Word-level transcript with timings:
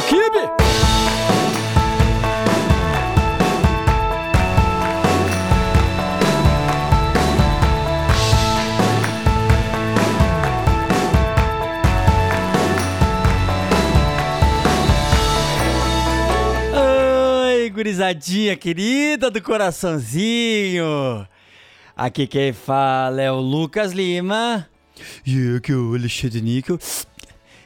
no 0.00 0.06
Kibe! 0.06 0.60
Gurizadinha 17.72 18.56
querida 18.56 19.30
do 19.30 19.40
coraçãozinho! 19.40 21.26
Aqui 21.96 22.26
quem 22.26 22.52
fala 22.52 23.22
é 23.22 23.32
o 23.32 23.40
Lucas 23.40 23.92
Lima. 23.92 24.68
E 25.26 25.56
aqui 25.56 25.72
é 25.72 25.74
o 25.74 25.94
Alexandre 25.94 26.42
Níquel. 26.42 26.78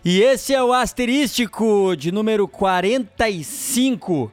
E 0.04 0.20
esse 0.20 0.52
é 0.52 0.62
o 0.62 0.70
asterístico 0.70 1.96
de 1.96 2.12
número 2.12 2.46
45. 2.46 4.30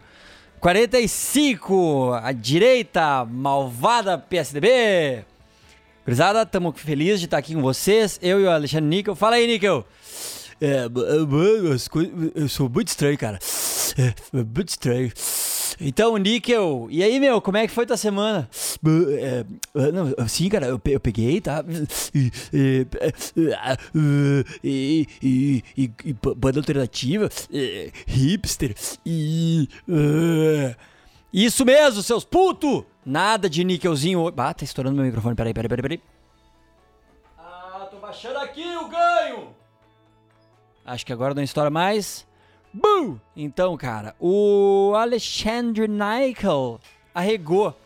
45, 0.59 2.11
a 2.21 2.33
direita 2.33 3.23
malvada 3.23 4.17
PSDB. 4.17 5.23
Gurizada, 6.05 6.41
estamos 6.41 6.79
felizes 6.79 7.21
de 7.21 7.25
estar 7.27 7.37
aqui 7.37 7.55
com 7.55 7.61
vocês. 7.61 8.19
Eu 8.21 8.41
e 8.41 8.43
o 8.43 8.51
Alexandre 8.51 8.85
Níquel. 8.85 9.15
Fala 9.15 9.37
aí, 9.37 9.47
Níquel. 9.47 9.85
É. 10.59 10.87
Eu 12.35 12.49
sou 12.49 12.67
muito 12.67 12.89
estranho, 12.89 13.17
cara. 13.17 13.39
É, 13.97 14.13
muito 14.43 14.69
estranho. 14.69 15.11
Então, 15.79 16.17
Níquel, 16.17 16.87
e 16.89 17.03
aí, 17.03 17.19
meu, 17.19 17.41
como 17.41 17.57
é 17.57 17.67
que 17.67 17.73
foi 17.73 17.85
tua 17.85 17.97
semana? 17.97 18.49
É, 19.19 19.45
não, 19.91 20.13
assim, 20.17 20.49
cara, 20.49 20.67
eu, 20.67 20.81
eu 20.85 20.99
peguei, 20.99 21.39
tá? 21.41 21.63
E, 22.13 22.31
e, 22.53 22.87
e, 24.63 25.07
e, 25.23 25.63
e, 25.77 25.91
e 26.05 26.13
banda 26.35 26.59
alternativa, 26.59 27.29
hipster, 28.07 28.75
e. 29.05 29.67
Isso 31.33 31.65
mesmo, 31.65 32.01
seus 32.03 32.25
putos! 32.25 32.83
Nada 33.05 33.49
de 33.49 33.63
níquelzinho. 33.63 34.27
Ah, 34.37 34.53
tá 34.53 34.63
estourando 34.63 34.95
meu 34.97 35.05
microfone, 35.05 35.35
peraí, 35.35 35.53
peraí, 35.53 35.69
peraí, 35.69 35.81
peraí. 35.81 36.01
Ah, 37.37 37.87
tô 37.89 37.97
baixando 37.97 38.37
aqui 38.39 38.63
o 38.77 38.89
ganho! 38.89 39.55
Acho 40.85 41.05
que 41.05 41.13
agora 41.13 41.33
não 41.33 41.41
estoura 41.41 41.69
mais. 41.69 42.27
Boo! 42.73 43.19
Então, 43.35 43.75
cara, 43.75 44.15
o 44.19 44.93
Alexandre 44.95 45.87
Nickel 45.87 46.79
arregou. 47.13 47.77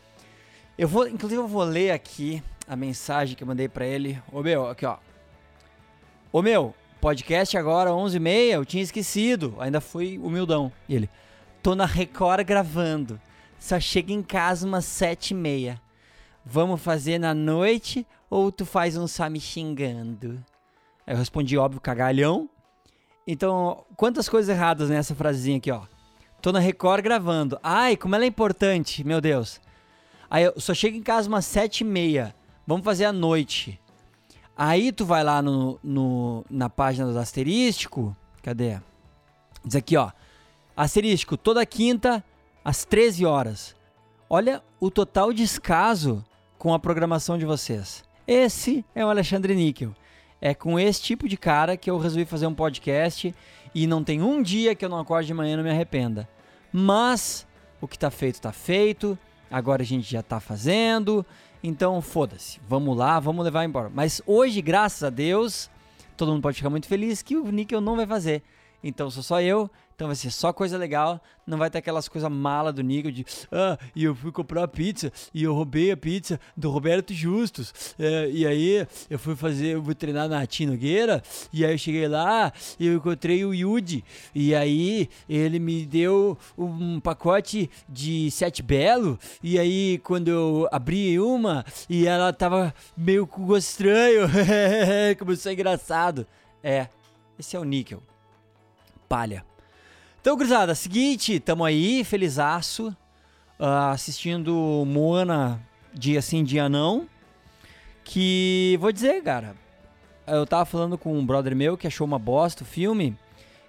Eu 0.77 0.87
vou, 0.87 1.07
inclusive, 1.07 1.41
eu 1.41 1.47
vou 1.47 1.63
ler 1.63 1.91
aqui 1.91 2.43
a 2.67 2.75
mensagem 2.75 3.35
que 3.35 3.43
eu 3.43 3.47
mandei 3.47 3.67
para 3.67 3.85
ele. 3.85 4.21
Ô 4.31 4.41
meu, 4.41 4.67
aqui 4.67 4.85
ó. 4.85 4.97
Ô 6.31 6.41
meu, 6.41 6.75
podcast 7.01 7.57
agora 7.57 7.89
11h30, 7.91 8.51
eu 8.51 8.65
tinha 8.65 8.83
esquecido. 8.83 9.55
Ainda 9.59 9.81
fui 9.81 10.19
humildão. 10.19 10.71
E 10.87 10.95
ele, 10.95 11.09
tô 11.63 11.73
na 11.73 11.85
Record 11.85 12.45
gravando. 12.45 13.19
Só 13.57 13.79
chega 13.79 14.13
em 14.13 14.21
casa 14.21 14.67
umas 14.67 14.85
7h30. 14.85 15.79
Vamos 16.45 16.79
fazer 16.79 17.17
na 17.17 17.33
noite 17.33 18.05
ou 18.29 18.51
tu 18.51 18.65
faz 18.65 18.95
um 18.95 19.07
só 19.07 19.27
me 19.29 19.39
xingando? 19.39 20.43
Aí 21.07 21.13
eu 21.13 21.17
respondi, 21.17 21.57
óbvio, 21.57 21.81
cagalhão. 21.81 22.49
Então, 23.27 23.83
quantas 23.95 24.29
coisas 24.29 24.55
erradas 24.55 24.89
nessa 24.89 25.15
frasezinha 25.15 25.57
aqui, 25.57 25.71
ó. 25.71 25.81
Tô 26.41 26.51
na 26.51 26.59
Record 26.59 27.03
gravando. 27.03 27.59
Ai, 27.63 27.97
como 27.97 28.13
ela 28.15 28.23
é 28.23 28.27
importante, 28.27 29.03
meu 29.03 29.19
Deus. 29.19 29.59
Aí 30.29 30.43
eu 30.43 30.53
só 30.59 30.73
chego 30.73 30.95
em 30.95 31.01
casa 31.01 31.27
umas 31.27 31.45
sete 31.45 31.81
e 31.81 31.83
meia. 31.83 32.35
Vamos 32.67 32.85
fazer 32.85 33.05
à 33.05 33.11
noite. 33.11 33.79
Aí 34.55 34.91
tu 34.91 35.05
vai 35.05 35.23
lá 35.23 35.41
no, 35.41 35.79
no, 35.83 36.45
na 36.49 36.69
página 36.69 37.11
do 37.11 37.17
asterístico. 37.17 38.15
Cadê? 38.43 38.79
Diz 39.63 39.75
aqui, 39.75 39.97
ó. 39.97 40.11
Asterístico, 40.77 41.35
toda 41.35 41.65
quinta, 41.65 42.23
às 42.63 42.85
13 42.85 43.25
horas. 43.25 43.75
Olha 44.29 44.61
o 44.79 44.91
total 44.91 45.33
descaso 45.33 46.23
com 46.59 46.73
a 46.73 46.79
programação 46.79 47.37
de 47.37 47.45
vocês. 47.45 48.03
Esse 48.27 48.85
é 48.93 49.03
o 49.05 49.09
Alexandre 49.09 49.55
Níquel. 49.55 49.95
É 50.45 50.53
com 50.53 50.79
esse 50.79 51.01
tipo 51.01 51.27
de 51.27 51.37
cara 51.37 51.75
que 51.75 51.89
eu 51.89 51.97
resolvi 51.97 52.23
fazer 52.23 52.45
um 52.45 52.53
podcast 52.53 53.33
e 53.73 53.87
não 53.87 54.03
tem 54.03 54.21
um 54.21 54.43
dia 54.43 54.75
que 54.75 54.85
eu 54.85 54.89
não 54.89 54.99
acorde 54.99 55.25
de 55.25 55.33
manhã 55.33 55.55
e 55.55 55.57
não 55.57 55.63
me 55.63 55.71
arrependa. 55.71 56.29
Mas 56.71 57.47
o 57.81 57.87
que 57.87 57.97
tá 57.97 58.11
feito 58.11 58.39
tá 58.39 58.51
feito, 58.51 59.17
agora 59.49 59.81
a 59.81 59.85
gente 59.85 60.07
já 60.07 60.21
tá 60.21 60.39
fazendo, 60.39 61.25
então 61.63 61.99
foda-se, 61.99 62.59
vamos 62.69 62.95
lá, 62.95 63.19
vamos 63.19 63.43
levar 63.43 63.65
embora. 63.65 63.89
Mas 63.91 64.21
hoje, 64.23 64.61
graças 64.61 65.03
a 65.03 65.09
Deus, 65.09 65.67
todo 66.15 66.31
mundo 66.31 66.43
pode 66.43 66.57
ficar 66.57 66.69
muito 66.69 66.87
feliz 66.87 67.23
que 67.23 67.35
o 67.35 67.51
Nickel 67.51 67.81
não 67.81 67.95
vai 67.95 68.05
fazer. 68.05 68.43
Então 68.83 69.09
sou 69.09 69.23
só 69.23 69.41
eu, 69.41 69.67
então 69.95 70.07
vai 70.07 70.15
ser 70.15 70.29
só 70.29 70.51
coisa 70.51 70.77
legal, 70.77 71.21
não 71.47 71.57
vai 71.57 71.69
ter 71.69 71.77
aquelas 71.77 72.09
coisas 72.09 72.29
mala 72.29 72.73
do 72.73 72.83
Nico 72.83 73.09
de 73.09 73.25
ah, 73.49 73.77
e 73.95 74.03
eu 74.03 74.13
fui 74.13 74.29
comprar 74.29 74.63
a 74.63 74.67
pizza 74.67 75.09
e 75.33 75.43
eu 75.43 75.53
roubei 75.53 75.89
a 75.89 75.95
pizza 75.95 76.37
do 76.55 76.69
Roberto 76.69 77.13
Justus. 77.13 77.95
É, 77.97 78.29
e 78.29 78.45
aí 78.45 78.85
eu 79.09 79.17
fui 79.17 79.37
fazer, 79.37 79.75
eu 79.75 79.83
fui 79.83 79.95
treinar 79.95 80.27
na 80.27 80.45
Tinogueira 80.45 81.23
e 81.53 81.63
aí 81.63 81.73
eu 81.73 81.77
cheguei 81.77 82.09
lá 82.09 82.51
e 82.77 82.87
eu 82.87 82.95
encontrei 82.95 83.45
o 83.45 83.53
Yudi. 83.53 84.03
E 84.33 84.53
aí 84.53 85.09
ele 85.29 85.59
me 85.59 85.85
deu 85.85 86.37
um 86.57 86.99
pacote 86.99 87.69
de 87.87 88.29
sete 88.31 88.61
belo. 88.61 89.17
E 89.41 89.57
aí 89.57 89.97
quando 89.99 90.27
eu 90.27 90.67
abri 90.73 91.17
uma 91.21 91.63
e 91.89 92.05
ela 92.05 92.33
tava 92.33 92.73
meio 92.97 93.25
com 93.25 93.45
gosto 93.45 93.69
estranho, 93.69 94.27
começou 95.17 95.51
a 95.51 95.53
engraçado. 95.53 96.27
É, 96.61 96.89
esse 97.39 97.55
é 97.55 97.59
o 97.59 97.63
níquel. 97.63 98.03
Palha. 99.07 99.54
Então, 100.25 100.35
gurizada, 100.35 100.73
seguinte, 100.73 101.39
tamo 101.39 101.63
aí, 101.63 102.03
felizaço, 102.03 102.87
uh, 103.59 103.91
assistindo 103.91 104.83
Moana 104.83 105.61
dia 105.93 106.19
sim, 106.19 106.43
dia 106.43 106.67
não. 106.67 107.07
Que, 108.03 108.75
vou 108.81 108.91
dizer, 108.91 109.21
cara, 109.21 109.55
eu 110.25 110.43
tava 110.47 110.65
falando 110.65 110.97
com 110.97 111.15
um 111.15 111.23
brother 111.23 111.55
meu 111.55 111.77
que 111.77 111.85
achou 111.85 112.07
uma 112.07 112.17
bosta 112.17 112.63
o 112.63 112.65
filme. 112.65 113.15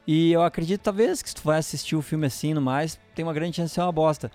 E 0.07 0.33
eu 0.33 0.43
acredito, 0.43 0.81
talvez, 0.81 1.21
que 1.21 1.29
se 1.29 1.35
tu 1.35 1.43
vai 1.43 1.59
assistir 1.59 1.95
o 1.95 2.01
filme 2.01 2.25
assim 2.25 2.55
no 2.55 2.63
mais, 2.63 2.99
tem 3.15 3.23
uma 3.23 3.35
grande 3.35 3.57
chance 3.57 3.69
de 3.69 3.75
ser 3.75 3.83
uma 3.83 3.93
bosta. 3.93 4.33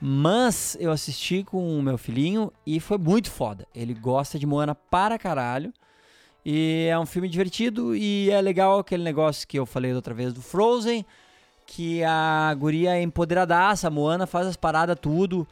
Mas 0.00 0.76
eu 0.78 0.92
assisti 0.92 1.42
com 1.42 1.76
o 1.76 1.82
meu 1.82 1.98
filhinho 1.98 2.52
e 2.64 2.78
foi 2.78 2.98
muito 2.98 3.32
foda. 3.32 3.66
Ele 3.74 3.94
gosta 3.94 4.38
de 4.38 4.46
Moana 4.46 4.76
para 4.76 5.18
caralho. 5.18 5.72
E 6.46 6.86
é 6.88 6.96
um 6.96 7.06
filme 7.06 7.28
divertido 7.28 7.96
e 7.96 8.30
é 8.30 8.40
legal 8.40 8.78
aquele 8.78 9.02
negócio 9.02 9.48
que 9.48 9.58
eu 9.58 9.66
falei 9.66 9.92
outra 9.92 10.14
vez 10.14 10.32
do 10.32 10.40
Frozen 10.40 11.04
que 11.66 12.02
a 12.04 12.54
guria 12.54 12.96
é 12.96 13.02
empoderadaça, 13.02 13.88
a 13.88 13.90
Moana 13.90 14.26
faz 14.26 14.46
as 14.46 14.56
paradas 14.56 14.96
tudo, 15.00 15.46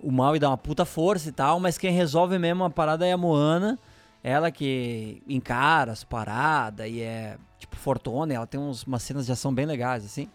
o 0.00 0.10
mal 0.10 0.36
e 0.36 0.38
dá 0.38 0.48
uma 0.48 0.58
puta 0.58 0.84
força 0.84 1.28
e 1.28 1.32
tal, 1.32 1.58
mas 1.58 1.78
quem 1.78 1.90
resolve 1.90 2.38
mesmo 2.38 2.64
a 2.64 2.70
parada 2.70 3.06
é 3.06 3.12
a 3.12 3.16
Moana, 3.16 3.78
ela 4.22 4.50
que 4.50 5.22
encara 5.28 5.92
as 5.92 6.04
paradas 6.04 6.88
e 6.88 7.00
é 7.00 7.36
tipo 7.58 7.76
fortuna, 7.76 8.32
ela 8.32 8.46
tem 8.46 8.60
uns, 8.60 8.84
umas 8.84 9.02
cenas 9.02 9.26
de 9.26 9.32
ação 9.32 9.52
bem 9.52 9.66
legais, 9.66 10.04
assim. 10.04 10.28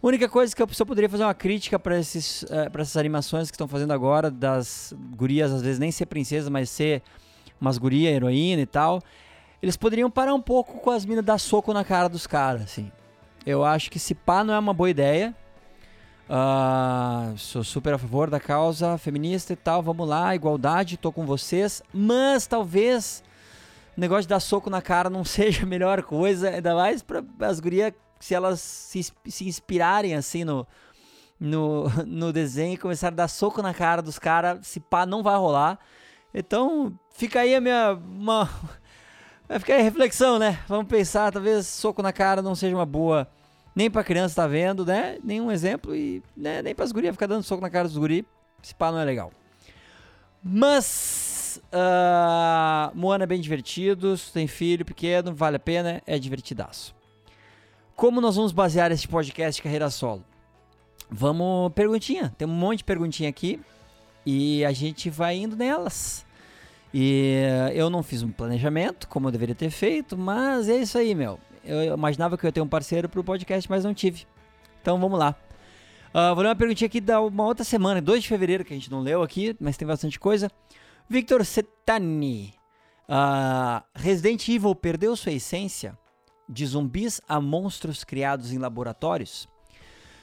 A 0.00 0.06
única 0.06 0.28
coisa 0.28 0.54
que 0.54 0.62
eu 0.62 0.68
só 0.70 0.84
poderia 0.84 1.08
fazer 1.08 1.24
uma 1.24 1.34
crítica 1.34 1.76
para 1.76 1.98
esses 1.98 2.44
uh, 2.44 2.70
pra 2.70 2.82
essas 2.82 2.96
animações 2.96 3.50
que 3.50 3.56
estão 3.56 3.66
fazendo 3.66 3.92
agora, 3.92 4.30
das 4.30 4.94
gurias 5.16 5.52
às 5.52 5.60
vezes 5.62 5.78
nem 5.78 5.90
ser 5.90 6.06
princesa, 6.06 6.48
mas 6.48 6.70
ser 6.70 7.02
umas 7.60 7.78
gurias, 7.78 8.14
heroína 8.14 8.62
e 8.62 8.66
tal. 8.66 9.02
Eles 9.60 9.76
poderiam 9.76 10.08
parar 10.08 10.34
um 10.34 10.40
pouco 10.40 10.78
com 10.78 10.90
as 10.90 11.04
minas 11.04 11.24
dar 11.24 11.38
soco 11.38 11.72
na 11.72 11.84
cara 11.84 12.08
dos 12.08 12.28
caras, 12.28 12.62
assim. 12.62 12.92
Eu 13.48 13.64
acho 13.64 13.90
que 13.90 13.98
se 13.98 14.14
pá 14.14 14.44
não 14.44 14.52
é 14.52 14.58
uma 14.58 14.74
boa 14.74 14.90
ideia. 14.90 15.34
Uh, 16.28 17.34
sou 17.38 17.64
super 17.64 17.94
a 17.94 17.98
favor 17.98 18.28
da 18.28 18.38
causa 18.38 18.98
feminista 18.98 19.54
e 19.54 19.56
tal. 19.56 19.82
Vamos 19.82 20.06
lá, 20.06 20.34
igualdade, 20.34 20.98
tô 20.98 21.10
com 21.10 21.24
vocês. 21.24 21.82
Mas 21.90 22.46
talvez 22.46 23.24
o 23.96 24.00
negócio 24.02 24.24
de 24.24 24.28
dar 24.28 24.40
soco 24.40 24.68
na 24.68 24.82
cara 24.82 25.08
não 25.08 25.24
seja 25.24 25.62
a 25.62 25.66
melhor 25.66 26.02
coisa. 26.02 26.50
Ainda 26.50 26.74
mais 26.74 27.02
para 27.02 27.24
as 27.40 27.58
gurias, 27.58 27.94
se 28.20 28.34
elas 28.34 28.60
se, 28.60 29.02
se 29.26 29.48
inspirarem 29.48 30.14
assim 30.14 30.44
no, 30.44 30.66
no, 31.40 31.88
no 32.06 32.34
desenho 32.34 32.74
e 32.74 32.76
começar 32.76 33.06
a 33.06 33.12
dar 33.12 33.28
soco 33.28 33.62
na 33.62 33.72
cara 33.72 34.02
dos 34.02 34.18
caras, 34.18 34.66
se 34.66 34.78
pá 34.78 35.06
não 35.06 35.22
vai 35.22 35.38
rolar. 35.38 35.78
Então 36.34 36.92
fica 37.14 37.40
aí 37.40 37.54
a 37.54 37.62
minha. 37.62 37.94
Uma, 37.94 38.44
vai 39.48 39.58
ficar 39.58 39.72
aí 39.72 39.80
a 39.80 39.84
reflexão, 39.84 40.38
né? 40.38 40.60
Vamos 40.68 40.86
pensar, 40.86 41.32
talvez 41.32 41.66
soco 41.66 42.02
na 42.02 42.12
cara 42.12 42.42
não 42.42 42.54
seja 42.54 42.76
uma 42.76 42.84
boa 42.84 43.26
nem 43.78 43.88
pra 43.88 44.02
criança 44.02 44.34
tá 44.34 44.46
vendo, 44.48 44.84
né? 44.84 45.18
Nenhum 45.22 45.52
exemplo 45.52 45.94
e 45.94 46.20
né? 46.36 46.60
nem 46.62 46.74
pras 46.74 46.90
gurias 46.90 47.14
ficar 47.14 47.28
dando 47.28 47.44
soco 47.44 47.62
na 47.62 47.70
cara 47.70 47.86
dos 47.86 47.96
guri. 47.96 48.26
Esse 48.60 48.74
pá 48.74 48.90
não 48.90 48.98
é 48.98 49.04
legal. 49.04 49.30
Mas 50.42 51.60
uh, 51.66 52.90
Moana 52.92 53.22
é 53.22 53.26
bem 53.26 53.40
divertido, 53.40 54.16
se 54.16 54.32
tem 54.32 54.48
filho 54.48 54.84
pequeno, 54.84 55.32
vale 55.32 55.58
a 55.58 55.60
pena, 55.60 56.02
é 56.08 56.18
divertidaço. 56.18 56.92
Como 57.94 58.20
nós 58.20 58.34
vamos 58.34 58.50
basear 58.50 58.90
esse 58.90 59.06
podcast 59.06 59.58
de 59.58 59.62
carreira 59.62 59.88
solo? 59.90 60.24
Vamos 61.08 61.72
perguntinha, 61.72 62.34
tem 62.36 62.48
um 62.48 62.50
monte 62.50 62.78
de 62.78 62.84
perguntinha 62.84 63.28
aqui 63.28 63.60
e 64.26 64.64
a 64.64 64.72
gente 64.72 65.08
vai 65.08 65.36
indo 65.36 65.54
nelas. 65.54 66.26
E 66.92 67.44
eu 67.74 67.88
não 67.88 68.02
fiz 68.02 68.24
um 68.24 68.32
planejamento 68.32 69.06
como 69.06 69.28
eu 69.28 69.32
deveria 69.32 69.54
ter 69.54 69.70
feito, 69.70 70.18
mas 70.18 70.68
é 70.68 70.78
isso 70.78 70.98
aí, 70.98 71.14
meu 71.14 71.38
Eu 71.68 71.94
imaginava 71.94 72.38
que 72.38 72.46
eu 72.46 72.48
ia 72.48 72.52
ter 72.52 72.60
um 72.62 72.68
parceiro 72.68 73.08
pro 73.08 73.22
podcast, 73.22 73.68
mas 73.68 73.84
não 73.84 73.92
tive. 73.92 74.26
Então 74.80 74.98
vamos 74.98 75.18
lá. 75.18 75.36
Uh, 76.08 76.34
vou 76.34 76.42
ler 76.42 76.48
uma 76.48 76.56
perguntinha 76.56 76.86
aqui 76.86 77.00
da 77.00 77.20
uma 77.20 77.44
outra 77.44 77.62
semana, 77.62 78.00
2 78.00 78.22
de 78.22 78.28
fevereiro, 78.28 78.64
que 78.64 78.72
a 78.72 78.76
gente 78.76 78.90
não 78.90 79.00
leu 79.00 79.22
aqui, 79.22 79.54
mas 79.60 79.76
tem 79.76 79.86
bastante 79.86 80.18
coisa. 80.18 80.50
Victor 81.08 81.44
Setani. 81.44 82.54
Uh, 83.06 83.82
Resident 83.94 84.48
Evil 84.48 84.74
perdeu 84.74 85.14
sua 85.14 85.32
essência? 85.32 85.96
De 86.48 86.64
zumbis 86.64 87.20
a 87.28 87.38
monstros 87.38 88.02
criados 88.04 88.52
em 88.52 88.58
laboratórios? 88.58 89.46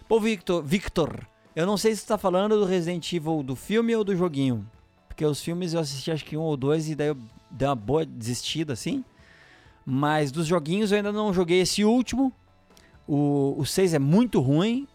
Pô, 0.07 0.19
Victor, 0.19 0.63
Victor, 0.63 1.27
eu 1.55 1.67
não 1.67 1.77
sei 1.77 1.95
se 1.95 2.01
você 2.01 2.07
tá 2.07 2.17
falando 2.17 2.59
do 2.59 2.65
Resident 2.65 3.13
Evil 3.13 3.43
do 3.43 3.55
filme 3.55 3.95
ou 3.95 4.03
do 4.03 4.15
joguinho. 4.15 4.67
Porque 5.07 5.23
os 5.23 5.41
filmes 5.41 5.73
eu 5.73 5.79
assisti 5.79 6.11
acho 6.11 6.25
que 6.25 6.35
um 6.35 6.41
ou 6.41 6.57
dois 6.57 6.89
e 6.89 6.95
daí 6.95 7.07
eu 7.09 7.17
dei 7.49 7.67
uma 7.67 7.75
boa 7.75 8.05
desistida, 8.05 8.73
assim. 8.73 9.05
Mas 9.85 10.31
dos 10.31 10.47
joguinhos 10.47 10.91
eu 10.91 10.97
ainda 10.97 11.11
não 11.11 11.33
joguei 11.33 11.61
esse 11.61 11.85
último. 11.85 12.33
O, 13.07 13.55
o 13.57 13.65
6 13.65 13.93
é 13.93 13.99
muito 13.99 14.39
ruim. 14.39 14.87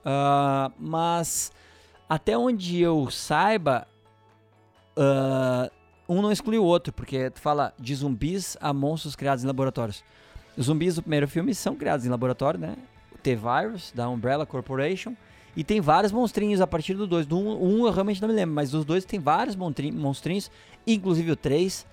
Uh, 0.00 0.72
mas 0.78 1.52
até 2.08 2.36
onde 2.36 2.80
eu 2.80 3.10
saiba, 3.10 3.86
uh, 4.96 5.70
um 6.08 6.22
não 6.22 6.32
exclui 6.32 6.58
o 6.58 6.64
outro, 6.64 6.92
porque 6.92 7.30
tu 7.30 7.40
fala 7.40 7.74
de 7.78 7.94
zumbis 7.94 8.56
a 8.60 8.72
monstros 8.72 9.14
criados 9.14 9.44
em 9.44 9.46
laboratórios. 9.46 10.02
Os 10.56 10.66
zumbis 10.66 10.96
do 10.96 11.02
primeiro 11.02 11.28
filme 11.28 11.54
são 11.54 11.76
criados 11.76 12.04
em 12.04 12.08
laboratório, 12.08 12.58
né? 12.58 12.76
O 13.14 13.18
T-Virus, 13.18 13.92
da 13.94 14.08
Umbrella 14.08 14.44
Corporation. 14.46 15.14
E 15.56 15.62
tem 15.62 15.80
vários 15.80 16.12
monstrinhos 16.12 16.60
a 16.60 16.66
partir 16.66 16.94
do 16.94 17.06
2. 17.06 17.26
Do 17.26 17.38
1 17.38 17.40
um, 17.40 17.64
um 17.64 17.86
eu 17.86 17.92
realmente 17.92 18.20
não 18.20 18.28
me 18.28 18.34
lembro, 18.34 18.54
mas 18.54 18.70
dos 18.70 18.84
dois 18.84 19.04
tem 19.04 19.20
vários 19.20 19.56
monstrinhos, 19.56 20.50
inclusive 20.86 21.30
o 21.32 21.36
3. 21.36 21.86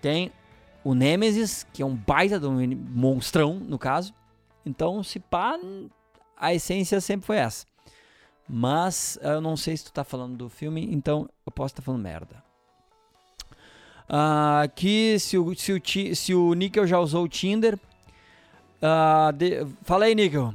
Tem 0.00 0.32
o 0.84 0.94
Nemesis, 0.94 1.66
que 1.72 1.82
é 1.82 1.86
um 1.86 1.94
baita 1.94 2.38
de 2.38 2.46
um 2.46 2.76
monstrão, 2.90 3.54
no 3.54 3.78
caso. 3.78 4.14
Então, 4.64 5.02
se 5.02 5.18
pá, 5.18 5.58
a 6.36 6.54
essência 6.54 7.00
sempre 7.00 7.26
foi 7.26 7.36
essa. 7.36 7.66
Mas 8.48 9.18
eu 9.22 9.40
não 9.40 9.56
sei 9.56 9.76
se 9.76 9.84
tu 9.84 9.92
tá 9.92 10.04
falando 10.04 10.36
do 10.36 10.48
filme, 10.48 10.88
então 10.90 11.28
eu 11.44 11.52
posso 11.52 11.72
estar 11.72 11.82
tá 11.82 11.86
falando 11.86 12.02
merda. 12.02 12.42
Uh, 14.08 14.62
aqui, 14.64 15.18
se 15.18 15.36
o, 15.36 15.54
se, 15.54 15.72
o, 15.72 15.82
se 16.14 16.34
o 16.34 16.54
Nickel 16.54 16.86
já 16.86 16.98
usou 16.98 17.24
o 17.24 17.28
Tinder. 17.28 17.78
Uh, 18.80 19.32
de, 19.34 19.66
fala 19.82 20.06
aí, 20.06 20.14
Nickel. 20.14 20.54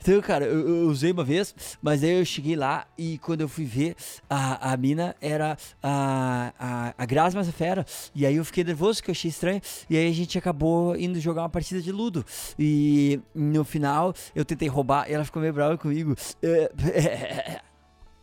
Então, 0.00 0.20
cara, 0.20 0.44
eu, 0.44 0.68
eu, 0.68 0.88
usei 0.88 1.12
uma 1.12 1.24
vez, 1.24 1.54
mas 1.82 2.02
aí 2.02 2.18
eu 2.18 2.24
cheguei 2.24 2.56
lá 2.56 2.86
e 2.96 3.18
quando 3.18 3.40
eu 3.40 3.48
fui 3.48 3.64
ver, 3.64 3.94
a, 4.28 4.72
a 4.72 4.76
mina 4.76 5.14
era 5.20 5.56
a, 5.82 6.52
a, 6.58 6.94
a 6.96 7.06
Grazi 7.06 7.36
Massafera. 7.36 7.84
E 8.14 8.26
aí 8.26 8.36
eu 8.36 8.44
fiquei 8.44 8.64
nervoso, 8.64 9.02
que 9.02 9.10
eu 9.10 9.12
achei 9.12 9.28
estranho. 9.28 9.60
E 9.88 9.96
aí 9.96 10.08
a 10.08 10.14
gente 10.14 10.38
acabou 10.38 10.96
indo 10.96 11.20
jogar 11.20 11.42
uma 11.42 11.48
partida 11.48 11.80
de 11.80 11.92
Ludo. 11.92 12.24
E 12.58 13.20
no 13.34 13.64
final 13.64 14.14
eu 14.34 14.44
tentei 14.44 14.68
roubar 14.68 15.08
e 15.08 15.14
ela 15.14 15.24
ficou 15.24 15.40
meio 15.40 15.52
brava 15.52 15.76
comigo. 15.76 16.14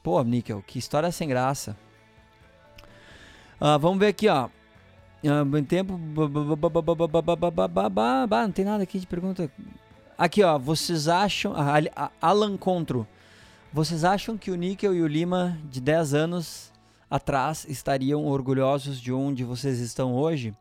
Pô, 0.04 0.22
Níquel, 0.24 0.64
que 0.66 0.78
história 0.78 1.12
sem 1.12 1.28
graça. 1.28 1.76
Uh, 3.60 3.80
vamos 3.80 3.98
ver 3.98 4.08
aqui, 4.08 4.28
ó. 4.28 4.50
Uh, 5.24 5.46
bem 5.46 5.64
tempo. 5.64 5.98
Não 8.30 8.52
tem 8.52 8.66
nada 8.66 8.84
aqui 8.84 9.00
de 9.00 9.08
pergunta. 9.08 9.50
Aqui, 10.18 10.42
ó, 10.44 10.58
vocês 10.58 11.10
acham. 11.10 11.54
Alan 12.22 12.56
Contro. 12.56 13.06
Vocês 13.74 14.06
acham 14.06 14.38
que 14.38 14.50
o 14.50 14.56
Níquel 14.56 14.96
e 14.96 15.02
o 15.02 15.08
Lima, 15.08 15.58
de 15.70 15.82
10 15.82 16.14
anos 16.14 16.72
atrás, 17.10 17.66
estariam 17.68 18.26
orgulhosos 18.26 19.02
de 19.02 19.12
onde 19.12 19.44
vocês 19.44 19.80
estão 19.80 20.16
hoje? 20.16 20.56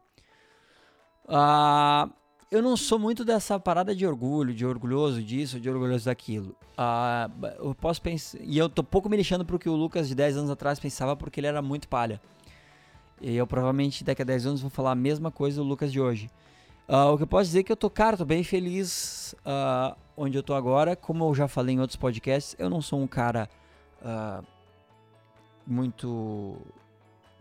Ah, 1.29 2.09
eu 2.51 2.61
não 2.61 2.77
sou 2.77 2.99
muito 2.99 3.25
dessa 3.25 3.59
parada 3.61 3.95
de 3.95 4.05
orgulho, 4.05 4.53
de 4.53 4.67
orgulhoso 4.67 5.23
disso, 5.23 5.61
de 5.61 5.71
orgulhoso 5.71 6.06
daquilo. 6.06 6.56
Ah, 6.77 7.31
eu 7.59 7.77
posso 7.77 8.03
pensar. 8.03 8.39
E 8.43 8.59
eu 8.59 8.69
tô 8.69 8.83
pouco 8.83 9.09
me 9.09 9.17
lixando 9.17 9.45
pro 9.45 9.56
que 9.56 9.69
o 9.69 9.77
Lucas 9.77 10.09
de 10.09 10.17
10 10.17 10.39
anos 10.39 10.51
atrás 10.51 10.81
pensava, 10.81 11.15
porque 11.15 11.39
ele 11.39 11.47
era 11.47 11.62
muito 11.62 11.87
palha. 11.87 12.21
E 13.21 13.37
eu 13.37 13.47
provavelmente 13.47 14.03
daqui 14.03 14.23
a 14.23 14.25
10 14.25 14.47
anos 14.47 14.61
vou 14.61 14.71
falar 14.71 14.91
a 14.91 14.97
mesma 14.97 15.31
coisa 15.31 15.62
do 15.62 15.67
Lucas 15.67 15.93
de 15.93 16.01
hoje. 16.01 16.29
Uh, 16.87 17.13
o 17.13 17.17
que 17.17 17.23
eu 17.23 17.27
posso 17.27 17.47
dizer 17.47 17.61
é 17.61 17.63
que 17.63 17.73
eu 17.73 17.77
tô, 17.77 17.89
cara, 17.89 18.17
tô 18.17 18.27
bem 18.27 18.45
feliz 18.45 19.35
uh, 19.41 19.97
onde 20.17 20.37
eu 20.37 20.43
tô 20.43 20.55
agora. 20.55 20.95
Como 20.95 21.25
eu 21.25 21.35
já 21.35 21.49
falei 21.49 21.75
em 21.75 21.81
outros 21.81 21.97
podcasts, 21.97 22.55
eu 22.59 22.69
não 22.69 22.83
sou 22.83 23.01
um 23.01 23.07
cara 23.07 23.49
uh, 24.03 24.45
muito. 25.67 26.57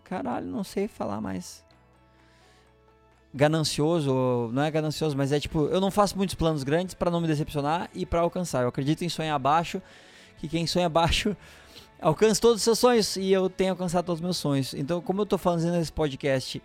Caralho, 0.04 0.48
não 0.48 0.64
sei 0.64 0.88
falar 0.88 1.20
mais. 1.20 1.64
Ganancioso, 3.34 4.50
não 4.54 4.62
é 4.62 4.70
ganancioso, 4.70 5.18
mas 5.18 5.32
é 5.32 5.40
tipo, 5.40 5.66
eu 5.66 5.82
não 5.82 5.90
faço 5.90 6.16
muitos 6.16 6.36
planos 6.36 6.64
grandes 6.64 6.94
para 6.94 7.10
não 7.10 7.20
me 7.20 7.28
decepcionar 7.28 7.90
e 7.94 8.06
para 8.06 8.22
alcançar. 8.22 8.62
Eu 8.62 8.70
acredito 8.70 9.04
em 9.04 9.10
sonhar 9.10 9.38
baixo, 9.40 9.82
que 10.38 10.48
quem 10.48 10.68
sonha 10.68 10.88
baixo 10.88 11.36
alcança 12.00 12.40
todos 12.40 12.58
os 12.58 12.64
seus 12.64 12.80
sonhos 12.80 13.16
e 13.18 13.32
eu 13.32 13.50
tenho 13.50 13.72
alcançado 13.72 14.06
todos 14.06 14.20
os 14.20 14.24
meus 14.24 14.38
sonhos. 14.38 14.74
Então, 14.74 15.02
como 15.02 15.22
eu 15.22 15.26
tô 15.26 15.38
fazendo 15.38 15.78
esse 15.78 15.92
podcast 15.92 16.62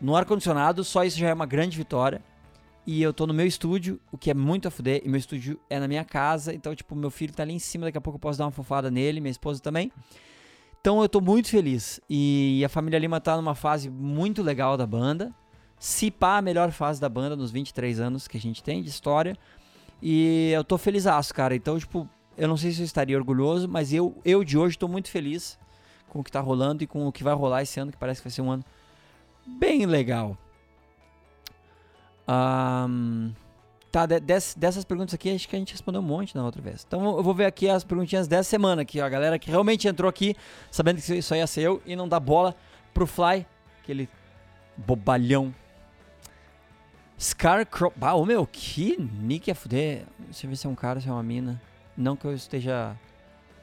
no 0.00 0.16
ar-condicionado, 0.16 0.84
só 0.84 1.04
isso 1.04 1.18
já 1.18 1.28
é 1.28 1.34
uma 1.34 1.46
grande 1.46 1.76
vitória. 1.76 2.22
E 2.86 3.02
eu 3.02 3.12
tô 3.12 3.26
no 3.26 3.34
meu 3.34 3.46
estúdio, 3.46 4.00
o 4.10 4.16
que 4.16 4.30
é 4.30 4.34
muito 4.34 4.66
a 4.66 4.70
fuder, 4.70 5.02
e 5.04 5.08
meu 5.08 5.18
estúdio 5.18 5.60
é 5.68 5.78
na 5.78 5.86
minha 5.86 6.04
casa, 6.04 6.54
então, 6.54 6.74
tipo, 6.74 6.94
meu 6.94 7.10
filho 7.10 7.34
tá 7.34 7.42
ali 7.42 7.52
em 7.52 7.58
cima, 7.58 7.84
daqui 7.84 7.98
a 7.98 8.00
pouco 8.00 8.16
eu 8.16 8.20
posso 8.20 8.38
dar 8.38 8.46
uma 8.46 8.50
fofada 8.50 8.90
nele, 8.90 9.20
minha 9.20 9.30
esposa 9.30 9.60
também. 9.60 9.92
Então 10.80 11.02
eu 11.02 11.08
tô 11.08 11.20
muito 11.20 11.48
feliz. 11.48 12.00
E 12.08 12.62
a 12.64 12.68
família 12.68 12.98
Lima 12.98 13.20
tá 13.20 13.36
numa 13.36 13.54
fase 13.54 13.90
muito 13.90 14.42
legal 14.42 14.76
da 14.76 14.86
banda. 14.86 15.34
Se 15.78 16.10
pá, 16.10 16.38
a 16.38 16.42
melhor 16.42 16.70
fase 16.70 17.00
da 17.00 17.08
banda 17.08 17.36
nos 17.36 17.50
23 17.50 18.00
anos 18.00 18.26
que 18.26 18.36
a 18.36 18.40
gente 18.40 18.62
tem 18.62 18.82
de 18.82 18.88
história. 18.88 19.36
E 20.00 20.50
eu 20.52 20.64
tô 20.64 20.78
feliz, 20.78 21.04
cara. 21.32 21.54
Então, 21.54 21.78
tipo, 21.78 22.08
eu 22.36 22.48
não 22.48 22.56
sei 22.56 22.72
se 22.72 22.80
eu 22.80 22.84
estaria 22.84 23.18
orgulhoso, 23.18 23.68
mas 23.68 23.92
eu, 23.92 24.16
eu 24.24 24.42
de 24.42 24.56
hoje 24.56 24.78
tô 24.78 24.88
muito 24.88 25.10
feliz 25.10 25.58
com 26.08 26.20
o 26.20 26.24
que 26.24 26.32
tá 26.32 26.40
rolando 26.40 26.82
e 26.82 26.86
com 26.86 27.06
o 27.06 27.12
que 27.12 27.22
vai 27.22 27.34
rolar 27.34 27.62
esse 27.62 27.78
ano, 27.78 27.92
que 27.92 27.98
parece 27.98 28.22
que 28.22 28.28
vai 28.28 28.32
ser 28.32 28.40
um 28.40 28.50
ano 28.50 28.64
bem 29.58 29.86
legal. 29.86 30.36
Um, 32.28 33.32
tá, 33.90 34.04
de, 34.04 34.20
dessas 34.20 34.84
perguntas 34.84 35.14
aqui, 35.14 35.34
acho 35.34 35.48
que 35.48 35.56
a 35.56 35.58
gente 35.58 35.72
respondeu 35.72 36.00
um 36.00 36.04
monte 36.04 36.34
na 36.36 36.44
outra 36.44 36.60
vez. 36.60 36.84
Então 36.86 37.16
eu 37.16 37.22
vou 37.22 37.34
ver 37.34 37.46
aqui 37.46 37.68
as 37.68 37.84
perguntinhas 37.84 38.28
dessa 38.28 38.50
semana 38.50 38.82
aqui, 38.82 39.00
ó, 39.00 39.06
a 39.06 39.08
galera 39.08 39.38
que 39.38 39.50
realmente 39.50 39.88
entrou 39.88 40.08
aqui, 40.08 40.36
sabendo 40.70 41.00
que 41.00 41.14
isso 41.14 41.34
ia 41.34 41.46
ser 41.46 41.62
eu 41.62 41.82
e 41.86 41.96
não 41.96 42.08
dá 42.08 42.20
bola 42.20 42.54
pro 42.92 43.06
Fly, 43.06 43.46
aquele 43.82 44.08
bobalhão. 44.76 45.54
Scarcrow. 47.18 47.92
Ah, 48.00 48.14
ô 48.14 48.24
meu, 48.24 48.46
que 48.46 48.96
nick 48.96 49.50
é 49.50 49.54
fuder. 49.54 50.04
Deixa 50.18 50.46
eu 50.46 50.50
ver 50.50 50.56
se 50.56 50.66
é 50.66 50.70
um 50.70 50.74
cara, 50.74 51.00
se 51.00 51.08
é 51.08 51.12
uma 51.12 51.22
mina. 51.22 51.60
Não 51.96 52.14
que 52.14 52.24
eu 52.24 52.32
esteja 52.32 52.96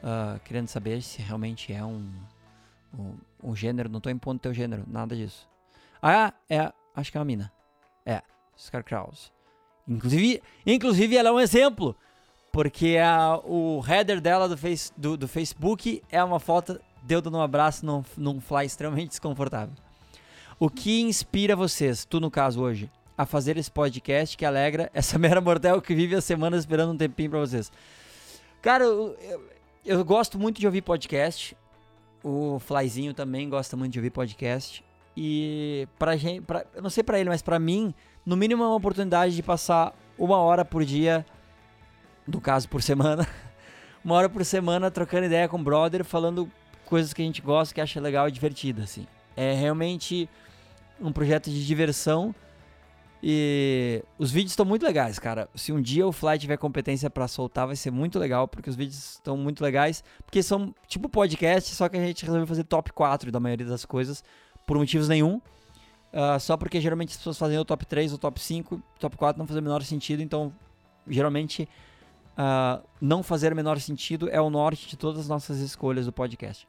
uh, 0.02 0.38
querendo 0.40 0.68
saber 0.68 1.00
se 1.00 1.22
realmente 1.22 1.72
é 1.72 1.82
um, 1.82 2.12
um, 2.98 3.14
um 3.42 3.56
gênero, 3.56 3.88
não 3.88 4.00
tô 4.00 4.10
impondo 4.10 4.40
teu 4.40 4.52
gênero, 4.52 4.84
nada 4.86 5.16
disso. 5.16 5.48
Ah, 6.08 6.32
é. 6.48 6.72
Acho 6.94 7.10
que 7.10 7.18
é 7.18 7.20
uma 7.20 7.24
mina. 7.24 7.52
É, 8.04 8.22
Scar 8.56 8.84
Kraus. 8.84 9.32
Inclusive, 9.88 10.42
inclusive, 10.64 11.16
ela 11.16 11.30
é 11.30 11.32
um 11.32 11.40
exemplo. 11.40 11.96
Porque 12.52 12.96
a, 12.96 13.38
o 13.44 13.84
header 13.86 14.20
dela 14.20 14.48
do, 14.48 14.56
face, 14.56 14.92
do, 14.96 15.16
do 15.16 15.26
Facebook 15.26 16.02
é 16.10 16.22
uma 16.22 16.38
foto 16.38 16.80
deu 17.02 17.20
dando 17.20 17.38
um 17.38 17.42
abraço 17.42 17.84
num, 17.84 18.04
num 18.16 18.40
fly 18.40 18.66
extremamente 18.66 19.10
desconfortável. 19.10 19.74
O 20.58 20.68
que 20.70 21.00
inspira 21.00 21.54
vocês, 21.54 22.04
tu 22.04 22.18
no 22.18 22.30
caso 22.30 22.62
hoje, 22.62 22.90
a 23.16 23.26
fazer 23.26 23.56
esse 23.56 23.70
podcast 23.70 24.36
que 24.36 24.44
alegra 24.44 24.90
essa 24.94 25.16
mera 25.20 25.40
mortel 25.40 25.80
que 25.82 25.94
vive 25.94 26.14
a 26.14 26.20
semana 26.20 26.56
esperando 26.56 26.92
um 26.92 26.96
tempinho 26.96 27.30
pra 27.30 27.40
vocês? 27.40 27.70
Cara, 28.62 28.84
eu, 28.84 29.16
eu, 29.20 29.50
eu 29.84 30.04
gosto 30.04 30.38
muito 30.38 30.60
de 30.60 30.66
ouvir 30.66 30.82
podcast. 30.82 31.56
O 32.24 32.58
Flyzinho 32.58 33.12
também 33.14 33.48
gosta 33.48 33.76
muito 33.76 33.92
de 33.92 33.98
ouvir 33.98 34.10
podcast. 34.10 34.84
E 35.16 35.88
pra 35.98 36.16
gente, 36.16 36.42
pra, 36.42 36.66
eu 36.74 36.82
não 36.82 36.90
sei 36.90 37.02
pra 37.02 37.18
ele, 37.18 37.30
mas 37.30 37.40
pra 37.40 37.58
mim, 37.58 37.94
no 38.24 38.36
mínimo 38.36 38.62
é 38.62 38.66
uma 38.66 38.76
oportunidade 38.76 39.34
de 39.34 39.42
passar 39.42 39.94
uma 40.18 40.36
hora 40.38 40.64
por 40.64 40.84
dia, 40.84 41.24
no 42.26 42.40
caso 42.40 42.68
por 42.68 42.82
semana, 42.82 43.26
uma 44.04 44.14
hora 44.14 44.28
por 44.28 44.44
semana 44.44 44.90
trocando 44.90 45.26
ideia 45.26 45.48
com 45.48 45.58
o 45.58 45.62
brother, 45.62 46.04
falando 46.04 46.50
coisas 46.84 47.14
que 47.14 47.22
a 47.22 47.24
gente 47.24 47.40
gosta, 47.40 47.74
que 47.74 47.80
acha 47.80 48.00
legal 48.00 48.28
e 48.28 48.32
divertida, 48.32 48.82
assim. 48.82 49.06
É 49.34 49.54
realmente 49.54 50.28
um 51.00 51.12
projeto 51.12 51.50
de 51.50 51.66
diversão 51.66 52.34
e 53.22 54.02
os 54.18 54.30
vídeos 54.30 54.52
estão 54.52 54.64
muito 54.64 54.84
legais, 54.84 55.18
cara. 55.18 55.48
Se 55.54 55.72
um 55.72 55.80
dia 55.80 56.06
o 56.06 56.12
Fly 56.12 56.38
tiver 56.38 56.56
competência 56.56 57.08
para 57.08 57.26
soltar, 57.26 57.66
vai 57.66 57.76
ser 57.76 57.90
muito 57.90 58.18
legal, 58.18 58.46
porque 58.46 58.68
os 58.68 58.76
vídeos 58.76 59.14
estão 59.14 59.36
muito 59.36 59.62
legais, 59.64 60.04
porque 60.24 60.42
são 60.42 60.74
tipo 60.86 61.08
podcast, 61.08 61.74
só 61.74 61.88
que 61.88 61.96
a 61.96 62.00
gente 62.00 62.24
resolveu 62.24 62.46
fazer 62.46 62.64
top 62.64 62.92
4 62.92 63.32
da 63.32 63.40
maioria 63.40 63.66
das 63.66 63.84
coisas 63.84 64.22
por 64.66 64.76
motivos 64.76 65.08
nenhum. 65.08 65.40
Uh, 66.12 66.40
só 66.40 66.56
porque 66.56 66.80
geralmente 66.80 67.10
as 67.10 67.16
pessoas 67.16 67.38
fazem 67.38 67.58
o 67.58 67.64
top 67.64 67.84
3, 67.84 68.12
o 68.12 68.18
top 68.18 68.40
5, 68.40 68.74
o 68.74 68.82
top 68.98 69.16
4 69.16 69.38
não 69.38 69.46
faz 69.46 69.58
o 69.58 69.62
menor 69.62 69.82
sentido, 69.82 70.22
então 70.22 70.52
geralmente 71.06 71.68
uh, 72.32 72.82
não 73.00 73.22
fazer 73.22 73.52
o 73.52 73.56
menor 73.56 73.78
sentido 73.80 74.28
é 74.30 74.40
o 74.40 74.48
norte 74.48 74.88
de 74.88 74.96
todas 74.96 75.20
as 75.20 75.28
nossas 75.28 75.58
escolhas 75.58 76.06
do 76.06 76.12
podcast. 76.12 76.66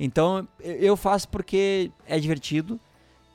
Então 0.00 0.48
eu 0.60 0.96
faço 0.96 1.28
porque 1.28 1.92
é 2.04 2.18
divertido 2.18 2.80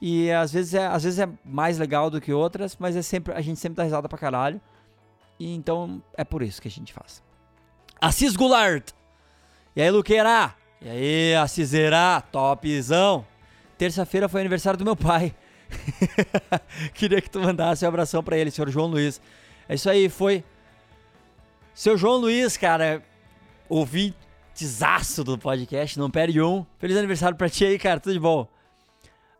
E 0.01 0.29
às 0.31 0.51
vezes, 0.51 0.73
é, 0.73 0.87
às 0.87 1.03
vezes 1.03 1.19
é 1.19 1.29
mais 1.45 1.77
legal 1.77 2.09
do 2.09 2.19
que 2.19 2.33
outras, 2.33 2.75
mas 2.77 2.95
é 2.95 3.01
sempre, 3.01 3.33
a 3.33 3.41
gente 3.41 3.59
sempre 3.59 3.77
dá 3.77 3.83
risada 3.83 4.09
pra 4.09 4.17
caralho. 4.17 4.59
E 5.39 5.53
então 5.53 6.01
é 6.17 6.23
por 6.23 6.41
isso 6.41 6.61
que 6.61 6.67
a 6.67 6.71
gente 6.71 6.91
faz. 6.91 7.23
Assis 8.01 8.35
Goulart. 8.35 8.91
E 9.75 9.81
aí, 9.81 9.91
Luqueira? 9.91 10.55
E 10.81 10.89
aí, 10.89 11.35
Assisera? 11.35 12.21
Topzão. 12.31 13.25
Terça-feira 13.79 14.27
foi 14.27 14.41
aniversário 14.41 14.77
do 14.77 14.83
meu 14.83 14.93
pai. 14.93 15.33
Queria 16.93 17.21
que 17.21 17.29
tu 17.29 17.39
mandasse 17.39 17.85
um 17.85 17.87
abração 17.87 18.21
para 18.21 18.37
ele, 18.37 18.51
senhor 18.51 18.69
João 18.69 18.87
Luiz. 18.87 19.21
É 19.69 19.75
isso 19.75 19.89
aí, 19.89 20.09
foi. 20.09 20.43
Seu 21.73 21.97
João 21.97 22.17
Luiz, 22.17 22.57
cara, 22.57 23.01
ouvintezaço 23.69 25.23
do 25.23 25.37
podcast, 25.37 25.97
não 25.97 26.11
perde 26.11 26.41
um. 26.41 26.65
Feliz 26.77 26.97
aniversário 26.97 27.37
pra 27.37 27.47
ti 27.47 27.63
aí, 27.63 27.79
cara, 27.79 28.01
tudo 28.01 28.11
de 28.11 28.19
bom. 28.19 28.49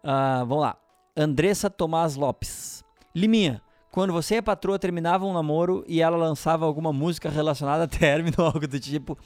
Uh, 0.01 0.45
vamos 0.45 0.61
lá. 0.61 0.77
Andressa 1.17 1.69
Tomás 1.69 2.15
Lopes. 2.15 2.81
Liminha, 3.13 3.61
quando 3.91 4.13
você 4.13 4.35
e 4.35 4.37
a 4.37 4.43
patroa 4.43 4.79
terminavam 4.79 5.31
um 5.31 5.33
namoro 5.33 5.83
e 5.85 6.01
ela 6.01 6.15
lançava 6.15 6.65
alguma 6.65 6.93
música 6.93 7.29
relacionada 7.29 7.83
a 7.83 7.87
término, 7.89 8.37
algo 8.45 8.65
do 8.65 8.79
tipo, 8.79 9.17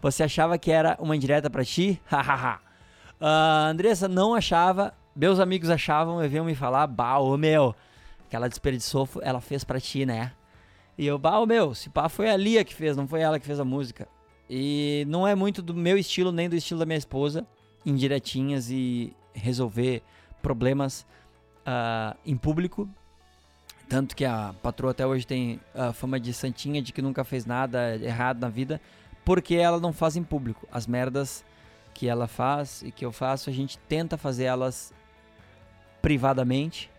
você 0.00 0.22
achava 0.22 0.56
que 0.56 0.70
era 0.70 0.96
uma 1.00 1.16
indireta 1.16 1.50
pra 1.50 1.64
ti? 1.64 2.00
Hahaha. 2.06 2.70
Uh, 3.22 3.70
Andressa 3.70 4.08
não 4.08 4.34
achava, 4.34 4.92
meus 5.14 5.38
amigos 5.38 5.70
achavam, 5.70 6.22
e 6.22 6.28
vinham 6.28 6.44
me 6.44 6.54
falar, 6.54 6.86
bah, 6.86 7.18
ô 7.18 7.36
meu, 7.36 7.74
que 8.28 8.34
ela 8.34 8.48
desperdiçou, 8.48 9.08
ela 9.22 9.40
fez 9.40 9.62
pra 9.62 9.80
ti, 9.80 10.04
né? 10.04 10.32
E 10.98 11.06
eu, 11.06 11.18
bah, 11.18 11.38
ô 11.38 11.46
meu, 11.46 11.74
se 11.74 11.88
pá 11.88 12.08
foi 12.08 12.28
a 12.28 12.36
Lia 12.36 12.64
que 12.64 12.74
fez, 12.74 12.96
não 12.96 13.06
foi 13.06 13.20
ela 13.20 13.38
que 13.38 13.46
fez 13.46 13.60
a 13.60 13.64
música. 13.64 14.08
E 14.50 15.04
não 15.08 15.26
é 15.26 15.34
muito 15.34 15.62
do 15.62 15.72
meu 15.72 15.96
estilo, 15.96 16.32
nem 16.32 16.48
do 16.48 16.56
estilo 16.56 16.80
da 16.80 16.86
minha 16.86 16.98
esposa, 16.98 17.46
indiretinhas 17.86 18.70
e 18.70 19.14
resolver 19.32 20.02
problemas 20.42 21.06
uh, 21.66 22.16
em 22.26 22.36
público. 22.36 22.88
Tanto 23.88 24.16
que 24.16 24.24
a 24.24 24.54
patroa 24.62 24.90
até 24.90 25.06
hoje 25.06 25.26
tem 25.26 25.60
a 25.74 25.92
fama 25.92 26.18
de 26.18 26.32
santinha, 26.32 26.82
de 26.82 26.92
que 26.92 27.02
nunca 27.02 27.24
fez 27.24 27.46
nada 27.46 27.96
errado 27.96 28.40
na 28.40 28.48
vida, 28.48 28.80
porque 29.24 29.54
ela 29.54 29.78
não 29.78 29.92
faz 29.92 30.16
em 30.16 30.22
público. 30.22 30.66
As 30.70 30.86
merdas 30.86 31.44
que 31.94 32.08
ela 32.08 32.26
faz 32.26 32.82
e 32.82 32.90
que 32.90 33.04
eu 33.04 33.12
faço, 33.12 33.50
a 33.50 33.52
gente 33.52 33.78
tenta 33.78 34.16
fazer 34.16 34.44
elas 34.44 34.92
privadamente. 36.00 36.90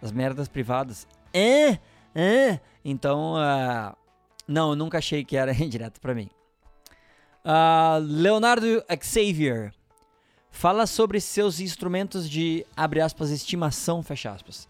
As 0.00 0.12
merdas 0.12 0.48
privadas. 0.48 1.06
É, 1.32 1.78
é. 2.14 2.60
Então, 2.84 3.34
uh, 3.34 3.96
não, 4.46 4.70
eu 4.70 4.76
nunca 4.76 4.98
achei 4.98 5.24
que 5.24 5.36
era 5.36 5.52
direto 5.68 6.00
para 6.00 6.14
mim. 6.14 6.28
Uh, 7.44 7.98
Leonardo 8.00 8.82
Xavier. 9.02 9.72
Fala 10.50 10.86
sobre 10.86 11.20
seus 11.20 11.58
instrumentos 11.58 12.30
de, 12.30 12.64
abre 12.76 13.00
aspas, 13.00 13.30
estimação, 13.30 14.04
fecha 14.04 14.30
aspas, 14.30 14.68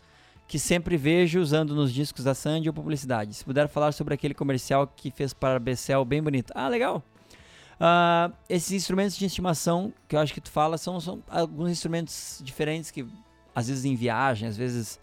que 0.49 0.59
sempre 0.59 0.97
vejo 0.97 1.39
usando 1.39 1.75
nos 1.75 1.93
discos 1.93 2.25
da 2.25 2.35
Sandy 2.35 2.69
ou 2.69 2.75
publicidade. 2.75 3.35
Se 3.35 3.45
puder 3.45 3.69
falar 3.69 3.93
sobre 3.93 4.15
aquele 4.15 4.33
comercial 4.33 4.87
que 4.87 5.11
fez 5.11 5.35
para 5.35 5.57
a 5.57 5.61
Bessel 5.61 6.03
bem 6.07 6.23
bonito. 6.23 6.53
Ah, 6.55 6.69
legal. 6.69 7.03
Uh, 7.75 8.33
esses 8.49 8.73
instrumentos 8.73 9.17
de 9.17 9.25
estimação 9.27 9.93
que 10.09 10.15
eu 10.15 10.21
acho 10.21 10.33
que 10.33 10.41
tu 10.41 10.51
fala 10.51 10.79
são, 10.79 11.01
são 11.01 11.23
alguns 11.29 11.71
instrumentos 11.71 12.41
diferentes 12.45 12.91
que 12.91 13.07
às 13.55 13.69
vezes 13.69 13.85
em 13.85 13.95
viagem, 13.95 14.49
às 14.49 14.57
vezes 14.57 15.01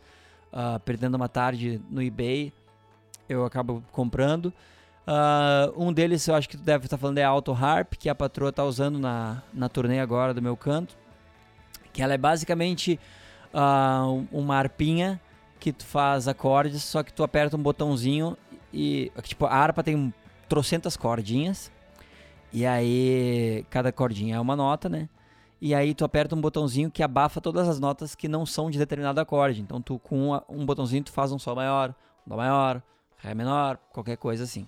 uh, 0.51 0.79
perdendo 0.79 1.15
uma 1.15 1.29
tarde 1.29 1.81
no 1.89 2.01
eBay, 2.01 2.53
eu 3.27 3.45
acabo 3.45 3.83
comprando. 3.91 4.53
Uh, 5.07 5.73
um 5.75 5.91
deles 5.91 6.27
eu 6.27 6.35
acho 6.35 6.47
que 6.47 6.57
tu 6.57 6.63
deve 6.63 6.85
estar 6.85 6.97
falando 6.97 7.17
é 7.17 7.23
a 7.23 7.29
Auto 7.29 7.51
Harp, 7.51 7.93
que 7.95 8.07
a 8.09 8.15
patroa 8.15 8.49
está 8.49 8.63
usando 8.63 8.99
na, 8.99 9.41
na 9.53 9.67
turnê 9.67 9.99
agora 9.99 10.33
do 10.33 10.41
meu 10.41 10.55
canto. 10.55 10.97
Que 11.91 12.01
ela 12.01 12.13
é 12.13 12.17
basicamente 12.17 12.99
uh, 13.53 14.27
uma 14.31 14.57
harpinha 14.57 15.19
que 15.59 15.71
tu 15.71 15.85
faz 15.85 16.27
acordes, 16.27 16.83
só 16.83 17.03
que 17.03 17.13
tu 17.13 17.23
aperta 17.23 17.55
um 17.55 17.61
botãozinho 17.61 18.37
e. 18.73 19.11
Tipo, 19.23 19.45
a 19.45 19.55
harpa 19.55 19.83
tem 19.83 20.13
trocentas 20.47 20.95
cordinhas. 20.95 21.71
E 22.53 22.65
aí, 22.65 23.65
cada 23.70 23.91
cordinha 23.91 24.36
é 24.36 24.39
uma 24.39 24.55
nota, 24.55 24.89
né? 24.89 25.08
E 25.62 25.75
aí 25.75 25.93
tu 25.93 26.03
aperta 26.03 26.36
um 26.36 26.41
botãozinho 26.41 26.89
que 26.89 27.03
abafa 27.03 27.39
todas 27.39 27.70
as 27.70 27.79
notas 27.79 28.15
que 28.15 28.27
não 28.27 28.48
são 28.48 28.72
de 28.72 28.79
determinado 28.79 29.22
acorde. 29.22 29.62
Então 29.62 29.79
tu 29.79 30.00
com 30.00 30.41
um 30.50 30.65
botãozinho 30.65 31.03
tu 31.03 31.12
faz 31.12 31.31
um 31.31 31.38
sol 31.38 31.55
maior, 31.55 31.93
um 32.25 32.29
dó 32.31 32.36
maior, 32.36 32.81
ré 33.20 33.36
menor, 33.36 33.77
qualquer 33.93 34.17
coisa 34.17 34.43
assim. 34.43 34.67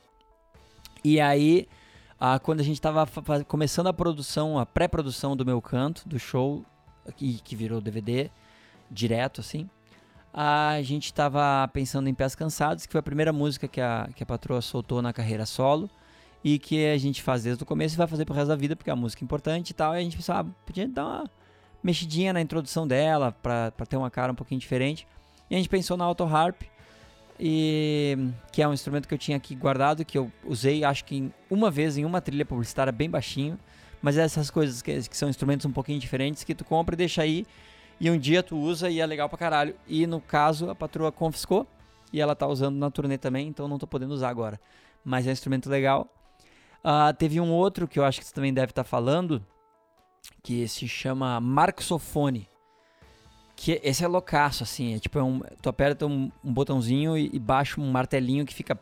E 1.03 1.19
aí, 1.19 1.67
ah, 2.19 2.37
quando 2.37 2.59
a 2.59 2.63
gente 2.63 2.75
estava 2.75 3.07
começando 3.47 3.87
a 3.87 3.93
produção, 3.93 4.59
a 4.59 4.67
pré-produção 4.67 5.35
do 5.35 5.43
meu 5.43 5.59
canto, 5.59 6.07
do 6.07 6.19
show, 6.19 6.63
que, 7.17 7.41
que 7.41 7.55
virou 7.55 7.81
DVD, 7.81 8.29
direto 8.89 9.41
assim, 9.41 9.67
a 10.31 10.79
gente 10.83 11.05
estava 11.05 11.67
pensando 11.73 12.07
em 12.07 12.13
Pés 12.13 12.35
Cansados, 12.35 12.85
que 12.85 12.91
foi 12.91 12.99
a 12.99 13.03
primeira 13.03 13.33
música 13.33 13.67
que 13.67 13.81
a, 13.81 14.09
que 14.15 14.21
a 14.21 14.25
patroa 14.27 14.61
soltou 14.61 15.01
na 15.01 15.11
carreira 15.11 15.45
solo 15.47 15.89
e 16.43 16.59
que 16.59 16.85
a 16.87 16.97
gente 16.97 17.21
faz 17.21 17.43
desde 17.43 17.63
o 17.63 17.65
começo 17.65 17.95
e 17.95 17.97
vai 17.97 18.07
fazer 18.07 18.25
pro 18.25 18.33
resto 18.33 18.49
da 18.49 18.55
vida, 18.55 18.75
porque 18.75 18.89
é 18.89 18.93
uma 18.93 19.01
música 19.01 19.23
importante 19.23 19.69
e 19.69 19.73
tal. 19.73 19.95
E 19.95 19.97
a 19.97 20.01
gente 20.01 20.17
pensou, 20.17 20.35
ah, 20.35 20.45
podia 20.65 20.87
dar 20.87 21.05
uma 21.05 21.31
mexidinha 21.81 22.33
na 22.33 22.41
introdução 22.41 22.87
dela, 22.87 23.31
para 23.31 23.71
ter 23.87 23.97
uma 23.97 24.11
cara 24.11 24.31
um 24.31 24.35
pouquinho 24.35 24.59
diferente. 24.59 25.07
E 25.49 25.55
a 25.55 25.57
gente 25.57 25.69
pensou 25.69 25.95
na 25.95 26.03
Auto 26.05 26.23
Harp, 26.23 26.63
e 27.39 28.17
que 28.51 28.61
é 28.61 28.67
um 28.67 28.73
instrumento 28.73 29.07
que 29.07 29.13
eu 29.13 29.17
tinha 29.17 29.37
aqui 29.37 29.55
guardado, 29.55 30.05
que 30.05 30.17
eu 30.17 30.31
usei 30.45 30.83
acho 30.83 31.03
que 31.05 31.31
uma 31.49 31.71
vez 31.71 31.97
em 31.97 32.05
uma 32.05 32.21
trilha 32.21 32.45
publicitária 32.45 32.91
bem 32.91 33.09
baixinho, 33.09 33.57
mas 34.01 34.17
é 34.17 34.21
essas 34.21 34.49
coisas 34.51 34.81
que, 34.81 35.09
que, 35.09 35.17
são 35.17 35.29
instrumentos 35.29 35.65
um 35.65 35.71
pouquinho 35.71 35.99
diferentes 35.99 36.43
que 36.43 36.53
tu 36.53 36.63
compra 36.63 36.93
e 36.93 36.97
deixa 36.97 37.21
aí 37.21 37.45
e 37.99 38.09
um 38.09 38.17
dia 38.17 38.43
tu 38.43 38.57
usa 38.57 38.89
e 38.89 38.99
é 38.99 39.05
legal 39.05 39.29
pra 39.29 39.37
caralho. 39.37 39.75
E 39.87 40.05
no 40.05 40.19
caso 40.19 40.69
a 40.69 40.75
patroa 40.75 41.11
confiscou 41.11 41.67
e 42.11 42.21
ela 42.21 42.35
tá 42.35 42.45
usando 42.47 42.75
na 42.77 42.91
turnê 42.91 43.17
também, 43.17 43.47
então 43.47 43.67
não 43.67 43.79
tô 43.79 43.87
podendo 43.87 44.13
usar 44.13 44.29
agora. 44.29 44.59
Mas 45.03 45.25
é 45.25 45.29
um 45.29 45.33
instrumento 45.33 45.69
legal. 45.69 46.07
Uh, 46.83 47.13
teve 47.17 47.39
um 47.39 47.51
outro 47.51 47.87
que 47.87 47.97
eu 47.97 48.03
acho 48.03 48.19
que 48.19 48.25
você 48.25 48.33
também 48.33 48.53
deve 48.53 48.71
estar 48.71 48.83
tá 48.83 48.89
falando, 48.89 49.45
que 50.41 50.67
se 50.67 50.87
chama 50.87 51.39
Marxofone. 51.39 52.47
Que 53.55 53.79
esse 53.83 54.03
é 54.03 54.07
loucaço, 54.07 54.63
assim. 54.63 54.95
É 54.95 54.99
tipo, 54.99 55.17
é 55.17 55.23
um, 55.23 55.41
tu 55.61 55.69
aperta 55.69 56.05
um, 56.05 56.29
um 56.43 56.53
botãozinho 56.53 57.17
e, 57.17 57.29
e, 57.31 57.39
baixa 57.39 57.79
um 57.79 57.89
martelinho 57.89 58.45
que 58.45 58.53
fica 58.53 58.77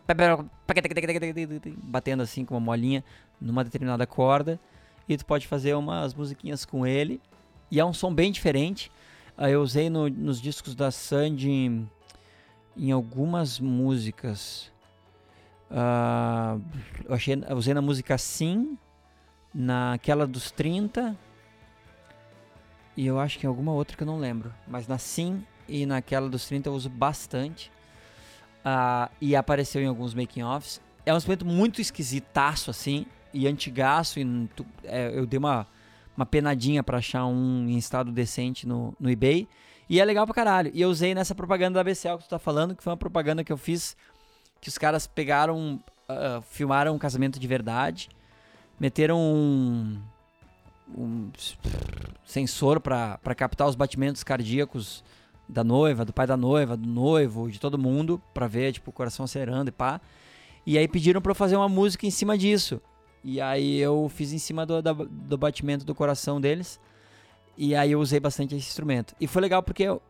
batendo 1.84 2.24
assim 2.24 2.46
com 2.46 2.56
uma 2.56 2.60
molinha 2.60 3.04
numa 3.40 3.64
determinada 3.64 4.08
corda. 4.08 4.60
E 5.08 5.18
tu 5.18 5.26
pode 5.26 5.46
fazer 5.46 5.76
umas 5.76 6.16
musiquinhas 6.16 6.66
com 6.66 6.88
ele. 6.88 7.22
E 7.70 7.80
é 7.80 7.86
um 7.86 7.94
som 7.94 8.14
bem 8.14 8.32
diferente. 8.32 8.92
Uh, 9.38 9.48
eu 9.48 9.62
usei 9.62 9.90
no, 9.90 10.10
nos 10.10 10.42
discos 10.42 10.74
da 10.74 10.90
Sandy 10.90 11.86
em 12.76 12.92
algumas 12.92 13.60
músicas. 13.60 14.71
Uh, 15.72 16.62
eu, 17.06 17.16
achei, 17.16 17.36
usei 17.56 17.74
na 17.74 17.82
música 17.82 18.18
Sim, 18.18 18.78
naquela 19.54 20.28
dos 20.28 20.52
30 20.52 21.18
e 22.96 23.08
eu 23.08 23.20
acho 23.20 23.40
que 23.40 23.46
em 23.46 23.50
alguma 23.50 23.72
outra 23.72 23.96
que 23.96 24.04
eu 24.04 24.08
não 24.08 24.20
lembro. 24.20 24.54
Mas 24.68 24.88
na 24.88 24.98
Sim 24.98 25.44
e 25.68 25.86
naquela 25.86 26.30
dos 26.30 26.46
30 26.46 26.70
eu 26.70 26.74
uso 26.74 26.90
bastante. 26.90 27.72
Uh, 28.60 29.12
e 29.20 29.36
apareceu 29.36 29.82
em 29.82 29.88
alguns 29.88 30.14
making-offs. 30.14 30.82
É 31.06 31.14
um 31.14 31.18
instrumento 31.18 31.46
muito 31.46 31.82
esquisitaço, 31.82 32.70
assim. 32.70 33.06
E 33.34 33.48
antigaço. 33.48 34.20
E, 34.20 34.50
é, 34.84 35.18
eu 35.18 35.26
dei 35.26 35.38
uma, 35.38 35.66
uma 36.16 36.26
penadinha 36.26 36.84
para 36.84 36.98
achar 36.98 37.26
um 37.26 37.68
em 37.70 37.78
estado 37.78 38.12
decente 38.12 38.68
no, 38.68 38.94
no 39.00 39.10
eBay. 39.10 39.48
E 39.90 40.00
é 40.00 40.06
legal 40.06 40.26
pra 40.26 40.36
caralho. 40.36 40.72
E 40.74 40.82
eu 40.82 40.90
usei 40.90 41.16
nessa 41.16 41.34
propaganda 41.34 41.80
da 41.80 41.84
BCL 41.84 42.18
que 42.18 42.26
tu 42.26 42.30
tá 42.30 42.40
falando, 42.40 42.76
que 42.76 42.84
foi 42.84 42.92
uma 42.92 42.98
propaganda 42.98 43.44
que 43.44 43.52
eu 43.52 43.58
fiz. 43.58 43.96
Que 44.62 44.70
os 44.70 44.78
caras 44.78 45.08
pegaram, 45.08 45.82
uh, 46.08 46.42
filmaram 46.44 46.96
um 46.96 47.00
casamento 47.00 47.40
de 47.40 47.48
verdade. 47.48 48.10
Meteram 48.80 49.20
um, 49.20 50.02
um 50.96 51.32
sensor 52.24 52.80
para 52.80 53.36
captar 53.36 53.68
os 53.68 53.76
batimentos 53.76 54.24
cardíacos 54.24 55.04
da 55.50 55.64
noiva, 55.64 56.06
do 56.06 56.14
pai 56.14 56.26
da 56.26 56.38
noiva, 56.38 56.78
do 56.78 56.88
noivo, 56.88 57.52
de 57.52 57.60
todo 57.60 57.78
mundo, 57.78 58.22
para 58.34 58.48
ver 58.48 58.72
tipo 58.72 58.90
o 58.90 58.94
coração 58.94 59.26
acelerando 59.26 59.70
e 59.70 59.72
pá. 59.72 60.00
E 60.66 60.78
aí 60.78 60.88
pediram 60.88 61.22
para 61.22 61.32
eu 61.32 61.36
fazer 61.36 61.58
uma 61.58 61.68
música 61.68 62.06
em 62.06 62.12
cima 62.12 62.38
disso. 62.38 62.82
E 63.24 63.42
aí 63.42 63.80
eu 63.80 64.10
fiz 64.10 64.32
em 64.32 64.38
cima 64.38 64.66
do, 64.66 64.82
do, 64.82 64.94
do 65.06 65.38
batimento 65.38 65.86
do 65.86 65.94
coração 65.94 66.40
deles. 66.40 66.80
E 67.58 67.76
aí 67.76 67.92
eu 67.92 68.00
usei 68.00 68.20
bastante 68.20 68.56
esse 68.56 68.68
instrumento. 68.68 69.16
E 69.20 69.28
foi 69.28 69.42
legal 69.42 69.62
porque 69.62 69.84
eu, 69.84 70.02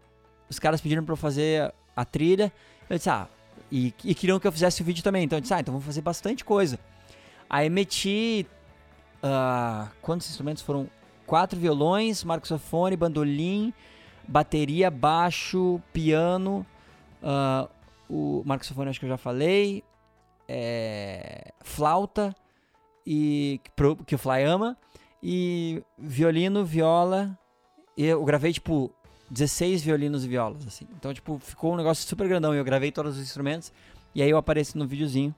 os 0.50 0.60
caras 0.60 0.79
pediram 0.79 1.03
para 1.03 1.13
eu 1.13 1.17
fazer 1.17 1.74
a, 1.96 2.05
trilha. 2.05 2.51
Eu 2.89 2.98
disse, 2.98 3.10
ah, 3.10 3.27
e, 3.72 3.94
e, 4.04 4.13
queriam 4.13 4.40
que 4.40 4.48
eu 4.48 4.51
fizesse 4.51 4.82
o 4.82 4.86
vídeo 4.86 5.04
também. 5.04 5.24
Então 5.24 5.38
eu 5.38 5.42
disse, 5.42 5.54
ah, 5.54 5.60
então 5.60 5.74
vou 5.74 5.82
fazer 5.82 6.01
bastante 6.01 6.44
coisa. 6.44 6.78
Aí 7.50 7.70
meti 7.70 8.46
Uh, 9.22 9.88
quantos 10.01 10.28
instrumentos 10.30 10.63
foram? 10.63 10.90
Quatro 11.28 11.58
violões, 11.58 12.24
marxofone, 12.24 12.98
bandolim, 12.98 13.74
bateria, 14.28 14.92
baixo, 14.92 15.82
piano. 15.94 16.66
Uh, 17.22 17.70
o 18.10 18.44
marxofone 18.46 18.90
acho 18.90 19.00
que 19.00 19.06
eu 19.06 19.10
já 19.10 19.18
falei. 19.18 19.84
É, 20.48 21.54
flauta 21.62 22.36
e 23.08 23.62
que 24.06 24.16
o 24.16 24.18
Fly 24.18 24.44
ama. 24.44 24.75
E 25.24 25.82
violino, 25.98 26.66
viola. 26.66 27.38
Eu 27.96 28.25
gravei 28.25 28.51
tipo 28.51 28.92
16 29.32 29.82
violinos 29.82 30.26
e 30.26 30.28
violas, 30.28 30.68
assim. 30.68 30.86
Então, 30.98 31.14
tipo, 31.14 31.40
ficou 31.40 31.74
um 31.74 31.78
negócio 31.78 32.06
super 32.08 32.28
grandão. 32.28 32.54
Eu 32.54 32.66
gravei 32.66 32.92
todos 32.92 33.16
os 33.16 33.24
instrumentos 33.24 33.72
e 34.14 34.22
aí 34.22 34.30
eu 34.30 34.38
apareço 34.38 34.78
no 34.78 34.86
videozinho 34.86 35.34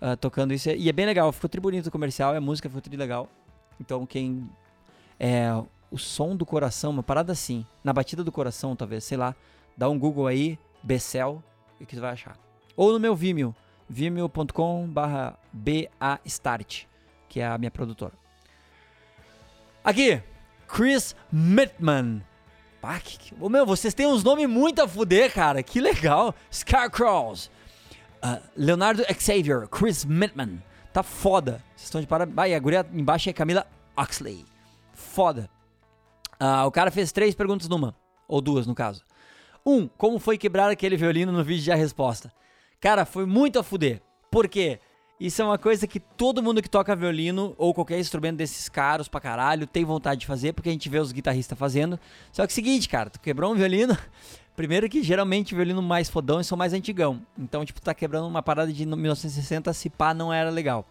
uh, 0.00 0.16
tocando 0.16 0.54
isso. 0.54 0.70
E 0.70 0.88
é 0.88 0.92
bem 0.92 1.04
legal, 1.04 1.30
ficou 1.30 1.48
tri 1.48 1.60
bonito 1.60 1.88
o 1.88 1.90
comercial, 1.90 2.34
a 2.34 2.40
música 2.40 2.68
ficou 2.68 2.80
tri 2.80 2.96
legal. 2.96 3.28
Então, 3.78 4.06
quem. 4.06 4.48
É. 5.18 5.50
O 5.90 5.98
som 5.98 6.36
do 6.36 6.46
coração, 6.46 6.92
uma 6.92 7.02
parada 7.02 7.32
assim. 7.32 7.66
Na 7.82 7.92
batida 7.92 8.22
do 8.24 8.32
coração, 8.32 8.74
talvez, 8.74 9.04
sei 9.04 9.18
lá. 9.18 9.34
Dá 9.76 9.88
um 9.88 9.98
Google 9.98 10.26
aí, 10.26 10.58
Becel, 10.82 11.42
e 11.80 11.84
que 11.84 11.94
você 11.94 12.00
vai 12.00 12.12
achar. 12.12 12.38
Ou 12.76 12.92
no 12.92 13.00
meu 13.00 13.14
Vimeo, 13.14 13.54
vimeo.com/barra 13.88 15.36
BAStart, 15.52 16.84
que 17.28 17.40
é 17.40 17.46
a 17.46 17.58
minha 17.58 17.70
produtora. 17.70 18.12
Aqui, 19.82 20.22
Chris 20.68 21.16
Mittman. 21.32 22.22
Ah, 22.82 22.98
que, 22.98 23.34
oh, 23.38 23.48
meu, 23.48 23.66
vocês 23.66 23.92
têm 23.92 24.06
uns 24.06 24.24
nomes 24.24 24.48
muito 24.48 24.80
a 24.80 24.88
fuder, 24.88 25.32
cara. 25.32 25.62
Que 25.62 25.80
legal. 25.80 26.34
Scarecrows. 26.52 27.50
Uh, 28.24 28.40
Leonardo 28.56 29.04
Xavier. 29.18 29.68
Chris 29.68 30.04
Mittman. 30.04 30.62
Tá 30.92 31.02
foda. 31.02 31.62
Vocês 31.76 31.84
estão 31.84 32.00
de 32.00 32.06
parabéns. 32.06 32.38
Ah, 32.38 32.48
e 32.48 32.54
a 32.54 32.58
guria 32.58 32.86
embaixo 32.92 33.28
é 33.28 33.32
Camila 33.32 33.66
Oxley. 33.96 34.44
Foda. 34.94 35.50
Uh, 36.40 36.66
o 36.66 36.70
cara 36.70 36.90
fez 36.90 37.12
três 37.12 37.34
perguntas 37.34 37.68
numa. 37.68 37.94
Ou 38.26 38.40
duas, 38.40 38.66
no 38.66 38.74
caso. 38.74 39.02
Um, 39.64 39.86
como 39.86 40.18
foi 40.18 40.38
quebrar 40.38 40.70
aquele 40.70 40.96
violino 40.96 41.30
no 41.30 41.44
vídeo 41.44 41.64
de 41.64 41.72
a 41.72 41.76
resposta? 41.76 42.32
Cara, 42.80 43.04
foi 43.04 43.26
muito 43.26 43.58
a 43.58 43.62
fuder. 43.62 44.00
Por 44.30 44.48
quê? 44.48 44.80
Isso 45.20 45.42
é 45.42 45.44
uma 45.44 45.58
coisa 45.58 45.86
que 45.86 46.00
todo 46.00 46.42
mundo 46.42 46.62
que 46.62 46.70
toca 46.70 46.96
violino 46.96 47.54
ou 47.58 47.74
qualquer 47.74 48.00
instrumento 48.00 48.38
desses 48.38 48.70
caros 48.70 49.06
pra 49.06 49.20
caralho 49.20 49.66
tem 49.66 49.84
vontade 49.84 50.20
de 50.20 50.26
fazer, 50.26 50.54
porque 50.54 50.70
a 50.70 50.72
gente 50.72 50.88
vê 50.88 50.98
os 50.98 51.12
guitarristas 51.12 51.58
fazendo. 51.58 52.00
Só 52.32 52.46
que 52.46 52.50
é 52.50 52.52
o 52.52 52.54
seguinte, 52.54 52.88
cara, 52.88 53.10
tu 53.10 53.20
quebrou 53.20 53.52
um 53.52 53.54
violino. 53.54 53.94
Primeiro 54.56 54.88
que 54.88 55.02
geralmente 55.02 55.54
violino 55.54 55.82
mais 55.82 56.08
fodão 56.08 56.42
são 56.42 56.56
mais 56.56 56.72
antigão. 56.72 57.20
Então, 57.38 57.66
tipo, 57.66 57.82
tá 57.82 57.92
quebrando 57.92 58.26
uma 58.26 58.42
parada 58.42 58.72
de 58.72 58.86
1960, 58.86 59.70
se 59.74 59.90
pá, 59.90 60.14
não 60.14 60.32
era 60.32 60.48
legal. 60.48 60.86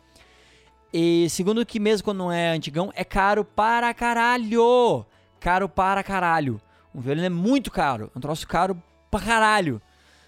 E 0.94 1.28
segundo 1.32 1.66
que 1.66 1.80
mesmo 1.80 2.06
quando 2.06 2.20
não 2.20 2.32
é 2.32 2.52
antigão, 2.52 2.92
é 2.96 3.04
caro 3.04 3.44
para 3.44 3.92
caralho. 3.96 5.08
Caro 5.40 5.68
para 5.68 6.04
caralho. 6.04 6.62
Um 6.94 7.02
violino 7.02 7.26
é 7.26 7.30
muito 7.30 7.72
caro. 7.72 8.12
É 8.14 8.18
um 8.18 8.22
troço 8.22 8.48
caro 8.48 8.80
pra 9.10 9.20
caralho. 9.20 9.82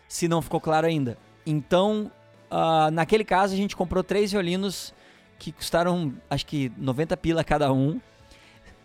Se 0.08 0.28
não 0.28 0.42
ficou 0.42 0.60
claro 0.60 0.88
ainda. 0.88 1.20
Então, 1.46 2.12
uh, 2.52 2.92
naquele 2.92 3.24
caso, 3.24 3.54
a 3.54 3.58
gente 3.58 3.76
comprou 3.76 4.04
três 4.04 4.32
violinos 4.32 4.94
que 5.40 5.52
custaram, 5.52 6.14
acho 6.30 6.46
que 6.46 6.72
90 6.78 7.18
pila 7.18 7.44
cada 7.44 7.72
um. 7.72 8.00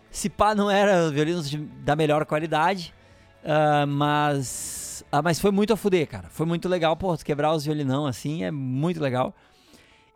Se 0.09 0.29
pá, 0.29 0.55
não 0.55 0.71
eram 0.71 1.11
violinos 1.11 1.49
de, 1.49 1.57
da 1.57 1.95
melhor 1.95 2.25
qualidade, 2.25 2.93
uh, 3.43 3.85
mas, 3.85 5.03
uh, 5.11 5.21
mas 5.23 5.39
foi 5.39 5.51
muito 5.51 5.73
a 5.73 5.77
fuder, 5.77 6.07
cara. 6.07 6.29
Foi 6.29 6.45
muito 6.45 6.67
legal, 6.67 6.95
pô, 6.95 7.15
quebrar 7.17 7.53
os 7.53 7.65
violinão 7.65 8.05
assim 8.07 8.43
é 8.43 8.51
muito 8.51 8.99
legal. 8.99 9.35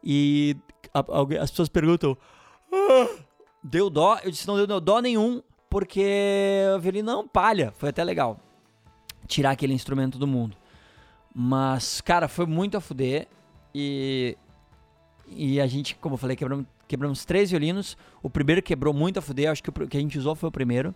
E 0.04 0.56
a, 0.94 1.00
a, 1.00 1.44
as 1.44 1.52
pessoas 1.52 1.70
perguntam, 1.70 2.18
ah, 2.74 3.08
deu 3.64 3.90
dó? 3.90 4.18
Eu 4.24 4.32
disse, 4.32 4.48
não 4.48 4.66
deu 4.66 4.80
dó 4.80 5.00
nenhum, 5.00 5.44
porque 5.70 6.64
o 6.76 6.80
violino 6.80 7.12
não 7.12 7.28
palha. 7.28 7.74
Foi 7.78 7.90
até 7.90 8.04
legal 8.04 8.40
tirar 9.28 9.52
aquele 9.52 9.74
instrumento 9.74 10.18
do 10.18 10.28
mundo. 10.28 10.58
Mas, 11.34 12.02
cara, 12.02 12.28
foi 12.28 12.46
muito 12.46 12.76
a 12.78 12.82
fuder. 12.82 13.28
E, 13.74 14.38
e 15.28 15.62
a 15.62 15.68
gente, 15.68 15.96
como 15.96 16.16
eu 16.16 16.18
falei, 16.18 16.36
quebramos, 16.36 16.66
quebramos 16.88 17.26
três 17.26 17.50
violinos. 17.50 17.98
O 18.22 18.30
primeiro 18.30 18.62
quebrou 18.62 18.94
muito 18.94 19.20
a 19.20 19.22
fuder. 19.22 19.50
Acho 19.50 19.64
que 19.64 19.70
o 19.70 19.88
que 19.88 19.98
a 19.98 20.00
gente 20.00 20.18
usou 20.18 20.36
foi 20.36 20.50
o 20.50 20.52
primeiro. 20.52 20.94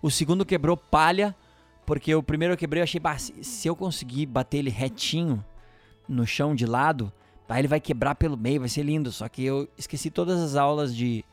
O 0.00 0.10
segundo 0.10 0.44
quebrou 0.44 0.76
palha. 0.76 1.34
Porque 1.86 2.14
o 2.14 2.22
primeiro 2.22 2.54
eu 2.54 2.58
quebrei, 2.58 2.80
eu 2.80 2.84
achei, 2.84 2.98
bah, 2.98 3.18
se 3.18 3.68
eu 3.68 3.76
conseguir 3.76 4.26
bater 4.26 4.58
ele 4.58 4.70
retinho 4.70 5.44
no 6.08 6.26
chão 6.26 6.54
de 6.54 6.64
lado, 6.64 7.12
aí 7.48 7.60
ele 7.60 7.68
vai 7.68 7.80
quebrar 7.80 8.14
pelo 8.14 8.36
meio, 8.36 8.60
vai 8.60 8.68
ser 8.68 8.82
lindo. 8.82 9.12
Só 9.12 9.28
que 9.28 9.44
eu 9.44 9.68
esqueci 9.76 10.10
todas 10.10 10.40
as 10.40 10.56
aulas 10.56 10.96
de 10.96 11.24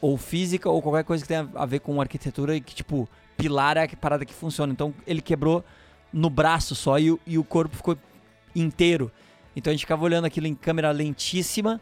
ou 0.00 0.16
física 0.16 0.68
ou 0.68 0.80
qualquer 0.80 1.04
coisa 1.04 1.22
que 1.22 1.28
tenha 1.28 1.48
a 1.54 1.66
ver 1.66 1.80
com 1.80 2.00
arquitetura 2.00 2.56
e 2.56 2.60
que, 2.60 2.74
tipo, 2.74 3.08
pilar 3.36 3.76
é 3.76 3.84
a 3.84 3.96
parada 3.96 4.24
que 4.24 4.34
funciona. 4.34 4.72
Então 4.72 4.94
ele 5.06 5.20
quebrou 5.20 5.64
no 6.12 6.28
braço 6.30 6.74
só 6.74 6.98
e, 6.98 7.16
e 7.26 7.38
o 7.38 7.44
corpo 7.44 7.76
ficou 7.76 7.96
inteiro. 8.54 9.12
Então 9.54 9.70
a 9.70 9.74
gente 9.74 9.82
ficava 9.82 10.04
olhando 10.04 10.24
aquilo 10.24 10.46
em 10.46 10.54
câmera 10.54 10.90
lentíssima, 10.90 11.80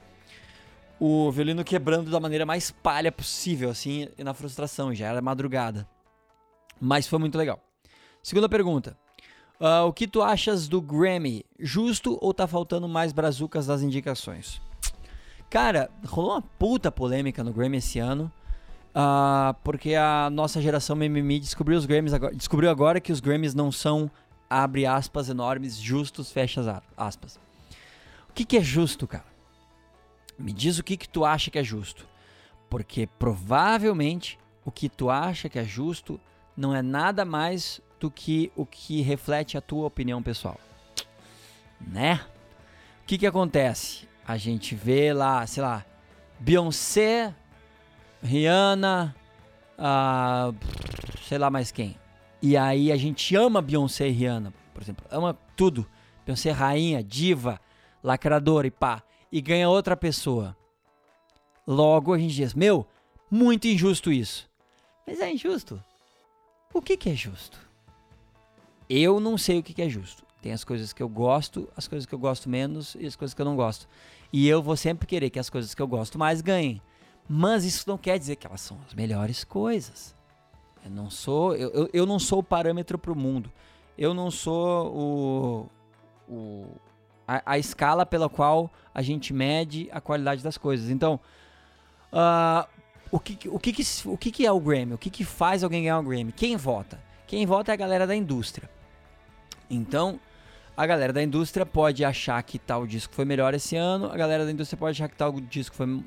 o 0.98 1.30
violino 1.30 1.62
quebrando 1.62 2.10
da 2.10 2.18
maneira 2.18 2.44
mais 2.44 2.70
palha 2.70 3.12
possível, 3.12 3.70
assim, 3.70 4.08
na 4.18 4.34
frustração, 4.34 4.94
já 4.94 5.06
era 5.06 5.22
madrugada. 5.22 5.88
Mas 6.80 7.06
foi 7.06 7.18
muito 7.18 7.38
legal. 7.38 7.60
Segunda 8.22 8.48
pergunta. 8.48 8.96
Uh, 9.60 9.86
o 9.86 9.92
que 9.92 10.06
tu 10.06 10.22
achas 10.22 10.68
do 10.68 10.80
Grammy? 10.80 11.44
Justo 11.58 12.18
ou 12.20 12.32
tá 12.32 12.46
faltando 12.46 12.88
mais 12.88 13.12
brazucas 13.12 13.66
das 13.66 13.82
indicações? 13.82 14.60
Cara, 15.50 15.90
rolou 16.06 16.32
uma 16.32 16.42
puta 16.42 16.92
polêmica 16.92 17.42
no 17.42 17.52
Grammy 17.52 17.78
esse 17.78 17.98
ano. 17.98 18.30
Uh, 18.90 19.54
porque 19.62 19.94
a 19.94 20.28
nossa 20.30 20.60
geração 20.60 20.96
mimimi 20.96 21.38
descobriu 21.38 21.78
os 21.78 21.86
Grammys 21.86 22.12
agora, 22.12 22.34
descobriu 22.34 22.70
agora 22.70 23.00
que 23.00 23.12
os 23.12 23.20
Grammys 23.20 23.54
não 23.54 23.70
são 23.70 24.10
abre 24.48 24.86
aspas 24.86 25.28
enormes, 25.28 25.76
justos, 25.76 26.32
fecha 26.32 26.82
aspas. 26.96 27.38
O 28.28 28.32
que, 28.32 28.44
que 28.44 28.56
é 28.56 28.62
justo, 28.62 29.06
cara? 29.06 29.26
Me 30.38 30.52
diz 30.52 30.78
o 30.78 30.84
que, 30.84 30.96
que 30.96 31.08
tu 31.08 31.24
acha 31.24 31.50
que 31.50 31.58
é 31.58 31.64
justo. 31.64 32.06
Porque 32.70 33.06
provavelmente 33.18 34.38
o 34.64 34.70
que 34.70 34.88
tu 34.88 35.10
acha 35.10 35.48
que 35.48 35.58
é 35.58 35.64
justo 35.64 36.20
não 36.56 36.74
é 36.74 36.82
nada 36.82 37.24
mais 37.24 37.80
do 37.98 38.10
que 38.10 38.52
o 38.54 38.64
que 38.64 39.00
reflete 39.00 39.56
a 39.56 39.60
tua 39.60 39.86
opinião 39.86 40.22
pessoal. 40.22 40.60
Né? 41.80 42.20
O 43.02 43.06
que, 43.06 43.18
que 43.18 43.26
acontece? 43.26 44.06
A 44.26 44.36
gente 44.36 44.74
vê 44.74 45.12
lá, 45.12 45.46
sei 45.46 45.62
lá, 45.62 45.84
Beyoncé 46.38 47.34
Rihanna, 48.22 49.14
uh, 49.78 50.54
sei 51.26 51.38
lá 51.38 51.50
mais 51.50 51.70
quem. 51.70 51.96
E 52.42 52.56
aí 52.56 52.92
a 52.92 52.96
gente 52.96 53.34
ama 53.34 53.62
Beyoncé 53.62 54.08
e 54.08 54.12
Rihanna, 54.12 54.52
por 54.74 54.82
exemplo. 54.82 55.06
Ama 55.10 55.36
tudo. 55.56 55.86
Beyoncé 56.24 56.50
rainha, 56.50 57.02
diva, 57.02 57.60
lacradora 58.02 58.66
e 58.66 58.70
pá. 58.70 59.02
E 59.30 59.40
ganha 59.40 59.68
outra 59.68 59.96
pessoa. 59.96 60.56
Logo 61.66 62.14
a 62.14 62.18
gente 62.18 62.34
diz, 62.34 62.54
meu, 62.54 62.86
muito 63.30 63.66
injusto 63.66 64.10
isso. 64.10 64.48
Mas 65.06 65.20
é 65.20 65.30
injusto. 65.30 65.82
O 66.72 66.80
que, 66.80 66.96
que 66.96 67.10
é 67.10 67.14
justo? 67.14 67.58
Eu 68.88 69.20
não 69.20 69.36
sei 69.36 69.58
o 69.58 69.62
que, 69.62 69.74
que 69.74 69.82
é 69.82 69.88
justo. 69.88 70.24
Tem 70.40 70.52
as 70.52 70.64
coisas 70.64 70.92
que 70.92 71.02
eu 71.02 71.08
gosto, 71.08 71.68
as 71.76 71.88
coisas 71.88 72.06
que 72.06 72.14
eu 72.14 72.18
gosto 72.18 72.48
menos 72.48 72.94
e 72.98 73.06
as 73.06 73.16
coisas 73.16 73.34
que 73.34 73.40
eu 73.40 73.46
não 73.46 73.56
gosto. 73.56 73.88
E 74.32 74.48
eu 74.48 74.62
vou 74.62 74.76
sempre 74.76 75.06
querer 75.06 75.30
que 75.30 75.38
as 75.38 75.50
coisas 75.50 75.74
que 75.74 75.82
eu 75.82 75.88
gosto 75.88 76.18
mais 76.18 76.40
ganhem. 76.40 76.80
Mas 77.28 77.64
isso 77.64 77.84
não 77.86 77.98
quer 77.98 78.18
dizer 78.18 78.36
que 78.36 78.46
elas 78.46 78.60
são 78.60 78.78
as 78.86 78.94
melhores 78.94 79.44
coisas. 79.44 80.14
Eu 80.84 80.90
não 80.90 81.10
sou, 81.10 81.54
eu, 81.54 81.70
eu, 81.70 81.90
eu 81.92 82.06
não 82.06 82.18
sou 82.18 82.38
o 82.38 82.42
parâmetro 82.42 82.98
para 82.98 83.12
o 83.12 83.16
mundo. 83.16 83.52
Eu 83.96 84.14
não 84.14 84.30
sou 84.30 85.68
o, 86.28 86.32
o 86.32 86.66
a, 87.28 87.42
a, 87.44 87.58
escala 87.58 88.06
pela 88.06 88.28
qual 88.28 88.70
a 88.94 89.02
gente 89.02 89.34
mede 89.34 89.88
a 89.92 90.00
qualidade 90.00 90.42
das 90.42 90.56
coisas. 90.56 90.88
Então, 90.88 91.20
uh, 92.10 92.66
o, 93.12 93.20
que, 93.20 93.48
o, 93.48 93.58
que, 93.58 93.74
o 94.06 94.16
que, 94.16 94.46
é 94.46 94.50
o 94.50 94.58
Grammy? 94.58 94.94
O 94.94 94.98
que, 94.98 95.10
que 95.10 95.24
faz 95.24 95.62
alguém 95.62 95.82
ganhar 95.82 95.98
o 95.98 96.02
Grammy? 96.02 96.32
Quem 96.32 96.56
vota? 96.56 96.98
Quem 97.26 97.44
vota 97.44 97.70
é 97.70 97.74
a 97.74 97.76
galera 97.76 98.06
da 98.06 98.16
indústria. 98.16 98.70
Então, 99.68 100.18
a 100.74 100.86
galera 100.86 101.12
da 101.12 101.22
indústria 101.22 101.66
pode 101.66 102.02
achar 102.02 102.42
que 102.42 102.58
tal 102.58 102.86
disco 102.86 103.14
foi 103.14 103.26
melhor 103.26 103.52
esse 103.52 103.76
ano, 103.76 104.06
a 104.06 104.16
galera 104.16 104.46
da 104.46 104.50
indústria 104.50 104.78
pode 104.78 104.92
achar 104.92 105.08
que 105.08 105.16
tal 105.16 105.32
disco 105.32 105.76
foi 105.76 106.02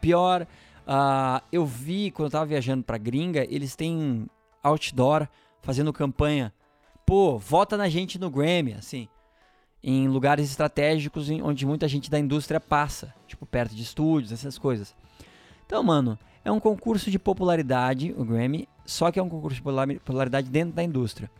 pior. 0.00 0.46
Uh, 0.86 1.44
eu 1.52 1.66
vi 1.66 2.10
quando 2.10 2.26
eu 2.26 2.30
tava 2.30 2.46
viajando 2.46 2.82
pra 2.82 2.96
gringa, 2.96 3.44
eles 3.50 3.76
têm 3.76 4.26
outdoor 4.62 5.28
fazendo 5.60 5.92
campanha. 5.92 6.54
Pô, 7.04 7.38
vota 7.38 7.76
na 7.76 7.88
gente 7.88 8.18
no 8.18 8.30
Grammy, 8.30 8.72
assim. 8.72 9.08
Em 9.82 10.08
lugares 10.08 10.48
estratégicos 10.50 11.28
onde 11.30 11.64
muita 11.64 11.86
gente 11.86 12.10
da 12.10 12.18
indústria 12.18 12.58
passa. 12.58 13.14
Tipo, 13.26 13.46
perto 13.46 13.74
de 13.74 13.82
estúdios, 13.82 14.32
essas 14.32 14.58
coisas. 14.58 14.94
Então, 15.66 15.82
mano, 15.82 16.18
é 16.44 16.50
um 16.50 16.60
concurso 16.60 17.10
de 17.10 17.18
popularidade, 17.18 18.14
o 18.16 18.24
Grammy, 18.24 18.68
só 18.84 19.10
que 19.10 19.18
é 19.18 19.22
um 19.22 19.28
concurso 19.28 19.56
de 19.56 19.62
popularidade 19.62 20.48
dentro 20.48 20.74
da 20.74 20.82
indústria. 20.82 21.30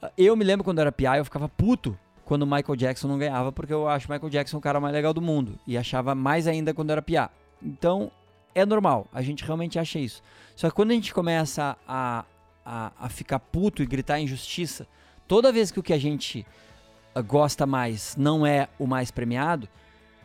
Ah, 0.00 0.12
eu 0.16 0.36
me 0.36 0.44
lembro 0.44 0.62
quando 0.64 0.78
eu 0.78 0.82
era 0.82 0.92
PI, 0.92 1.18
eu 1.18 1.24
ficava 1.24 1.48
puto 1.48 1.98
quando 2.24 2.46
Michael 2.46 2.76
Jackson 2.76 3.08
não 3.08 3.18
ganhava, 3.18 3.50
porque 3.50 3.72
eu 3.72 3.88
acho 3.88 4.10
Michael 4.10 4.30
Jackson 4.30 4.58
o 4.58 4.60
cara 4.60 4.80
mais 4.80 4.94
legal 4.94 5.12
do 5.12 5.20
mundo. 5.20 5.58
E 5.66 5.76
achava 5.76 6.14
mais 6.14 6.46
ainda 6.46 6.72
quando 6.72 6.90
era 6.90 7.02
PI. 7.02 7.28
Então, 7.60 8.12
é 8.54 8.64
normal, 8.64 9.08
a 9.12 9.22
gente 9.22 9.44
realmente 9.44 9.78
acha 9.78 9.98
isso. 9.98 10.22
Só 10.54 10.68
que 10.68 10.74
quando 10.74 10.92
a 10.92 10.94
gente 10.94 11.12
começa 11.12 11.76
a, 11.86 12.24
a, 12.64 12.92
a 12.98 13.08
ficar 13.08 13.40
puto 13.40 13.82
e 13.82 13.86
gritar 13.86 14.20
injustiça, 14.20 14.86
toda 15.26 15.52
vez 15.52 15.70
que 15.70 15.80
o 15.80 15.82
que 15.82 15.92
a 15.92 15.98
gente 15.98 16.46
gosta 17.20 17.66
mais 17.66 18.16
não 18.16 18.46
é 18.46 18.68
o 18.78 18.86
mais 18.86 19.10
premiado, 19.10 19.68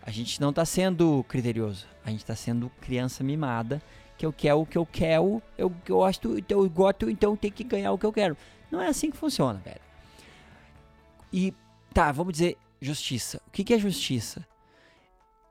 a 0.01 0.11
gente 0.11 0.39
não 0.39 0.51
está 0.51 0.63
sendo 0.63 1.25
criterioso. 1.27 1.85
A 2.05 2.09
gente 2.09 2.19
está 2.19 2.33
sendo 2.33 2.71
criança 2.79 3.23
mimada 3.23 3.81
que 4.17 4.25
eu 4.25 4.31
quero 4.31 4.61
o 4.61 4.65
que 4.65 4.77
eu 4.77 4.85
quero, 4.85 5.41
eu 5.57 5.69
gosto, 5.85 6.37
então 6.37 6.63
eu 6.63 6.69
gosto, 6.69 7.09
então 7.09 7.35
tem 7.35 7.51
que 7.51 7.63
ganhar 7.63 7.91
o 7.91 7.97
que 7.97 8.05
eu 8.05 8.13
quero. 8.13 8.37
Não 8.71 8.81
é 8.81 8.87
assim 8.87 9.11
que 9.11 9.17
funciona, 9.17 9.59
velho. 9.59 9.81
E 11.31 11.53
tá, 11.93 12.11
vamos 12.11 12.33
dizer 12.33 12.57
justiça. 12.81 13.41
O 13.47 13.51
que, 13.51 13.63
que 13.63 13.73
é 13.73 13.77
justiça? 13.79 14.47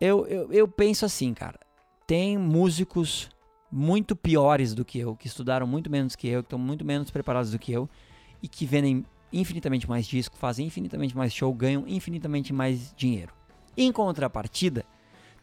Eu, 0.00 0.26
eu, 0.26 0.52
eu 0.52 0.66
penso 0.66 1.04
assim, 1.04 1.34
cara. 1.34 1.60
Tem 2.06 2.38
músicos 2.38 3.28
muito 3.70 4.16
piores 4.16 4.74
do 4.74 4.84
que 4.84 4.98
eu, 4.98 5.14
que 5.16 5.26
estudaram 5.26 5.66
muito 5.66 5.90
menos 5.90 6.16
que 6.16 6.28
eu, 6.28 6.42
que 6.42 6.46
estão 6.46 6.58
muito 6.58 6.84
menos 6.84 7.10
preparados 7.10 7.50
do 7.50 7.58
que 7.58 7.72
eu 7.72 7.88
e 8.42 8.48
que 8.48 8.64
vendem 8.64 9.04
infinitamente 9.32 9.88
mais 9.88 10.06
disco, 10.06 10.36
fazem 10.36 10.66
infinitamente 10.66 11.16
mais 11.16 11.32
show, 11.32 11.52
ganham 11.52 11.84
infinitamente 11.86 12.52
mais 12.52 12.94
dinheiro. 12.96 13.32
Em 13.76 13.92
contrapartida, 13.92 14.84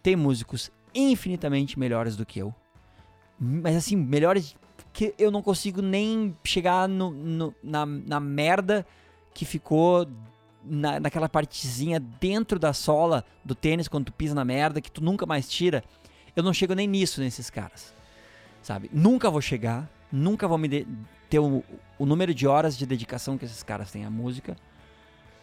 tem 0.02 0.16
músicos 0.16 0.72
infinitamente 0.94 1.78
melhores 1.78 2.16
do 2.16 2.26
que 2.26 2.40
eu, 2.40 2.54
mas 3.40 3.76
assim, 3.76 3.96
melhores 3.96 4.56
que 4.92 5.14
eu 5.18 5.32
não 5.32 5.42
consigo 5.42 5.82
nem 5.82 6.36
chegar 6.44 6.88
no, 6.88 7.12
no 7.12 7.54
na, 7.64 7.86
na 7.86 8.20
merda 8.20 8.86
que 9.34 9.44
ficou 9.44 10.08
na, 10.64 11.00
naquela 11.00 11.28
partezinha 11.28 12.00
dentro 12.00 12.60
da 12.60 12.74
sola 12.74 13.26
do 13.44 13.56
tênis 13.56 13.88
quando 13.88 14.06
tu 14.06 14.14
pisa 14.14 14.36
na 14.36 14.46
merda 14.46 14.80
que 14.80 14.92
tu 14.92 15.04
nunca 15.04 15.26
mais 15.26 15.50
tira. 15.50 15.84
Eu 16.36 16.44
não 16.44 16.54
chego 16.54 16.74
nem 16.74 16.88
nisso 16.88 17.22
nesses 17.22 17.50
caras, 17.50 17.94
sabe? 18.62 18.90
Nunca 18.94 19.30
vou 19.30 19.42
chegar, 19.42 19.90
nunca 20.12 20.48
vou 20.48 20.58
me 20.58 20.68
de, 20.68 20.88
ter 21.34 21.40
o, 21.40 21.64
o 21.98 22.06
número 22.06 22.32
de 22.32 22.46
horas 22.46 22.78
de 22.78 22.86
dedicação 22.86 23.40
que 23.40 23.46
esses 23.46 23.64
caras 23.64 23.92
têm 23.92 24.06
à 24.06 24.10
música. 24.10 24.56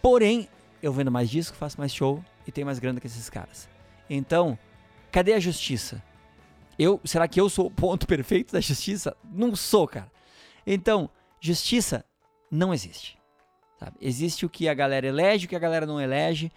Porém, 0.00 0.48
eu 0.80 0.92
vendo 0.92 1.10
mais 1.10 1.28
disco, 1.28 1.56
faço 1.56 1.80
mais 1.80 1.92
show 1.92 2.24
e 2.46 2.52
tenho 2.52 2.64
mais 2.64 2.78
grana 2.78 3.00
que 3.00 3.08
esses 3.08 3.28
caras. 3.28 3.68
Então, 4.08 4.56
cadê 5.10 5.32
a 5.32 5.40
justiça? 5.40 6.00
Eu, 6.78 7.00
será 7.04 7.26
que 7.26 7.40
eu 7.40 7.48
sou 7.48 7.66
o 7.66 7.70
ponto 7.72 8.06
perfeito 8.08 8.52
da 8.52 8.60
justiça? 8.60 9.16
Não 9.24 9.56
sou, 9.56 9.88
cara. 9.88 10.08
Então, 10.64 11.10
justiça 11.40 12.04
não 12.48 12.72
existe. 12.72 13.18
Sabe? 13.76 13.96
Existe 14.00 14.46
o 14.46 14.48
que 14.48 14.68
a 14.68 14.74
galera 14.74 15.08
elege, 15.08 15.46
o 15.46 15.48
que 15.48 15.56
a 15.56 15.60
galera 15.60 15.86
não 15.86 16.00
elege. 16.00 16.52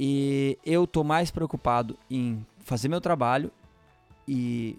E 0.00 0.56
eu 0.64 0.86
tô 0.86 1.04
mais 1.04 1.30
preocupado 1.30 1.98
em 2.10 2.42
fazer 2.60 2.88
meu 2.88 3.02
trabalho 3.02 3.52
e, 4.26 4.78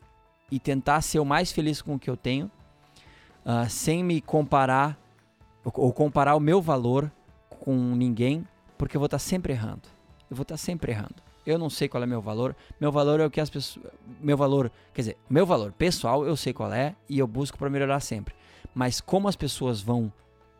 e 0.49 0.59
tentar 0.59 1.01
ser 1.01 1.19
o 1.19 1.25
mais 1.25 1.51
feliz 1.51 1.79
com 1.79 1.93
o 1.93 1.99
que 1.99 2.09
eu 2.09 2.17
tenho, 2.17 2.49
uh, 3.45 3.69
sem 3.69 4.03
me 4.03 4.21
comparar 4.21 4.97
ou, 5.63 5.91
comparar 5.93 6.35
o 6.35 6.39
meu 6.39 6.61
valor 6.61 7.11
com 7.49 7.75
ninguém, 7.95 8.45
porque 8.77 8.95
eu 8.95 8.99
vou 8.99 9.05
estar 9.05 9.19
sempre 9.19 9.53
errando. 9.53 9.83
Eu 10.29 10.35
vou 10.35 10.43
estar 10.43 10.57
sempre 10.57 10.91
errando. 10.91 11.15
Eu 11.45 11.57
não 11.57 11.69
sei 11.69 11.87
qual 11.87 12.03
é 12.03 12.05
meu 12.05 12.21
valor. 12.21 12.55
Meu 12.79 12.91
valor 12.91 13.19
é 13.19 13.25
o 13.25 13.29
que 13.29 13.41
as 13.41 13.49
pessoas. 13.49 13.85
Meu 14.21 14.37
valor. 14.37 14.71
Quer 14.93 15.01
dizer, 15.01 15.17
meu 15.29 15.45
valor 15.45 15.71
pessoal 15.71 16.25
eu 16.25 16.35
sei 16.35 16.53
qual 16.53 16.71
é 16.71 16.95
e 17.07 17.19
eu 17.19 17.27
busco 17.27 17.57
para 17.57 17.69
melhorar 17.69 17.99
sempre. 17.99 18.35
Mas 18.73 19.01
como 19.01 19.27
as 19.27 19.35
pessoas 19.35 19.81
vão 19.81 20.11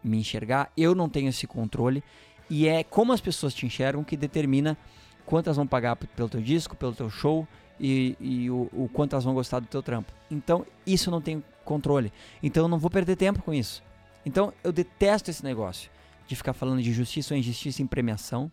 me 0.04 0.18
enxergar, 0.18 0.72
eu 0.76 0.96
não 0.96 1.08
tenho 1.08 1.30
esse 1.30 1.46
controle. 1.46 2.04
E 2.50 2.68
é 2.68 2.84
como 2.84 3.14
as 3.14 3.22
pessoas 3.22 3.54
te 3.54 3.66
enxergam 3.66 4.04
que 4.04 4.18
determina 4.18 4.78
quantas 5.26 5.58
vão 5.58 5.68
pagar 5.68 5.96
pelo 5.96 6.28
teu 6.28 6.42
disco, 6.42 6.76
pelo 6.76 6.94
teu 6.94 7.10
show 7.10 7.48
e, 7.80 8.16
e 8.20 8.50
o, 8.50 8.70
o 8.74 8.90
quanto 8.92 9.14
elas 9.14 9.24
vão 9.24 9.34
gostar 9.34 9.60
do 9.60 9.68
teu 9.68 9.82
trampo. 9.82 10.12
Então, 10.30 10.66
isso 10.86 11.10
eu 11.10 11.12
não 11.12 11.22
tenho 11.22 11.44
controle. 11.64 12.12
Então, 12.42 12.64
eu 12.64 12.68
não 12.68 12.78
vou 12.80 12.90
perder 12.90 13.16
tempo 13.16 13.42
com 13.42 13.54
isso. 13.54 13.84
Então, 14.26 14.54
eu 14.64 14.72
detesto 14.72 15.30
esse 15.30 15.44
negócio 15.44 15.90
de 16.28 16.36
ficar 16.36 16.54
falando 16.54 16.82
de 16.82 16.92
justiça 16.94 17.34
ou 17.34 17.40
injustiça 17.40 17.82
em 17.82 17.88
premiação. 17.88 18.52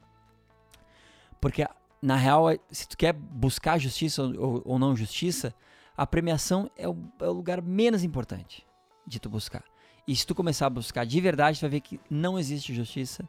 Porque 1.40 1.66
na 2.00 2.16
real, 2.16 2.50
é, 2.50 2.58
se 2.70 2.88
tu 2.88 2.96
quer 2.96 3.12
buscar 3.12 3.78
justiça 3.78 4.22
ou, 4.22 4.62
ou 4.64 4.78
não 4.78 4.94
justiça, 4.94 5.54
a 5.96 6.06
premiação 6.06 6.70
é 6.76 6.88
o, 6.88 6.96
é 7.20 7.26
o, 7.26 7.32
lugar 7.32 7.62
menos 7.62 8.04
importante 8.04 8.64
de 9.06 9.18
tu 9.18 9.28
buscar. 9.28 9.64
E 10.06 10.14
se 10.14 10.26
tu 10.26 10.34
começar 10.34 10.66
a 10.66 10.70
buscar 10.70 11.04
de 11.04 11.20
verdade, 11.20 11.58
tu 11.58 11.62
vai 11.62 11.70
ver 11.70 11.80
que 11.80 11.98
não 12.08 12.38
existe 12.38 12.74
justiça, 12.74 13.28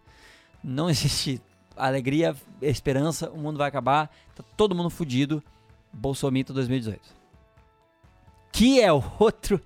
não 0.64 0.90
existe 0.92 1.42
alegria, 1.76 2.36
esperança, 2.62 3.30
o 3.32 3.38
mundo 3.38 3.58
vai 3.58 3.68
acabar, 3.68 4.12
tá 4.36 4.44
todo 4.56 4.76
mundo 4.76 4.90
fudido. 4.90 5.44
Bolsomito 5.98 6.54
2018. 6.54 7.02
Que 8.52 8.82
é 8.82 8.92
outro. 8.92 9.62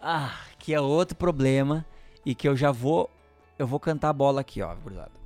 Ah, 0.00 0.38
que 0.58 0.72
é 0.74 0.80
outro 0.80 1.16
problema 1.16 1.84
e 2.24 2.34
que 2.34 2.48
eu 2.48 2.56
já 2.56 2.70
vou. 2.70 3.10
Eu 3.58 3.66
vou 3.66 3.80
cantar 3.80 4.10
a 4.10 4.12
bola 4.12 4.40
aqui, 4.40 4.62
ó, 4.62 4.74
gurizada 4.74 5.24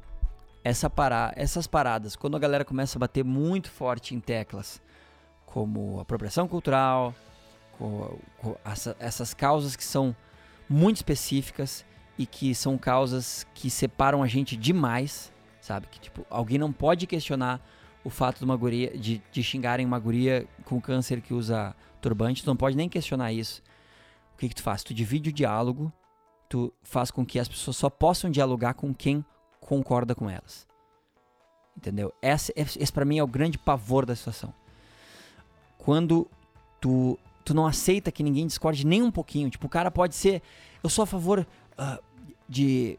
essa 0.69 0.91
para, 0.91 1.33
essas 1.35 1.67
paradas, 1.67 2.15
quando 2.15 2.37
a 2.37 2.39
galera 2.39 2.65
começa 2.65 2.99
a 2.99 3.01
bater 3.01 3.25
muito 3.25 3.71
forte 3.71 4.15
em 4.15 4.21
teclas, 4.21 4.83
como 5.47 5.99
apropriação 5.99 6.47
cultural, 6.47 7.15
com, 7.79 8.19
com 8.37 8.57
essa, 8.65 8.97
essas 8.99 9.33
causas 9.33 9.77
que 9.77 9.85
são 9.85 10.15
muito 10.69 10.97
específicas 10.97 11.87
e 12.19 12.27
que 12.27 12.55
são 12.55 12.77
causas 12.77 13.47
que 13.55 13.71
separam 13.71 14.23
a 14.23 14.27
gente 14.27 14.57
demais, 14.57 15.33
sabe? 15.61 15.87
Que 15.87 15.99
tipo, 15.99 16.27
alguém 16.29 16.59
não 16.59 16.73
pode 16.73 17.07
questionar 17.07 17.61
o 18.09 18.11
fato 18.11 18.39
de 18.39 18.45
uma 18.47 18.57
guria, 18.57 18.97
de, 18.97 19.23
de 19.31 19.43
xingarem 19.43 19.85
uma 19.85 19.99
guria 19.99 20.49
com 20.65 20.81
câncer 20.81 21.21
que 21.21 21.35
usa 21.35 21.77
turbante, 22.01 22.43
tu 22.43 22.47
não 22.47 22.57
pode 22.57 22.75
nem 22.75 22.89
questionar 22.89 23.35
isso. 23.35 23.63
O 24.35 24.39
que, 24.39 24.49
que 24.49 24.55
tu 24.55 24.63
faz? 24.63 24.83
Tu 24.83 24.95
divide 24.95 25.29
o 25.29 25.33
diálogo, 25.33 25.93
tu 26.49 26.73
faz 26.83 27.11
com 27.11 27.23
que 27.23 27.39
as 27.39 27.47
pessoas 27.47 27.77
só 27.77 27.91
possam 27.91 28.31
dialogar 28.31 28.73
com 28.73 28.95
quem 28.95 29.23
concorda 29.61 30.15
com 30.15 30.31
elas. 30.31 30.67
Entendeu? 31.77 32.11
Esse, 32.23 32.51
esse 32.57 32.91
para 32.91 33.05
mim 33.05 33.19
é 33.19 33.23
o 33.23 33.27
grande 33.27 33.59
pavor 33.59 34.07
da 34.07 34.17
situação. 34.17 34.55
Quando 35.77 36.27
tu, 36.81 37.19
tu 37.45 37.53
não 37.53 37.67
aceita 37.67 38.11
que 38.11 38.23
ninguém 38.23 38.47
discorde 38.47 38.87
nem 38.87 39.03
um 39.03 39.11
pouquinho. 39.11 39.51
Tipo, 39.51 39.67
o 39.67 39.71
cara 39.71 39.91
pode 39.91 40.15
ser. 40.15 40.41
Eu 40.83 40.89
sou 40.89 41.03
a 41.03 41.07
favor 41.07 41.47
uh, 41.79 42.03
de 42.49 42.99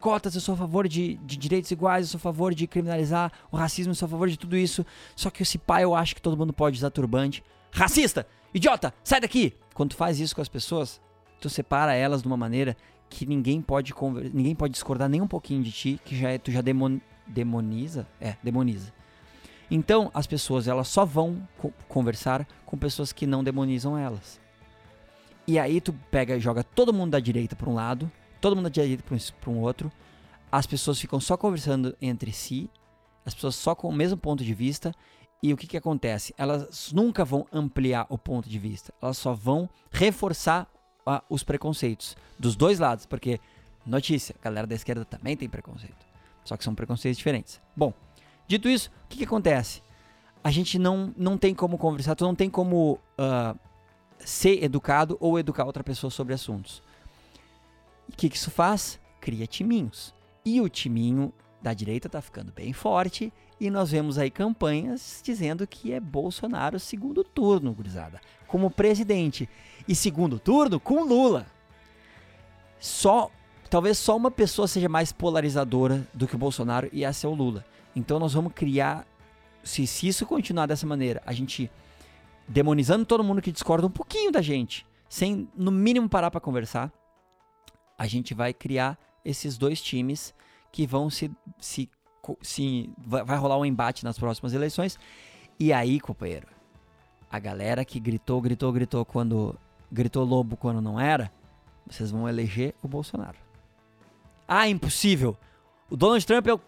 cotas, 0.00 0.34
eu 0.34 0.40
sou 0.40 0.54
a 0.54 0.58
favor 0.58 0.88
de, 0.88 1.16
de, 1.18 1.36
direitos 1.36 1.70
iguais, 1.70 2.06
eu 2.06 2.10
sou 2.10 2.18
a 2.18 2.22
favor 2.22 2.54
de 2.54 2.66
criminalizar 2.66 3.30
o 3.52 3.56
racismo, 3.56 3.90
eu 3.90 3.94
sou 3.94 4.06
a 4.06 4.08
favor 4.08 4.28
de 4.28 4.38
tudo 4.38 4.56
isso. 4.56 4.84
Só 5.14 5.30
que 5.30 5.42
esse 5.42 5.58
pai 5.58 5.84
eu 5.84 5.94
acho 5.94 6.14
que 6.14 6.22
todo 6.22 6.36
mundo 6.36 6.52
pode 6.52 6.78
usar 6.78 6.90
turbante. 6.90 7.44
Racista! 7.70 8.26
Idiota! 8.52 8.92
Sai 9.04 9.20
daqui! 9.20 9.54
Quando 9.74 9.90
tu 9.90 9.96
faz 9.96 10.18
isso 10.18 10.34
com 10.34 10.42
as 10.42 10.48
pessoas, 10.48 11.00
tu 11.40 11.48
separa 11.48 11.94
elas 11.94 12.22
de 12.22 12.26
uma 12.26 12.36
maneira 12.36 12.76
que 13.08 13.26
ninguém 13.26 13.60
pode 13.60 13.92
ninguém 14.32 14.54
pode 14.54 14.72
discordar 14.72 15.08
nem 15.08 15.20
um 15.20 15.26
pouquinho 15.26 15.62
de 15.62 15.72
ti, 15.72 16.00
que 16.04 16.16
já 16.16 16.30
é, 16.30 16.38
tu 16.38 16.50
já 16.50 16.60
demon 16.60 16.98
demoniza, 17.26 18.06
é, 18.20 18.36
demoniza. 18.42 18.92
Então, 19.70 20.10
as 20.12 20.26
pessoas 20.26 20.66
elas 20.66 20.88
só 20.88 21.04
vão 21.04 21.46
co 21.58 21.72
conversar 21.88 22.46
com 22.66 22.76
pessoas 22.76 23.12
que 23.12 23.26
não 23.26 23.44
demonizam 23.44 23.96
elas. 23.96 24.40
E 25.46 25.58
aí 25.58 25.80
tu 25.80 25.92
pega 26.10 26.36
e 26.36 26.40
joga 26.40 26.62
todo 26.62 26.92
mundo 26.92 27.12
da 27.12 27.20
direita 27.20 27.56
para 27.56 27.68
um 27.68 27.74
lado, 27.74 28.10
todo 28.40 28.56
mundo 28.56 28.64
da 28.64 28.70
direita 28.70 29.04
para 29.40 29.50
um 29.50 29.60
outro. 29.60 29.90
As 30.50 30.66
pessoas 30.66 30.98
ficam 30.98 31.20
só 31.20 31.36
conversando 31.36 31.96
entre 32.00 32.32
si, 32.32 32.68
as 33.24 33.34
pessoas 33.34 33.54
só 33.54 33.74
com 33.74 33.88
o 33.88 33.92
mesmo 33.92 34.16
ponto 34.16 34.44
de 34.44 34.54
vista. 34.54 34.94
E 35.42 35.54
o 35.54 35.56
que, 35.56 35.66
que 35.66 35.76
acontece? 35.76 36.34
Elas 36.36 36.92
nunca 36.92 37.24
vão 37.24 37.46
ampliar 37.50 38.06
o 38.10 38.18
ponto 38.18 38.48
de 38.48 38.58
vista, 38.58 38.92
elas 39.00 39.16
só 39.16 39.32
vão 39.32 39.68
reforçar 39.90 40.70
uh, 41.06 41.22
os 41.30 41.42
preconceitos 41.42 42.14
dos 42.38 42.54
dois 42.54 42.78
lados, 42.78 43.06
porque 43.06 43.40
notícia, 43.86 44.34
a 44.38 44.44
galera 44.44 44.66
da 44.66 44.74
esquerda 44.74 45.02
também 45.02 45.36
tem 45.36 45.48
preconceito, 45.48 46.06
só 46.44 46.58
que 46.58 46.64
são 46.64 46.74
preconceitos 46.74 47.16
diferentes. 47.16 47.58
Bom, 47.74 47.94
dito 48.46 48.68
isso, 48.68 48.90
o 49.04 49.08
que, 49.08 49.16
que 49.18 49.24
acontece? 49.24 49.82
A 50.44 50.50
gente 50.50 50.78
não, 50.78 51.14
não 51.16 51.38
tem 51.38 51.54
como 51.54 51.78
conversar, 51.78 52.14
tu 52.14 52.24
não 52.24 52.34
tem 52.34 52.50
como 52.50 52.98
uh, 53.18 53.58
ser 54.18 54.62
educado 54.62 55.16
ou 55.20 55.38
educar 55.38 55.64
outra 55.64 55.82
pessoa 55.82 56.10
sobre 56.10 56.34
assuntos. 56.34 56.82
E 58.10 58.12
o 58.12 58.16
que, 58.16 58.28
que 58.28 58.36
isso 58.36 58.50
faz? 58.50 58.98
Cria 59.20 59.46
timinhos. 59.46 60.12
E 60.44 60.60
o 60.60 60.68
timinho 60.68 61.32
da 61.62 61.72
direita 61.72 62.08
tá 62.08 62.20
ficando 62.20 62.52
bem 62.52 62.72
forte 62.72 63.32
e 63.60 63.70
nós 63.70 63.92
vemos 63.92 64.18
aí 64.18 64.30
campanhas 64.30 65.20
dizendo 65.22 65.64
que 65.64 65.92
é 65.92 66.00
Bolsonaro 66.00 66.80
segundo 66.80 67.22
turno, 67.22 67.72
gurizada, 67.72 68.20
como 68.48 68.68
presidente. 68.68 69.48
E 69.86 69.94
segundo 69.94 70.40
turno 70.40 70.80
com 70.80 71.04
Lula. 71.04 71.46
Só, 72.80 73.30
talvez 73.68 73.96
só 73.96 74.16
uma 74.16 74.30
pessoa 74.30 74.66
seja 74.66 74.88
mais 74.88 75.12
polarizadora 75.12 76.04
do 76.12 76.26
que 76.26 76.34
o 76.34 76.38
Bolsonaro 76.38 76.90
e 76.92 77.04
essa 77.04 77.28
é 77.28 77.30
o 77.30 77.34
Lula. 77.34 77.64
Então 77.94 78.18
nós 78.18 78.32
vamos 78.32 78.52
criar, 78.54 79.06
se, 79.62 79.86
se 79.86 80.08
isso 80.08 80.26
continuar 80.26 80.66
dessa 80.66 80.86
maneira, 80.86 81.22
a 81.24 81.32
gente 81.32 81.70
demonizando 82.48 83.06
todo 83.06 83.22
mundo 83.22 83.40
que 83.40 83.52
discorda 83.52 83.86
um 83.86 83.90
pouquinho 83.90 84.32
da 84.32 84.42
gente, 84.42 84.84
sem 85.08 85.48
no 85.54 85.70
mínimo 85.70 86.08
parar 86.08 86.32
para 86.32 86.40
conversar, 86.40 86.92
a 88.00 88.06
gente 88.06 88.32
vai 88.32 88.54
criar 88.54 88.98
esses 89.22 89.58
dois 89.58 89.82
times 89.82 90.34
que 90.72 90.86
vão 90.86 91.10
se, 91.10 91.30
se 91.58 91.86
se 92.40 92.90
vai 92.98 93.36
rolar 93.36 93.58
um 93.58 93.64
embate 93.64 94.04
nas 94.04 94.18
próximas 94.18 94.54
eleições. 94.54 94.98
E 95.58 95.70
aí, 95.70 96.00
companheiro, 96.00 96.46
a 97.30 97.38
galera 97.38 97.84
que 97.84 98.00
gritou, 98.00 98.40
gritou, 98.40 98.72
gritou 98.72 99.04
quando 99.04 99.54
gritou 99.92 100.24
lobo 100.24 100.56
quando 100.56 100.80
não 100.80 100.98
era, 100.98 101.30
vocês 101.86 102.10
vão 102.10 102.26
eleger 102.26 102.74
o 102.82 102.88
Bolsonaro. 102.88 103.36
Ah, 104.48 104.66
impossível. 104.66 105.36
O 105.90 105.96
Donald 105.96 106.24
Trump 106.24 106.46
é 106.46 106.54
o 106.54 106.60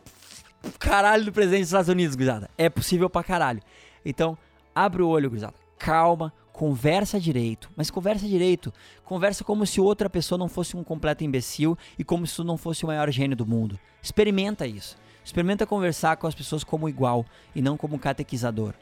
caralho 0.79 1.25
do 1.25 1.33
presidente 1.33 1.61
dos 1.61 1.68
Estados 1.68 1.88
Unidos, 1.88 2.14
gurizada. 2.14 2.51
É 2.59 2.68
possível 2.68 3.09
pra 3.09 3.25
caralho. 3.25 3.62
Então, 4.05 4.37
abre 4.75 5.01
o 5.01 5.09
olho, 5.09 5.31
gurizada. 5.31 5.55
Calma, 5.79 6.31
conversa 6.52 7.18
direito, 7.18 7.70
mas 7.76 7.90
conversa 7.90 8.26
direito. 8.26 8.72
Conversa 9.04 9.42
como 9.42 9.64
se 9.66 9.80
outra 9.80 10.10
pessoa 10.10 10.38
não 10.38 10.48
fosse 10.48 10.76
um 10.76 10.84
completo 10.84 11.24
imbecil 11.24 11.76
e 11.98 12.04
como 12.04 12.26
se 12.26 12.36
tu 12.36 12.44
não 12.44 12.56
fosse 12.56 12.84
o 12.84 12.86
maior 12.86 13.10
gênio 13.10 13.36
do 13.36 13.46
mundo. 13.46 13.78
Experimenta 14.02 14.66
isso. 14.66 14.96
Experimenta 15.24 15.66
conversar 15.66 16.16
com 16.16 16.26
as 16.26 16.34
pessoas 16.34 16.62
como 16.62 16.88
igual 16.88 17.24
e 17.54 17.62
não 17.62 17.76
como 17.76 17.98
catequizador. 17.98 18.74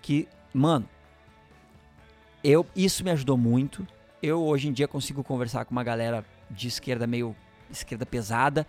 Que, 0.00 0.28
mano, 0.52 0.88
eu 2.44 2.64
isso 2.76 3.02
me 3.02 3.10
ajudou 3.10 3.36
muito. 3.36 3.86
Eu 4.22 4.42
hoje 4.44 4.68
em 4.68 4.72
dia 4.72 4.86
consigo 4.86 5.24
conversar 5.24 5.64
com 5.64 5.72
uma 5.72 5.84
galera 5.84 6.24
de 6.50 6.68
esquerda 6.68 7.06
meio 7.06 7.34
esquerda 7.70 8.06
pesada 8.06 8.66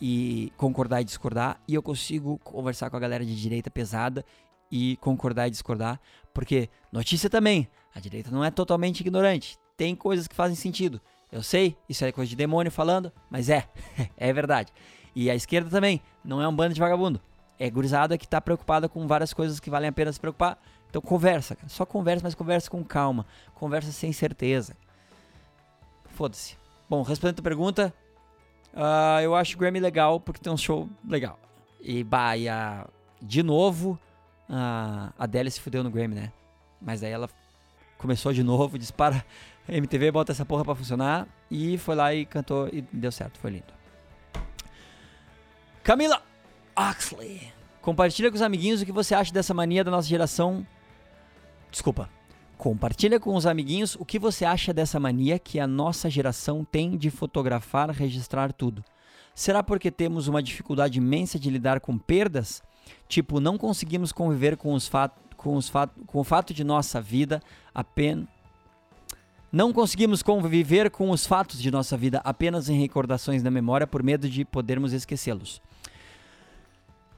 e 0.00 0.52
concordar 0.56 1.00
e 1.00 1.04
discordar, 1.04 1.60
e 1.66 1.74
eu 1.74 1.82
consigo 1.82 2.38
conversar 2.38 2.88
com 2.88 2.96
a 2.96 3.00
galera 3.00 3.24
de 3.24 3.34
direita 3.34 3.70
pesada 3.70 4.24
e 4.70 4.96
concordar 5.00 5.48
e 5.48 5.50
discordar, 5.50 6.00
porque 6.38 6.70
notícia 6.92 7.28
também, 7.28 7.68
a 7.92 7.98
direita 7.98 8.30
não 8.30 8.44
é 8.44 8.50
totalmente 8.52 9.00
ignorante, 9.00 9.58
tem 9.76 9.96
coisas 9.96 10.28
que 10.28 10.36
fazem 10.36 10.54
sentido. 10.54 11.00
Eu 11.32 11.42
sei, 11.42 11.76
isso 11.88 12.04
é 12.04 12.12
coisa 12.12 12.30
de 12.30 12.36
demônio 12.36 12.70
falando, 12.70 13.12
mas 13.28 13.50
é, 13.50 13.68
é 14.16 14.32
verdade. 14.32 14.72
E 15.16 15.28
a 15.32 15.34
esquerda 15.34 15.68
também, 15.68 16.00
não 16.24 16.40
é 16.40 16.46
um 16.46 16.54
bando 16.54 16.74
de 16.74 16.78
vagabundo. 16.78 17.20
É 17.58 17.68
gurizada 17.68 18.16
que 18.16 18.28
tá 18.28 18.40
preocupada 18.40 18.88
com 18.88 19.04
várias 19.04 19.34
coisas 19.34 19.58
que 19.58 19.68
valem 19.68 19.88
a 19.88 19.92
pena 19.92 20.12
se 20.12 20.20
preocupar. 20.20 20.62
Então 20.88 21.02
conversa. 21.02 21.58
Só 21.66 21.84
conversa, 21.84 22.22
mas 22.22 22.36
conversa 22.36 22.70
com 22.70 22.84
calma. 22.84 23.26
Conversa 23.56 23.90
sem 23.90 24.12
certeza. 24.12 24.76
Foda-se. 26.04 26.56
Bom, 26.88 27.02
respondendo 27.02 27.40
a 27.40 27.42
pergunta, 27.42 27.92
uh, 28.74 29.20
eu 29.24 29.34
acho 29.34 29.56
o 29.56 29.58
Grammy 29.58 29.80
legal 29.80 30.20
porque 30.20 30.40
tem 30.40 30.52
um 30.52 30.56
show 30.56 30.88
legal. 31.04 31.36
E, 31.80 32.04
bah, 32.04 32.36
e 32.36 32.48
a, 32.48 32.86
de 33.20 33.42
novo, 33.42 33.98
a 34.48 35.12
Adele 35.18 35.50
se 35.50 35.60
fudeu 35.60 35.84
no 35.84 35.90
Grammy, 35.90 36.14
né? 36.14 36.32
Mas 36.80 37.02
aí 37.02 37.10
ela 37.10 37.28
começou 37.98 38.32
de 38.32 38.42
novo, 38.42 38.78
dispara 38.78 39.24
MTV, 39.68 40.10
bota 40.10 40.32
essa 40.32 40.44
porra 40.44 40.64
pra 40.64 40.74
funcionar. 40.74 41.26
E 41.50 41.76
foi 41.78 41.94
lá 41.94 42.14
e 42.14 42.24
cantou 42.24 42.68
e 42.72 42.82
deu 42.92 43.12
certo, 43.12 43.38
foi 43.38 43.50
lindo. 43.50 43.72
Camila 45.82 46.22
Oxley. 46.76 47.52
Compartilha 47.80 48.30
com 48.30 48.36
os 48.36 48.42
amiguinhos 48.42 48.82
o 48.82 48.86
que 48.86 48.92
você 48.92 49.14
acha 49.14 49.32
dessa 49.32 49.54
mania 49.54 49.82
da 49.82 49.90
nossa 49.90 50.08
geração. 50.08 50.66
Desculpa. 51.70 52.10
Compartilha 52.56 53.20
com 53.20 53.34
os 53.34 53.46
amiguinhos 53.46 53.94
o 53.94 54.04
que 54.04 54.18
você 54.18 54.44
acha 54.44 54.74
dessa 54.74 54.98
mania 54.98 55.38
que 55.38 55.60
a 55.60 55.66
nossa 55.66 56.10
geração 56.10 56.64
tem 56.64 56.96
de 56.96 57.08
fotografar, 57.08 57.88
registrar 57.90 58.52
tudo. 58.52 58.84
Será 59.34 59.62
porque 59.62 59.90
temos 59.90 60.26
uma 60.26 60.42
dificuldade 60.42 60.98
imensa 60.98 61.38
de 61.38 61.48
lidar 61.48 61.78
com 61.78 61.96
perdas? 61.96 62.62
Tipo, 63.08 63.40
não 63.40 63.56
conseguimos 63.56 64.12
conviver 64.12 64.56
com, 64.56 64.72
os 64.72 64.90
com, 65.36 65.56
os 65.56 65.70
com 66.06 66.20
o 66.20 66.24
fato 66.24 66.52
de 66.52 66.64
nossa 66.64 67.00
vida 67.00 67.42
apenas. 67.74 68.26
Não 69.50 69.72
conseguimos 69.72 70.22
conviver 70.22 70.90
com 70.90 71.10
os 71.10 71.26
fatos 71.26 71.60
de 71.60 71.70
nossa 71.70 71.96
vida 71.96 72.20
apenas 72.22 72.68
em 72.68 72.78
recordações 72.78 73.42
da 73.42 73.50
memória 73.50 73.86
por 73.86 74.02
medo 74.02 74.28
de 74.28 74.44
podermos 74.44 74.92
esquecê-los. 74.92 75.62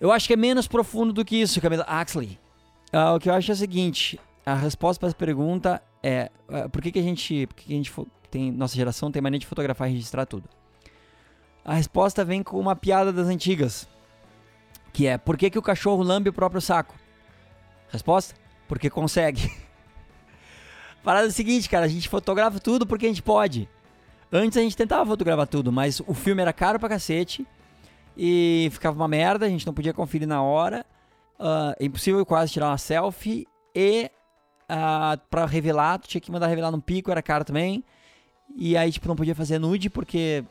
Eu 0.01 0.13
acho 0.13 0.29
que 0.29 0.35
é 0.35 0.37
menos 0.37 0.69
profundo 0.69 1.13
do 1.13 1.25
que 1.25 1.37
isso, 1.37 1.61
Camila 1.61 1.85
Axley. 1.85 2.39
Uh, 2.93 3.17
o 3.17 3.19
que 3.19 3.29
eu 3.29 3.35
acho 3.35 3.51
é 3.51 3.55
o 3.55 3.57
seguinte: 3.57 4.19
a 4.47 4.55
resposta 4.55 5.01
para 5.01 5.09
essa 5.09 5.17
pergunta 5.17 5.83
é 6.03 6.31
uh, 6.49 6.69
por 6.71 6.81
que, 6.81 6.93
que 6.93 6.99
a 7.01 7.03
gente, 7.03 7.47
por 7.49 7.57
que, 7.57 7.65
que 7.67 7.73
a 7.73 7.77
gente 7.77 7.93
tem, 8.31 8.53
nossa 8.53 8.77
geração 8.77 9.11
tem 9.11 9.21
mania 9.21 9.39
de 9.39 9.47
fotografar 9.47 9.89
e 9.89 9.93
registrar 9.93 10.25
tudo? 10.25 10.49
A 11.65 11.75
resposta 11.75 12.25
vem 12.25 12.43
com 12.43 12.59
uma 12.59 12.75
piada 12.75 13.13
das 13.13 13.27
antigas. 13.27 13.89
Que 14.92 15.07
é, 15.07 15.18
por 15.18 15.37
que, 15.37 15.50
que 15.50 15.59
o 15.59 15.62
cachorro 15.62 16.03
lambe 16.03 16.29
o 16.29 16.33
próprio 16.33 16.61
saco? 16.61 16.94
Resposta? 17.88 18.35
Porque 18.68 18.90
consegue. 18.90 19.50
Parada 21.03 21.26
é 21.26 21.29
o 21.29 21.33
seguinte, 21.33 21.68
cara, 21.68 21.87
a 21.87 21.88
gente 21.88 22.09
fotografa 22.09 22.59
tudo 22.59 22.87
porque 22.87 23.07
a 23.07 23.09
gente 23.09 23.22
pode. 23.22 23.68
Antes 24.33 24.57
a 24.59 24.61
gente 24.61 24.76
tentava 24.76 25.05
fotografar 25.05 25.46
tudo, 25.46 25.72
mas 25.72 26.00
o 26.07 26.14
filme 26.14 26.40
era 26.42 26.53
caro 26.53 26.79
pra 26.79 26.88
cacete 26.88 27.46
e 28.16 28.68
ficava 28.70 28.96
uma 28.96 29.09
merda, 29.09 29.46
a 29.46 29.48
gente 29.48 29.66
não 29.66 29.74
podia 29.74 29.92
conferir 29.92 30.29
na 30.29 30.42
hora. 30.42 30.87
Uh, 31.38 31.74
impossível 31.85 32.24
quase 32.26 32.53
tirar 32.53 32.68
uma 32.68 32.79
selfie 32.79 33.48
e 33.74 34.11
uh, 34.70 35.18
pra 35.31 35.46
revelar, 35.46 35.98
tu 35.98 36.07
tinha 36.07 36.20
que 36.20 36.31
mandar 36.31 36.46
revelar 36.46 36.70
no 36.70 36.81
pico, 36.81 37.11
era 37.11 37.22
caro 37.22 37.44
também. 37.44 37.83
E 38.57 38.76
aí, 38.76 38.92
tipo, 38.92 39.09
não 39.09 39.16
podia 39.16 39.35
fazer 39.35 39.59
nude 39.59 39.88
porque 39.88 40.44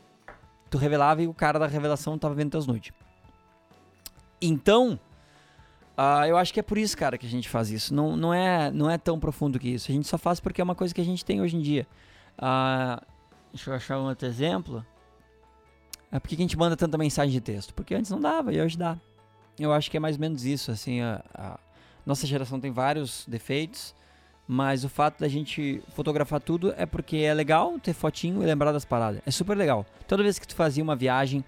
tu 0.68 0.76
revelava 0.76 1.22
e 1.22 1.26
o 1.26 1.34
cara 1.34 1.58
da 1.58 1.66
revelação 1.66 2.18
tava 2.18 2.34
vendo 2.34 2.50
teus 2.50 2.66
nudes. 2.66 2.92
Então, 4.40 4.98
uh, 5.96 6.24
eu 6.26 6.36
acho 6.36 6.52
que 6.52 6.60
é 6.60 6.62
por 6.62 6.78
isso, 6.78 6.96
cara, 6.96 7.18
que 7.18 7.26
a 7.26 7.30
gente 7.30 7.48
faz 7.48 7.70
isso. 7.70 7.94
Não, 7.94 8.16
não, 8.16 8.32
é, 8.32 8.70
não 8.70 8.90
é 8.90 8.96
tão 8.96 9.18
profundo 9.18 9.58
que 9.58 9.68
isso. 9.68 9.90
A 9.90 9.94
gente 9.94 10.08
só 10.08 10.16
faz 10.16 10.40
porque 10.40 10.60
é 10.60 10.64
uma 10.64 10.74
coisa 10.74 10.94
que 10.94 11.00
a 11.00 11.04
gente 11.04 11.24
tem 11.24 11.40
hoje 11.40 11.56
em 11.56 11.60
dia. 11.60 11.86
Uh, 12.38 13.04
deixa 13.52 13.70
eu 13.70 13.74
achar 13.74 13.98
um 13.98 14.08
outro 14.08 14.26
exemplo. 14.26 14.84
É 16.12 16.18
por 16.18 16.28
que 16.28 16.34
a 16.34 16.38
gente 16.38 16.56
manda 16.58 16.76
tanta 16.76 16.98
mensagem 16.98 17.32
de 17.32 17.40
texto? 17.40 17.72
Porque 17.74 17.94
antes 17.94 18.10
não 18.10 18.20
dava 18.20 18.52
e 18.52 18.60
hoje 18.60 18.76
dá. 18.76 18.98
Eu 19.58 19.72
acho 19.72 19.90
que 19.90 19.96
é 19.96 20.00
mais 20.00 20.16
ou 20.16 20.20
menos 20.20 20.44
isso. 20.44 20.70
Assim, 20.70 21.00
a, 21.00 21.22
a 21.34 21.58
nossa 22.04 22.26
geração 22.26 22.58
tem 22.58 22.72
vários 22.72 23.24
defeitos, 23.28 23.94
mas 24.48 24.84
o 24.84 24.88
fato 24.88 25.20
da 25.20 25.28
gente 25.28 25.82
fotografar 25.94 26.40
tudo 26.40 26.74
é 26.76 26.84
porque 26.84 27.18
é 27.18 27.32
legal 27.32 27.78
ter 27.78 27.92
fotinho 27.92 28.42
e 28.42 28.46
lembrar 28.46 28.72
das 28.72 28.84
paradas. 28.84 29.20
É 29.24 29.30
super 29.30 29.56
legal. 29.56 29.86
Toda 30.08 30.22
vez 30.22 30.38
que 30.38 30.48
tu 30.48 30.56
fazia 30.56 30.82
uma 30.82 30.96
viagem, 30.96 31.44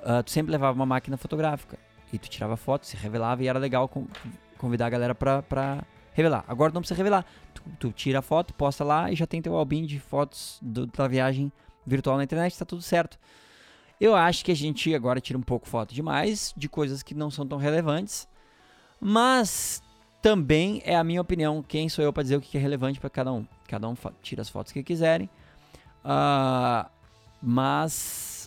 uh, 0.00 0.22
tu 0.22 0.30
sempre 0.30 0.52
levava 0.52 0.78
uma 0.78 0.86
máquina 0.86 1.16
fotográfica. 1.16 1.76
E 2.12 2.18
tu 2.18 2.28
tirava 2.28 2.56
foto, 2.56 2.86
se 2.86 2.96
revelava 2.96 3.42
e 3.42 3.48
era 3.48 3.58
legal 3.58 3.90
convidar 4.58 4.86
a 4.86 4.90
galera 4.90 5.14
pra, 5.14 5.42
pra 5.42 5.84
revelar. 6.12 6.44
Agora 6.48 6.72
não 6.72 6.80
precisa 6.80 6.96
revelar. 6.96 7.24
Tu, 7.54 7.62
tu, 7.78 7.92
tira 7.92 8.18
a 8.18 8.22
foto, 8.22 8.54
posta 8.54 8.84
lá 8.84 9.10
e 9.10 9.16
já 9.16 9.26
tem 9.26 9.40
teu 9.40 9.56
album 9.56 9.84
de 9.84 9.98
fotos 9.98 10.58
do, 10.60 10.86
da 10.86 11.06
viagem 11.06 11.52
virtual 11.86 12.16
na 12.16 12.24
internet, 12.24 12.58
tá 12.58 12.64
tudo 12.64 12.82
certo. 12.82 13.18
Eu 14.00 14.14
acho 14.14 14.44
que 14.44 14.50
a 14.50 14.56
gente 14.56 14.94
agora 14.94 15.20
tira 15.20 15.38
um 15.38 15.42
pouco 15.42 15.68
foto 15.68 15.94
demais 15.94 16.54
de 16.56 16.68
coisas 16.68 17.02
que 17.02 17.14
não 17.14 17.30
são 17.30 17.46
tão 17.46 17.58
relevantes, 17.58 18.26
mas 18.98 19.82
também 20.22 20.80
é 20.84 20.96
a 20.96 21.04
minha 21.04 21.20
opinião. 21.20 21.62
Quem 21.62 21.88
sou 21.88 22.04
eu 22.04 22.12
para 22.12 22.22
dizer 22.22 22.36
o 22.36 22.40
que 22.40 22.56
é 22.56 22.60
relevante 22.60 22.98
para 22.98 23.10
cada 23.10 23.32
um? 23.32 23.46
Cada 23.68 23.88
um 23.88 23.94
tira 24.22 24.40
as 24.42 24.48
fotos 24.48 24.72
que 24.72 24.82
quiserem. 24.82 25.28
Uh, 26.02 26.88
mas 27.42 28.39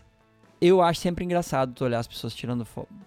eu 0.67 0.81
acho 0.81 0.99
sempre 0.99 1.25
engraçado 1.25 1.73
tu 1.73 1.83
olhar 1.83 1.99
as 1.99 2.07
pessoas 2.07 2.33
tirando 2.33 2.65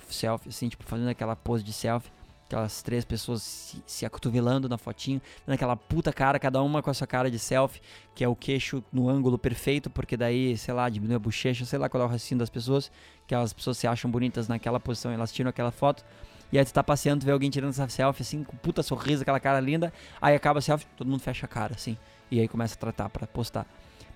selfie, 0.08 0.48
assim, 0.48 0.68
tipo, 0.68 0.84
fazendo 0.84 1.08
aquela 1.08 1.34
pose 1.34 1.64
de 1.64 1.72
selfie. 1.72 2.10
Aquelas 2.46 2.80
três 2.80 3.04
pessoas 3.04 3.42
se, 3.42 3.82
se 3.84 4.06
acotovelando 4.06 4.68
na 4.68 4.78
fotinho, 4.78 5.20
naquela 5.44 5.74
puta 5.74 6.12
cara, 6.12 6.38
cada 6.38 6.62
uma 6.62 6.80
com 6.80 6.88
a 6.88 6.94
sua 6.94 7.06
cara 7.06 7.28
de 7.28 7.40
selfie, 7.40 7.80
que 8.14 8.22
é 8.22 8.28
o 8.28 8.36
queixo 8.36 8.84
no 8.92 9.08
ângulo 9.08 9.36
perfeito, 9.36 9.90
porque 9.90 10.16
daí, 10.16 10.56
sei 10.56 10.72
lá, 10.72 10.88
diminui 10.88 11.16
a 11.16 11.18
bochecha, 11.18 11.64
sei 11.64 11.76
lá 11.76 11.88
qual 11.88 12.04
é 12.04 12.06
o 12.06 12.08
raciocínio 12.08 12.38
das 12.38 12.48
pessoas, 12.48 12.88
que 13.26 13.34
as 13.34 13.52
pessoas 13.52 13.78
se 13.78 13.88
acham 13.88 14.08
bonitas 14.08 14.46
naquela 14.46 14.78
posição, 14.78 15.10
elas 15.10 15.32
tiram 15.32 15.50
aquela 15.50 15.72
foto. 15.72 16.04
E 16.52 16.58
aí 16.58 16.64
tu 16.64 16.72
tá 16.72 16.84
passeando, 16.84 17.22
tu 17.22 17.26
vê 17.26 17.32
alguém 17.32 17.50
tirando 17.50 17.70
essa 17.70 17.88
selfie, 17.88 18.22
assim, 18.22 18.44
com 18.44 18.56
puta 18.58 18.80
sorriso, 18.80 19.22
aquela 19.22 19.40
cara 19.40 19.58
linda. 19.58 19.92
Aí 20.22 20.36
acaba 20.36 20.60
a 20.60 20.62
selfie, 20.62 20.86
todo 20.96 21.08
mundo 21.08 21.20
fecha 21.20 21.46
a 21.46 21.48
cara, 21.48 21.74
assim. 21.74 21.96
E 22.30 22.38
aí 22.38 22.46
começa 22.46 22.76
a 22.76 22.78
tratar 22.78 23.08
para 23.08 23.26
postar. 23.26 23.66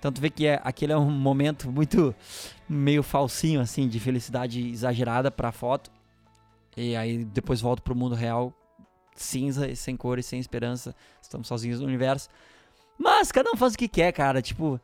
Então 0.01 0.11
tu 0.11 0.19
vê 0.19 0.31
que 0.31 0.47
é, 0.47 0.59
aquele 0.63 0.93
é 0.93 0.97
um 0.97 1.11
momento 1.11 1.71
muito 1.71 2.15
meio 2.67 3.03
falsinho, 3.03 3.61
assim, 3.61 3.87
de 3.87 3.99
felicidade 3.99 4.71
exagerada 4.71 5.29
pra 5.29 5.51
foto. 5.51 5.91
E 6.75 6.95
aí 6.95 7.23
depois 7.23 7.61
volta 7.61 7.83
pro 7.83 7.95
mundo 7.95 8.15
real, 8.15 8.51
cinza, 9.15 9.75
sem 9.75 9.95
cor 9.95 10.17
e 10.17 10.23
sem 10.23 10.39
esperança. 10.39 10.95
Estamos 11.21 11.47
sozinhos 11.47 11.81
no 11.81 11.85
universo. 11.85 12.29
Mas 12.97 13.31
cada 13.31 13.51
um 13.51 13.55
faz 13.55 13.75
o 13.75 13.77
que 13.77 13.87
quer, 13.87 14.11
cara. 14.11 14.41
Tipo, 14.41 14.81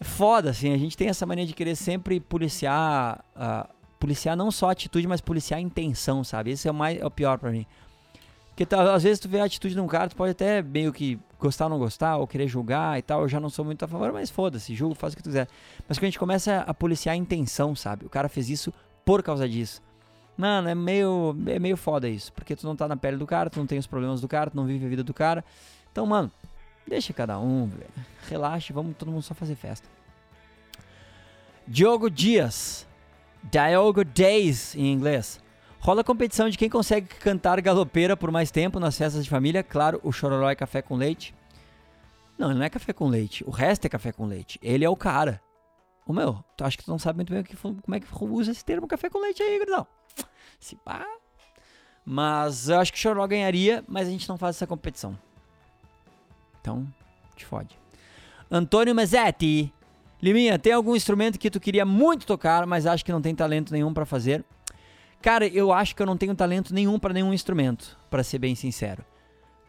é 0.00 0.04
foda, 0.04 0.48
assim. 0.48 0.72
A 0.72 0.78
gente 0.78 0.96
tem 0.96 1.08
essa 1.08 1.26
mania 1.26 1.44
de 1.44 1.52
querer 1.52 1.76
sempre 1.76 2.18
policiar. 2.18 3.22
Uh, 3.36 3.68
policiar 4.00 4.34
não 4.34 4.50
só 4.50 4.70
a 4.70 4.72
atitude, 4.72 5.06
mas 5.06 5.20
policiar 5.20 5.58
a 5.58 5.60
intenção, 5.60 6.24
sabe? 6.24 6.52
Esse 6.52 6.66
é 6.66 6.70
o, 6.70 6.74
mais, 6.74 6.98
é 6.98 7.04
o 7.04 7.10
pior 7.10 7.36
para 7.36 7.50
mim. 7.50 7.66
Porque 8.58 8.66
tá, 8.66 8.92
às 8.92 9.04
vezes 9.04 9.20
tu 9.20 9.28
vê 9.28 9.38
a 9.38 9.44
atitude 9.44 9.72
de 9.72 9.80
um 9.80 9.86
cara, 9.86 10.08
tu 10.08 10.16
pode 10.16 10.32
até 10.32 10.60
meio 10.60 10.92
que 10.92 11.16
gostar 11.38 11.66
ou 11.66 11.70
não 11.70 11.78
gostar, 11.78 12.16
ou 12.16 12.26
querer 12.26 12.48
julgar 12.48 12.98
e 12.98 13.02
tal. 13.02 13.22
Eu 13.22 13.28
já 13.28 13.38
não 13.38 13.48
sou 13.48 13.64
muito 13.64 13.84
a 13.84 13.86
favor, 13.86 14.12
mas 14.12 14.30
foda-se, 14.30 14.74
julgo, 14.74 14.96
faz 14.96 15.12
o 15.12 15.16
que 15.16 15.22
tu 15.22 15.28
quiser. 15.28 15.46
Mas 15.86 15.96
quando 15.96 16.02
a 16.02 16.06
gente 16.06 16.18
começa 16.18 16.64
a 16.66 16.74
policiar 16.74 17.12
a 17.12 17.16
intenção, 17.16 17.76
sabe? 17.76 18.04
O 18.04 18.08
cara 18.08 18.28
fez 18.28 18.50
isso 18.50 18.74
por 19.04 19.22
causa 19.22 19.48
disso. 19.48 19.80
Mano, 20.36 20.68
é 20.68 20.74
meio, 20.74 21.36
é 21.46 21.60
meio 21.60 21.76
foda 21.76 22.08
isso. 22.08 22.32
Porque 22.32 22.56
tu 22.56 22.66
não 22.66 22.74
tá 22.74 22.88
na 22.88 22.96
pele 22.96 23.16
do 23.16 23.28
cara, 23.28 23.48
tu 23.48 23.60
não 23.60 23.66
tem 23.66 23.78
os 23.78 23.86
problemas 23.86 24.20
do 24.20 24.26
cara, 24.26 24.50
tu 24.50 24.56
não 24.56 24.66
vive 24.66 24.84
a 24.84 24.88
vida 24.88 25.04
do 25.04 25.14
cara. 25.14 25.44
Então, 25.92 26.04
mano, 26.04 26.28
deixa 26.84 27.12
cada 27.12 27.38
um, 27.38 27.68
velho. 27.68 27.86
Relaxa, 28.28 28.74
vamos 28.74 28.96
todo 28.96 29.12
mundo 29.12 29.22
só 29.22 29.34
fazer 29.34 29.54
festa. 29.54 29.88
Diogo 31.64 32.10
Dias. 32.10 32.88
Diogo 33.40 34.04
Days 34.04 34.74
em 34.74 34.92
inglês. 34.92 35.40
Rola 35.80 36.02
competição 36.04 36.48
de 36.50 36.58
quem 36.58 36.68
consegue 36.68 37.06
cantar 37.06 37.60
galopeira 37.60 38.16
por 38.16 38.30
mais 38.30 38.50
tempo 38.50 38.80
nas 38.80 38.98
festas 38.98 39.24
de 39.24 39.30
família. 39.30 39.62
Claro, 39.62 40.00
o 40.02 40.12
chororó 40.12 40.50
é 40.50 40.54
café 40.54 40.82
com 40.82 40.96
leite. 40.96 41.34
Não, 42.36 42.50
ele 42.50 42.58
não 42.58 42.66
é 42.66 42.70
café 42.70 42.92
com 42.92 43.08
leite. 43.08 43.44
O 43.46 43.50
resto 43.50 43.84
é 43.86 43.88
café 43.88 44.12
com 44.12 44.26
leite. 44.26 44.58
Ele 44.62 44.84
é 44.84 44.88
o 44.88 44.96
cara. 44.96 45.40
O 46.06 46.12
meu, 46.12 46.42
tu 46.56 46.64
acha 46.64 46.76
que 46.76 46.84
tu 46.84 46.90
não 46.90 46.98
sabe 46.98 47.18
muito 47.18 47.32
bem 47.32 47.42
que, 47.42 47.56
como 47.56 47.94
é 47.94 48.00
que 48.00 48.06
usa 48.20 48.50
esse 48.50 48.64
termo 48.64 48.86
café 48.86 49.10
com 49.10 49.18
leite 49.18 49.42
aí, 49.42 49.58
Gridão? 49.58 49.86
Se 50.58 50.74
pá. 50.76 51.06
Mas 52.04 52.68
eu 52.68 52.78
acho 52.78 52.92
que 52.92 52.98
o 52.98 53.00
Chororó 53.00 53.26
ganharia, 53.26 53.84
mas 53.86 54.08
a 54.08 54.10
gente 54.10 54.28
não 54.28 54.38
faz 54.38 54.56
essa 54.56 54.66
competição. 54.66 55.18
Então, 56.60 56.86
te 57.36 57.44
fode. 57.44 57.78
Antônio 58.50 58.94
Mazzetti. 58.94 59.72
Liminha, 60.20 60.58
tem 60.58 60.72
algum 60.72 60.96
instrumento 60.96 61.38
que 61.38 61.50
tu 61.50 61.60
queria 61.60 61.84
muito 61.84 62.26
tocar, 62.26 62.66
mas 62.66 62.86
acha 62.86 63.04
que 63.04 63.12
não 63.12 63.22
tem 63.22 63.34
talento 63.34 63.72
nenhum 63.72 63.92
para 63.92 64.06
fazer? 64.06 64.44
Cara, 65.20 65.46
eu 65.46 65.72
acho 65.72 65.96
que 65.96 66.02
eu 66.02 66.06
não 66.06 66.16
tenho 66.16 66.34
talento 66.34 66.72
nenhum 66.72 66.98
para 66.98 67.12
nenhum 67.12 67.32
instrumento, 67.32 67.98
para 68.08 68.22
ser 68.22 68.38
bem 68.38 68.54
sincero. 68.54 69.04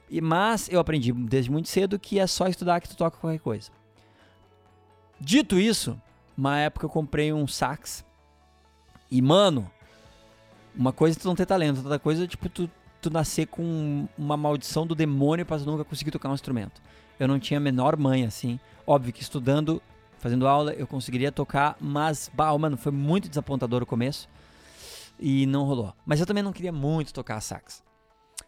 E, 0.09 0.21
mas 0.21 0.69
eu 0.69 0.79
aprendi 0.79 1.11
desde 1.11 1.51
muito 1.51 1.69
cedo 1.69 1.99
que 1.99 2.19
é 2.19 2.27
só 2.27 2.47
estudar 2.47 2.79
que 2.81 2.89
tu 2.89 2.95
toca 2.95 3.17
qualquer 3.17 3.39
coisa. 3.39 3.71
Dito 5.19 5.59
isso, 5.59 5.99
uma 6.37 6.57
época 6.57 6.85
eu 6.85 6.89
comprei 6.89 7.33
um 7.33 7.47
sax. 7.47 8.05
E, 9.11 9.21
mano, 9.21 9.69
uma 10.75 10.93
coisa 10.93 11.17
é 11.17 11.21
tu 11.21 11.27
não 11.27 11.35
ter 11.35 11.45
talento, 11.45 11.77
outra 11.77 11.99
coisa 11.99 12.23
é 12.23 12.27
tipo 12.27 12.47
tu, 12.47 12.69
tu 13.01 13.09
nascer 13.09 13.47
com 13.47 14.07
uma 14.17 14.37
maldição 14.37 14.85
do 14.85 14.95
demônio 14.95 15.45
pra 15.45 15.57
nunca 15.57 15.83
conseguir 15.83 16.11
tocar 16.11 16.29
um 16.29 16.33
instrumento. 16.35 16.81
Eu 17.19 17.27
não 17.27 17.39
tinha 17.39 17.57
a 17.57 17.61
menor 17.61 17.97
manha, 17.97 18.27
assim. 18.27 18.59
Óbvio 18.87 19.11
que 19.11 19.21
estudando, 19.21 19.81
fazendo 20.19 20.47
aula, 20.47 20.73
eu 20.73 20.87
conseguiria 20.87 21.31
tocar, 21.31 21.75
mas, 21.81 22.31
bah, 22.33 22.57
mano, 22.57 22.77
foi 22.77 22.91
muito 22.91 23.27
desapontador 23.27 23.83
o 23.83 23.85
começo. 23.85 24.29
E 25.19 25.45
não 25.45 25.65
rolou. 25.65 25.93
Mas 26.05 26.19
eu 26.19 26.25
também 26.25 26.43
não 26.43 26.53
queria 26.53 26.71
muito 26.71 27.13
tocar 27.13 27.39
sax. 27.41 27.83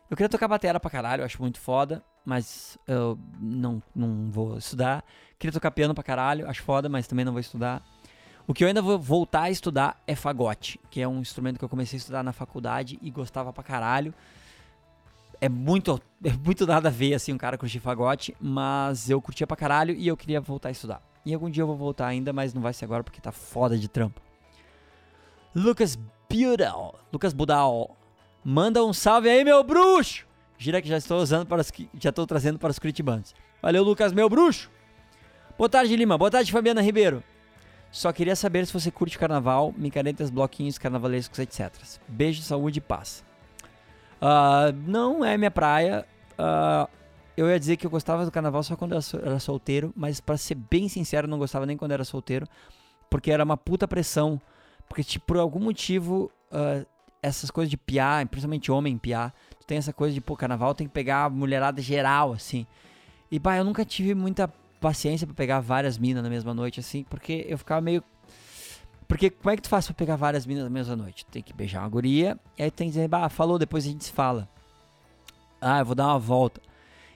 Eu 0.09 0.17
queria 0.17 0.29
tocar 0.29 0.47
batera 0.47 0.79
pra 0.79 0.89
caralho, 0.89 1.21
eu 1.21 1.25
acho 1.25 1.41
muito 1.41 1.59
foda, 1.59 2.03
mas 2.25 2.77
eu 2.87 3.17
não, 3.39 3.81
não 3.95 4.29
vou 4.29 4.57
estudar. 4.57 5.03
Queria 5.39 5.53
tocar 5.53 5.71
piano 5.71 5.93
pra 5.93 6.03
caralho, 6.03 6.49
acho 6.49 6.61
foda, 6.63 6.89
mas 6.89 7.07
também 7.07 7.23
não 7.23 7.31
vou 7.31 7.39
estudar. 7.39 7.81
O 8.47 8.53
que 8.53 8.63
eu 8.63 8.67
ainda 8.67 8.81
vou 8.81 8.99
voltar 8.99 9.43
a 9.43 9.49
estudar 9.49 10.01
é 10.05 10.15
fagote, 10.15 10.79
que 10.89 10.99
é 10.99 11.07
um 11.07 11.19
instrumento 11.19 11.57
que 11.57 11.63
eu 11.63 11.69
comecei 11.69 11.97
a 11.97 11.99
estudar 11.99 12.23
na 12.23 12.33
faculdade 12.33 12.99
e 13.01 13.09
gostava 13.09 13.53
pra 13.53 13.63
caralho. 13.63 14.13
É 15.39 15.47
muito, 15.47 16.01
é 16.23 16.33
muito 16.33 16.67
nada 16.67 16.89
a 16.89 16.91
ver, 16.91 17.13
assim, 17.13 17.31
um 17.31 17.37
cara 17.37 17.57
curtir 17.57 17.79
fagote, 17.79 18.35
mas 18.39 19.09
eu 19.09 19.21
curtia 19.21 19.47
pra 19.47 19.55
caralho 19.55 19.95
e 19.95 20.07
eu 20.07 20.17
queria 20.17 20.41
voltar 20.41 20.69
a 20.69 20.71
estudar. 20.71 21.01
E 21.25 21.33
algum 21.33 21.49
dia 21.49 21.63
eu 21.63 21.67
vou 21.67 21.77
voltar 21.77 22.07
ainda, 22.07 22.33
mas 22.33 22.53
não 22.53 22.61
vai 22.61 22.73
ser 22.73 22.85
agora 22.85 23.03
porque 23.03 23.21
tá 23.21 23.31
foda 23.31 23.77
de 23.77 23.87
trampo. 23.87 24.19
Lucas 25.55 25.97
Budal, 26.31 26.95
Lucas 27.11 27.33
Budal, 27.33 27.97
manda 28.43 28.83
um 28.85 28.93
salve 28.93 29.29
aí, 29.29 29.43
meu 29.43 29.63
bruxo! 29.63 30.25
Gira 30.57 30.81
que 30.81 30.87
já 30.87 30.97
estou 30.97 31.21
usando 31.21 31.45
para 31.45 31.59
os, 31.59 31.71
já 31.99 32.09
estou 32.09 32.25
trazendo 32.25 32.57
para 32.57 32.71
os 32.71 32.79
curitibanos. 32.79 33.35
Valeu, 33.61 33.83
Lucas, 33.83 34.13
meu 34.13 34.29
bruxo! 34.29 34.71
Boa 35.57 35.69
tarde, 35.69 35.95
Lima. 35.95 36.17
Boa 36.17 36.31
tarde, 36.31 36.51
Fabiana 36.51 36.81
Ribeiro. 36.81 37.21
Só 37.91 38.13
queria 38.13 38.35
saber 38.35 38.65
se 38.65 38.71
você 38.71 38.89
curte 38.89 39.19
carnaval, 39.19 39.73
micaretas, 39.77 40.29
bloquinhos, 40.29 40.77
carnavalescos, 40.77 41.37
etc. 41.39 41.69
Beijo, 42.07 42.41
saúde 42.41 42.79
e 42.79 42.81
paz. 42.81 43.23
Uh, 44.21 44.71
não 44.87 45.25
é 45.25 45.37
minha 45.37 45.51
praia. 45.51 46.05
Uh, 46.33 46.89
eu 47.35 47.49
ia 47.49 47.59
dizer 47.59 47.75
que 47.75 47.85
eu 47.85 47.91
gostava 47.91 48.23
do 48.23 48.31
carnaval 48.31 48.63
só 48.63 48.77
quando 48.77 48.93
eu 48.93 48.99
era 49.21 49.39
solteiro, 49.39 49.91
mas 49.95 50.21
para 50.21 50.37
ser 50.37 50.55
bem 50.55 50.87
sincero, 50.87 51.27
não 51.27 51.37
gostava 51.37 51.65
nem 51.65 51.75
quando 51.75 51.91
era 51.91 52.05
solteiro, 52.05 52.47
porque 53.09 53.31
era 53.31 53.43
uma 53.43 53.57
puta 53.57 53.87
pressão. 53.87 54.39
Porque, 54.91 55.05
tipo, 55.05 55.25
por 55.25 55.37
algum 55.37 55.61
motivo, 55.61 56.29
uh, 56.51 56.85
essas 57.23 57.49
coisas 57.49 57.71
de 57.71 57.77
piar, 57.77 58.27
principalmente 58.27 58.69
homem 58.69 58.97
piar, 58.97 59.33
tu 59.57 59.65
tem 59.65 59.77
essa 59.77 59.93
coisa 59.93 60.13
de, 60.13 60.19
pô, 60.19 60.35
carnaval 60.35 60.75
tem 60.75 60.85
que 60.85 60.91
pegar 60.91 61.23
a 61.23 61.29
mulherada 61.29 61.81
geral, 61.81 62.33
assim. 62.33 62.67
E, 63.31 63.39
bah, 63.39 63.55
eu 63.55 63.63
nunca 63.63 63.85
tive 63.85 64.13
muita 64.13 64.49
paciência 64.81 65.25
para 65.25 65.33
pegar 65.33 65.61
várias 65.61 65.97
minas 65.97 66.21
na 66.21 66.29
mesma 66.29 66.53
noite, 66.53 66.81
assim, 66.81 67.05
porque 67.05 67.45
eu 67.47 67.57
ficava 67.57 67.79
meio. 67.79 68.03
Porque 69.07 69.29
como 69.29 69.51
é 69.51 69.55
que 69.55 69.61
tu 69.61 69.69
faz 69.69 69.85
pra 69.85 69.93
pegar 69.93 70.17
várias 70.17 70.45
minas 70.45 70.65
na 70.65 70.69
mesma 70.69 70.97
noite? 70.97 71.25
Tem 71.25 71.41
que 71.41 71.53
beijar 71.53 71.83
uma 71.83 71.89
guria, 71.89 72.37
e 72.57 72.63
aí 72.63 72.69
tem 72.69 72.87
que 72.87 72.95
dizer, 72.95 73.07
bah, 73.07 73.29
falou, 73.29 73.57
depois 73.57 73.85
a 73.85 73.87
gente 73.87 74.03
se 74.03 74.11
fala. 74.11 74.49
Ah, 75.61 75.79
eu 75.79 75.85
vou 75.85 75.95
dar 75.95 76.07
uma 76.07 76.19
volta. 76.19 76.59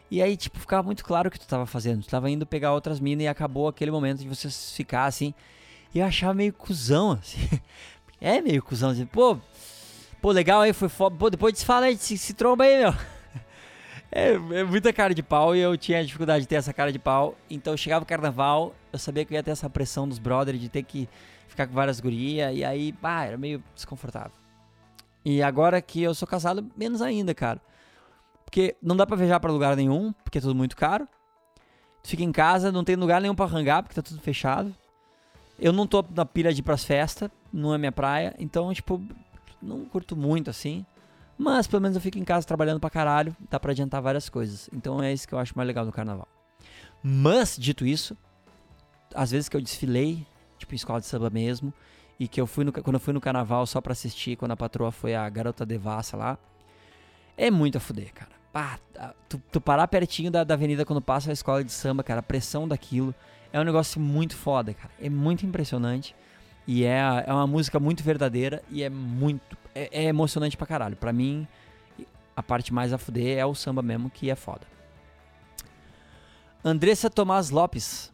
E 0.10 0.22
aí, 0.22 0.38
tipo, 0.38 0.58
ficava 0.58 0.82
muito 0.82 1.04
claro 1.04 1.28
o 1.28 1.32
que 1.32 1.38
tu 1.42 1.46
tava 1.46 1.66
fazendo. 1.66 2.04
Tu 2.04 2.10
tava 2.10 2.30
indo 2.30 2.46
pegar 2.46 2.72
outras 2.72 3.02
minas 3.02 3.26
e 3.26 3.28
acabou 3.28 3.68
aquele 3.68 3.92
momento 3.92 4.20
de 4.20 4.30
você 4.30 4.50
ficar 4.50 5.08
assim. 5.08 5.34
E 5.96 6.00
eu 6.00 6.06
achava 6.06 6.34
meio 6.34 6.52
cuzão, 6.52 7.14
assim. 7.14 7.40
É 8.22 8.42
meio 8.42 8.64
cuzão, 8.64 8.90
assim, 8.90 9.06
pô, 9.06 9.38
pô, 10.22 10.32
legal 10.32 10.62
aí, 10.62 10.74
foi 10.74 10.90
foda. 10.90 11.16
Pô, 11.16 11.30
depois 11.30 11.62
fala 11.62 11.88
aí, 11.88 11.98
se, 11.98 12.18
se 12.18 12.34
tromba 12.34 12.66
aí, 12.66 12.80
meu. 12.80 12.94
É, 14.12 14.32
é, 14.32 14.64
muita 14.64 14.94
cara 14.94 15.14
de 15.14 15.22
pau 15.22 15.54
e 15.54 15.60
eu 15.60 15.76
tinha 15.78 16.02
dificuldade 16.04 16.44
de 16.44 16.48
ter 16.48 16.56
essa 16.56 16.74
cara 16.74 16.90
de 16.90 16.98
pau. 16.98 17.36
Então 17.50 17.76
chegava 17.76 18.04
o 18.04 18.08
carnaval, 18.08 18.74
eu 18.94 18.98
sabia 18.98 19.26
que 19.26 19.34
eu 19.34 19.36
ia 19.36 19.44
ter 19.44 19.52
essa 19.52 19.70
pressão 19.70 20.08
dos 20.08 20.20
brothers 20.20 20.58
de 20.58 20.70
ter 20.70 20.84
que 20.84 21.10
ficar 21.50 21.68
com 21.68 21.74
várias 21.74 22.00
gurias. 22.00 22.56
E 22.56 22.64
aí, 22.64 22.94
pá, 22.94 23.26
era 23.26 23.38
meio 23.38 23.62
desconfortável. 23.76 24.32
E 25.26 25.44
agora 25.44 25.82
que 25.82 26.02
eu 26.02 26.16
sou 26.16 26.26
casado, 26.26 26.66
menos 26.78 27.02
ainda, 27.02 27.36
cara. 27.36 27.62
Porque 28.46 28.78
não 28.82 28.96
dá 28.96 29.06
pra 29.06 29.18
viajar 29.18 29.42
para 29.42 29.52
lugar 29.52 29.76
nenhum, 29.76 30.14
porque 30.24 30.38
é 30.38 30.42
tudo 30.42 30.56
muito 30.56 30.78
caro. 30.78 31.06
Tu 32.02 32.10
fica 32.10 32.24
em 32.24 32.32
casa, 32.32 32.72
não 32.72 32.86
tem 32.86 32.96
lugar 32.96 33.20
nenhum 33.20 33.36
para 33.36 33.52
rangar, 33.52 33.84
porque 33.84 33.96
tá 33.96 34.02
tudo 34.02 34.22
fechado. 34.22 34.74
Eu 35.58 35.72
não 35.72 35.88
tô 35.88 36.04
na 36.13 36.26
pilha 36.26 36.54
de 36.54 36.60
ir 36.60 36.63
pras 36.63 36.84
festas, 36.84 37.30
não 37.52 37.74
é 37.74 37.78
minha 37.78 37.91
praia. 37.91 38.36
Então, 38.39 38.74
tipo, 38.74 39.02
não 39.62 39.86
curto 39.86 40.15
muito 40.15 40.50
assim. 40.50 40.86
Mas 41.38 41.68
pelo 41.68 41.82
menos 41.82 41.96
eu 41.96 42.02
fico 42.02 42.18
em 42.18 42.24
casa 42.24 42.48
trabalhando 42.48 42.80
pra 42.80 42.89
caralho, 42.89 43.36
dá 43.50 43.60
pra 43.60 43.72
adiantar 43.72 44.02
várias 44.02 44.30
coisas. 44.30 44.70
Então 44.74 45.02
é 45.02 45.12
isso 45.12 45.28
que 45.28 45.34
eu 45.34 45.39
acho 45.39 45.56
mais 45.56 45.68
legal 45.68 45.86
do 45.86 45.91
carnaval. 45.91 46.28
Mas, 47.04 47.58
dito 47.58 47.86
isso, 47.86 48.18
às 49.13 49.32
vezes 49.32 49.50
que 49.50 49.56
eu 49.56 49.62
desfilei, 49.62 50.26
tipo 50.58 50.74
em 50.74 50.78
escola 50.78 51.00
de 51.00 51.06
samba 51.06 51.30
mesmo, 51.30 51.74
e 52.20 52.28
que 52.28 52.39
eu 52.39 52.48
fui 52.48 52.63
no, 52.63 52.72
quando 52.72 52.96
eu 52.96 53.00
fui 53.00 53.13
no 53.13 53.22
carnaval 53.22 53.65
só 53.65 53.82
pra 53.82 53.91
assistir, 53.91 54.38
quando 54.38 54.52
a 54.52 54.58
patroa 54.58 54.91
foi 54.91 55.13
a 55.13 55.28
garota 55.30 55.65
devassa 55.65 56.15
lá, 56.15 56.38
é 57.38 57.52
muito 57.52 57.78
a 57.78 57.82
fuder, 57.82 58.13
cara. 58.13 58.32
Pá, 58.54 58.80
tu, 59.28 59.41
tu, 59.52 59.60
parar 59.60 59.86
pertinho 59.89 60.32
da, 60.32 60.46
da 60.46 60.54
avenida 60.54 60.86
quando 60.86 61.02
passa 61.02 61.30
a 61.30 61.34
escola 61.34 61.62
de 61.62 61.72
samba, 61.72 62.04
cara, 62.04 62.22
a 62.22 62.24
pressão 62.24 62.65
daquilo 62.65 63.13
é 63.56 63.60
um 63.62 63.63
negócio 63.63 64.02
muito 64.02 64.36
foda, 64.36 64.74
cara. 64.74 64.91
É 65.00 65.10
muito 65.10 65.46
impressionante. 65.46 66.13
E 66.68 66.84
é, 66.84 67.00
é 67.26 67.32
uma 67.32 67.48
música 67.48 67.80
muito 67.80 68.04
verdadeira 68.04 68.62
e 68.70 68.84
é 68.84 68.89
muito. 68.89 69.58
É, 69.74 70.04
é 70.04 70.04
emocionante 70.04 70.58
pra 70.58 70.68
caralho. 70.68 70.98
Pra 70.98 71.13
mim, 71.13 71.48
a 72.36 72.44
parte 72.44 72.74
mais 72.74 72.91
a 72.91 72.98
fuder 72.98 73.38
é 73.38 73.46
o 73.46 73.56
samba 73.56 73.82
mesmo, 73.82 74.10
que 74.10 74.30
é 74.30 74.36
foda. 74.36 74.68
Andressa 76.65 77.10
Tomás 77.10 77.50
Lopes. 77.50 78.12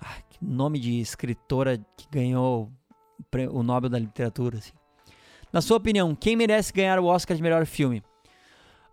Ah, 0.00 0.18
que 0.30 0.38
nome 0.40 0.78
de 0.78 1.00
escritora 1.00 1.76
que 1.96 2.06
ganhou 2.08 2.70
o 3.50 3.62
Nobel 3.64 3.90
da 3.90 3.98
Literatura. 3.98 4.58
Assim. 4.58 4.72
Na 5.52 5.60
sua 5.60 5.76
opinião, 5.76 6.14
quem 6.14 6.36
merece 6.36 6.72
ganhar 6.72 7.00
o 7.00 7.06
Oscar 7.06 7.36
de 7.36 7.42
melhor 7.42 7.66
filme? 7.66 8.00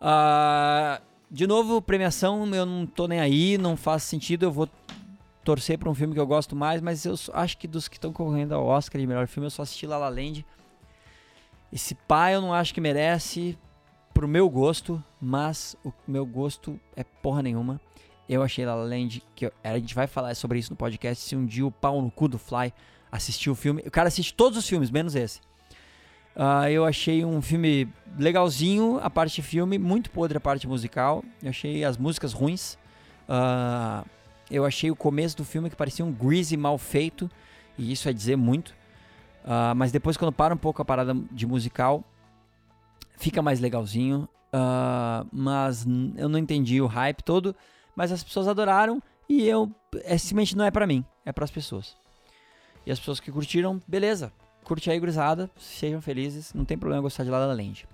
Uh, 0.01 0.99
de 1.29 1.45
novo, 1.45 1.79
premiação, 1.79 2.47
eu 2.55 2.65
não 2.65 2.87
tô 2.87 3.07
nem 3.07 3.19
aí, 3.19 3.55
não 3.55 3.77
faz 3.77 4.01
sentido. 4.01 4.45
Eu 4.45 4.51
vou 4.51 4.67
torcer 5.43 5.77
para 5.77 5.89
um 5.89 5.95
filme 5.95 6.13
que 6.13 6.19
eu 6.19 6.27
gosto 6.27 6.55
mais, 6.55 6.81
mas 6.81 7.05
eu 7.05 7.15
acho 7.33 7.57
que 7.57 7.67
dos 7.67 7.87
que 7.87 7.97
estão 7.97 8.13
concorrendo 8.13 8.53
ao 8.53 8.65
Oscar 8.65 8.99
de 8.99 9.07
melhor 9.07 9.27
filme, 9.27 9.47
eu 9.47 9.51
só 9.51 9.63
assisti 9.63 9.87
La 9.87 9.97
La 9.97 10.09
Land. 10.09 10.45
Esse 11.71 11.95
pai 11.95 12.35
eu 12.35 12.41
não 12.41 12.53
acho 12.53 12.73
que 12.73 12.81
merece 12.81 13.57
pro 14.13 14.27
meu 14.27 14.49
gosto, 14.49 15.03
mas 15.19 15.75
o 15.83 15.91
meu 16.07 16.25
gosto 16.25 16.79
é 16.95 17.03
porra 17.03 17.41
nenhuma. 17.41 17.79
Eu 18.27 18.43
achei 18.43 18.65
La 18.65 18.75
La 18.75 18.83
Land, 18.83 19.23
que 19.35 19.45
eu, 19.45 19.53
a 19.63 19.77
gente 19.77 19.95
vai 19.95 20.07
falar 20.07 20.35
sobre 20.35 20.59
isso 20.59 20.71
no 20.71 20.77
podcast, 20.77 21.23
se 21.23 21.35
um 21.35 21.45
dia 21.45 21.65
o 21.65 21.71
pau 21.71 22.01
no 22.01 22.11
cu 22.11 22.27
do 22.27 22.37
Fly 22.37 22.73
assistiu 23.11 23.53
o 23.53 23.55
filme. 23.55 23.83
O 23.85 23.91
cara 23.91 24.07
assiste 24.07 24.33
todos 24.33 24.57
os 24.57 24.67
filmes, 24.67 24.91
menos 24.91 25.15
esse. 25.15 25.39
Uh, 26.35 26.67
eu 26.69 26.85
achei 26.85 27.25
um 27.25 27.41
filme 27.41 27.89
legalzinho, 28.17 28.99
a 29.01 29.09
parte 29.09 29.41
filme, 29.41 29.77
muito 29.77 30.09
podre 30.11 30.37
a 30.37 30.41
parte 30.41 30.67
musical. 30.67 31.23
Eu 31.41 31.49
achei 31.49 31.83
as 31.83 31.97
músicas 31.97 32.31
ruins. 32.31 32.77
Uh, 33.27 34.07
eu 34.51 34.65
achei 34.65 34.91
o 34.91 34.95
começo 34.95 35.37
do 35.37 35.45
filme 35.45 35.69
que 35.69 35.75
parecia 35.75 36.03
um 36.03 36.11
greasy 36.11 36.57
mal 36.57 36.77
feito, 36.77 37.29
e 37.77 37.91
isso 37.91 38.09
é 38.09 38.13
dizer 38.13 38.35
muito. 38.35 38.69
Uh, 39.43 39.73
mas 39.75 39.91
depois, 39.91 40.17
quando 40.17 40.31
para 40.31 40.53
um 40.53 40.57
pouco 40.57 40.81
a 40.81 40.85
parada 40.85 41.15
de 41.31 41.47
musical, 41.47 42.03
fica 43.17 43.41
mais 43.41 43.59
legalzinho. 43.59 44.27
Uh, 44.53 45.25
mas 45.31 45.85
eu 46.17 46.27
não 46.27 46.37
entendi 46.37 46.81
o 46.81 46.87
hype 46.87 47.23
todo. 47.23 47.55
Mas 47.95 48.11
as 48.11 48.23
pessoas 48.23 48.47
adoraram 48.47 49.01
e 49.27 49.47
eu. 49.47 49.71
É, 50.03 50.17
simplesmente 50.17 50.55
não 50.55 50.65
é 50.65 50.71
para 50.71 50.87
mim, 50.87 51.03
é 51.25 51.31
para 51.31 51.43
as 51.43 51.51
pessoas. 51.51 51.95
E 52.85 52.91
as 52.91 52.99
pessoas 52.99 53.19
que 53.19 53.31
curtiram, 53.31 53.81
beleza. 53.87 54.31
Curte 54.63 54.89
aí, 54.89 54.99
gurizada. 54.99 55.49
Sejam 55.57 56.01
felizes. 56.01 56.53
Não 56.53 56.65
tem 56.65 56.77
problema 56.77 57.01
gostar 57.01 57.23
de 57.23 57.29
La 57.29 57.39
La 57.39 57.53
Land. 57.53 57.87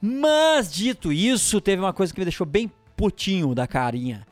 Mas, 0.00 0.72
dito 0.72 1.12
isso, 1.12 1.60
teve 1.60 1.80
uma 1.80 1.92
coisa 1.92 2.12
que 2.12 2.20
me 2.20 2.24
deixou 2.24 2.46
bem 2.46 2.70
putinho 2.96 3.54
da 3.54 3.66
carinha. 3.66 4.26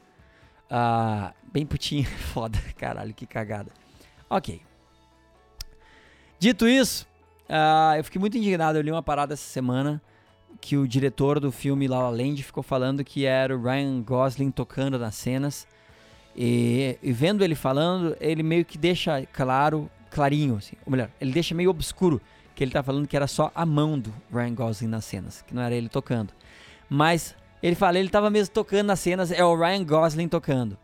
Uh, 0.70 1.34
bem 1.52 1.66
putinho, 1.66 2.04
foda, 2.32 2.58
caralho, 2.76 3.12
que 3.12 3.26
cagada. 3.26 3.72
Ok. 4.28 4.62
Dito 6.38 6.68
isso, 6.68 7.06
uh, 7.48 7.96
eu 7.96 8.04
fiquei 8.04 8.20
muito 8.20 8.38
indignado. 8.38 8.78
Eu 8.78 8.82
li 8.82 8.90
uma 8.90 9.02
parada 9.02 9.34
essa 9.34 9.42
semana 9.42 10.00
que 10.60 10.76
o 10.76 10.86
diretor 10.86 11.40
do 11.40 11.50
filme 11.50 11.88
La 11.88 11.98
La 11.98 12.10
Land 12.10 12.42
ficou 12.42 12.62
falando 12.62 13.04
que 13.04 13.26
era 13.26 13.56
o 13.56 13.62
Ryan 13.62 14.00
Gosling 14.02 14.50
tocando 14.50 14.98
nas 14.98 15.14
cenas. 15.14 15.66
E, 16.36 16.96
e, 17.02 17.12
vendo 17.12 17.42
ele 17.42 17.56
falando, 17.56 18.16
ele 18.20 18.42
meio 18.42 18.64
que 18.64 18.78
deixa 18.78 19.26
claro, 19.32 19.90
clarinho, 20.10 20.56
assim, 20.56 20.76
ou 20.86 20.92
melhor, 20.92 21.10
ele 21.20 21.32
deixa 21.32 21.54
meio 21.54 21.70
obscuro 21.70 22.20
que 22.54 22.62
ele 22.62 22.70
tá 22.70 22.82
falando 22.82 23.08
que 23.08 23.16
era 23.16 23.26
só 23.26 23.50
a 23.54 23.66
mão 23.66 23.98
do 23.98 24.12
Ryan 24.32 24.54
Gosling 24.54 24.88
nas 24.88 25.04
cenas, 25.04 25.42
que 25.42 25.54
não 25.54 25.62
era 25.62 25.74
ele 25.74 25.88
tocando. 25.88 26.32
Mas 26.88 27.34
Ele 27.62 27.74
fala, 27.74 27.98
ele 27.98 28.08
tava 28.08 28.30
mesmo 28.30 28.54
tocando 28.54 28.86
nas 28.86 29.00
cenas, 29.00 29.30
é 29.30 29.44
o 29.44 29.56
Ryan 29.56 29.84
Gosling 29.84 30.28
tocando. 30.28 30.78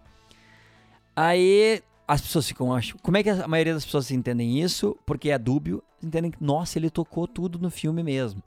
Aí 1.15 1.83
as 2.07 2.21
pessoas 2.21 2.47
ficam, 2.47 2.69
como 3.03 3.17
é 3.17 3.23
que 3.23 3.31
a 3.31 3.49
maioria 3.49 3.75
das 3.75 3.85
pessoas 3.85 4.11
entendem 4.11 4.61
isso? 4.61 4.97
Porque 5.07 5.31
é 5.31 5.39
dúbio, 5.39 5.83
entendem 6.03 6.31
que, 6.31 6.43
nossa, 6.43 6.79
ele 6.79 6.91
tocou 6.91 7.27
tudo 7.27 7.59
no 7.59 7.71
filme 7.71 8.03
mesmo. 8.03 8.43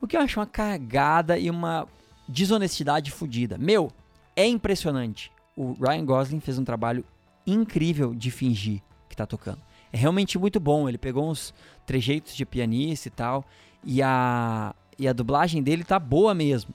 O 0.00 0.06
que 0.06 0.16
eu 0.16 0.20
acho 0.20 0.40
uma 0.40 0.46
cagada 0.46 1.38
e 1.38 1.48
uma 1.50 1.86
desonestidade 2.28 3.10
fodida. 3.10 3.56
Meu, 3.56 3.90
é 4.34 4.46
impressionante. 4.46 5.30
O 5.56 5.72
Ryan 5.74 6.04
Gosling 6.04 6.40
fez 6.40 6.58
um 6.58 6.64
trabalho 6.64 7.04
incrível 7.46 8.14
de 8.14 8.30
fingir 8.30 8.82
que 9.08 9.16
tá 9.16 9.26
tocando. 9.26 9.60
É 9.92 9.96
realmente 9.96 10.38
muito 10.38 10.58
bom. 10.58 10.88
Ele 10.88 10.98
pegou 10.98 11.30
uns 11.30 11.54
trejeitos 11.86 12.34
de 12.34 12.44
pianista 12.44 13.08
e 13.08 13.10
tal. 13.10 13.44
E 13.84 14.02
a, 14.02 14.74
e 14.98 15.06
a 15.06 15.12
dublagem 15.12 15.62
dele 15.62 15.84
tá 15.84 15.98
boa 15.98 16.34
mesmo. 16.34 16.74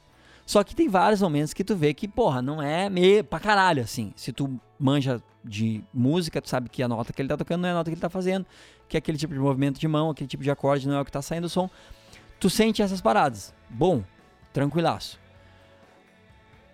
Só 0.51 0.65
que 0.65 0.75
tem 0.75 0.89
vários 0.89 1.21
momentos 1.21 1.53
que 1.53 1.63
tu 1.63 1.77
vê 1.77 1.93
que, 1.93 2.09
porra, 2.09 2.41
não 2.41 2.61
é 2.61 2.89
meio 2.89 3.23
pra 3.23 3.39
caralho, 3.39 3.81
assim. 3.81 4.11
Se 4.17 4.33
tu 4.33 4.59
manja 4.77 5.23
de 5.41 5.81
música, 5.93 6.41
tu 6.41 6.49
sabe 6.49 6.67
que 6.67 6.83
a 6.83 6.89
nota 6.89 7.13
que 7.13 7.21
ele 7.21 7.29
tá 7.29 7.37
tocando 7.37 7.61
não 7.61 7.69
é 7.69 7.71
a 7.71 7.75
nota 7.75 7.89
que 7.89 7.93
ele 7.93 8.01
tá 8.01 8.09
fazendo, 8.09 8.45
que 8.85 8.97
é 8.97 8.99
aquele 8.99 9.17
tipo 9.17 9.33
de 9.33 9.39
movimento 9.39 9.79
de 9.79 9.87
mão, 9.87 10.09
aquele 10.09 10.27
tipo 10.27 10.43
de 10.43 10.51
acorde 10.51 10.89
não 10.89 10.95
é 10.95 10.99
o 10.99 11.05
que 11.05 11.11
tá 11.11 11.21
saindo 11.21 11.45
o 11.45 11.49
som. 11.49 11.69
Tu 12.37 12.49
sente 12.49 12.81
essas 12.81 12.99
paradas. 12.99 13.53
Bom, 13.69 14.03
tranquilaço. 14.51 15.17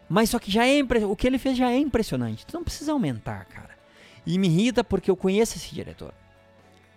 Mas 0.09 0.31
só 0.31 0.39
que 0.39 0.49
já 0.49 0.65
é 0.65 0.79
impre... 0.79 1.05
o 1.05 1.15
que 1.15 1.27
ele 1.27 1.37
fez 1.37 1.55
já 1.55 1.69
é 1.69 1.77
impressionante. 1.77 2.47
Tu 2.47 2.55
não 2.55 2.63
precisa 2.63 2.93
aumentar, 2.93 3.45
cara. 3.45 3.77
E 4.25 4.39
me 4.39 4.47
irrita 4.47 4.83
porque 4.83 5.11
eu 5.11 5.15
conheço 5.15 5.55
esse 5.55 5.71
diretor. 5.71 6.15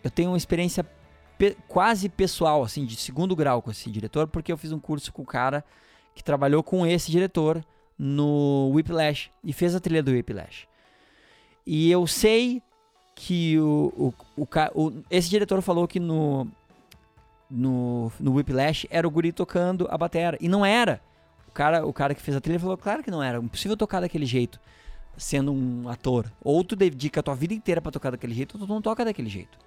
Eu 0.03 0.11
tenho 0.11 0.31
uma 0.31 0.39
experiência 0.39 0.83
pe... 1.37 1.59
quase 1.69 2.09
pessoal, 2.09 2.63
assim, 2.63 2.87
de 2.87 2.97
segundo 2.97 3.37
grau 3.37 3.61
com 3.61 3.71
esse 3.71 3.91
diretor, 3.91 4.27
porque 4.29 4.51
eu 4.51 4.57
fiz 4.57 4.73
um 4.73 4.81
curso 4.81 5.13
com 5.13 5.21
o 5.21 5.27
cara 5.27 5.63
que 6.15 6.25
trabalhou 6.25 6.63
com 6.63 6.87
esse 6.87 7.11
diretor 7.11 7.65
no 7.99 8.71
Whiplash 8.75 9.31
e 9.45 9.53
fez 9.53 9.75
a 9.75 9.81
trilha 9.81 10.03
do 10.03 10.11
Whiplash. 10.11 10.67
E 11.67 11.91
eu 11.91 12.07
sei 12.07 12.63
que 13.15 13.59
o, 13.59 14.15
o, 14.37 14.43
o, 14.43 14.49
o 14.75 15.05
esse 15.11 15.29
diretor 15.29 15.61
falou 15.61 15.87
que 15.87 16.01
no, 16.01 16.49
no, 17.51 18.11
no 18.19 18.35
Whiplash 18.35 18.87
era 18.91 19.07
o 19.07 19.11
guri 19.11 19.33
tocando 19.33 19.87
a 19.91 19.99
batera. 19.99 20.39
E 20.41 20.49
não 20.49 20.65
era. 20.65 21.03
O 21.49 21.53
cara, 21.53 21.85
o 21.85 21.93
cara 21.93 22.15
que 22.15 22.23
fez 22.23 22.37
a 22.37 22.41
trilha 22.41 22.61
falou, 22.61 22.77
claro 22.79 23.03
que 23.03 23.11
não 23.11 23.23
era. 23.23 23.39
Impossível 23.39 23.77
tocar 23.77 24.01
daquele 24.01 24.25
jeito, 24.25 24.61
sendo 25.17 25.53
um 25.53 25.89
ator. 25.89 26.31
Ou 26.43 26.63
tu 26.63 26.77
dedica 26.77 27.21
a 27.21 27.23
tua 27.23 27.35
vida 27.35 27.53
inteira 27.53 27.81
para 27.81 27.93
tocar 27.93 28.11
daquele 28.11 28.35
jeito, 28.35 28.57
ou 28.57 28.67
tu 28.67 28.73
não 28.73 28.81
toca 28.81 29.05
daquele 29.05 29.29
jeito. 29.29 29.59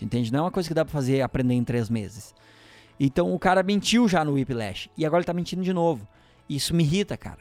Entende? 0.00 0.32
Não 0.32 0.40
é 0.40 0.42
uma 0.42 0.50
coisa 0.50 0.68
que 0.68 0.74
dá 0.74 0.84
pra 0.84 0.92
fazer 0.92 1.20
aprender 1.22 1.54
em 1.54 1.64
três 1.64 1.90
meses. 1.90 2.34
Então 2.98 3.34
o 3.34 3.38
cara 3.38 3.62
mentiu 3.62 4.08
já 4.08 4.24
no 4.24 4.32
Whiplash. 4.32 4.90
E 4.96 5.04
agora 5.04 5.20
ele 5.20 5.26
tá 5.26 5.34
mentindo 5.34 5.62
de 5.62 5.72
novo. 5.72 6.06
Isso 6.48 6.74
me 6.74 6.84
irrita, 6.84 7.16
cara. 7.16 7.38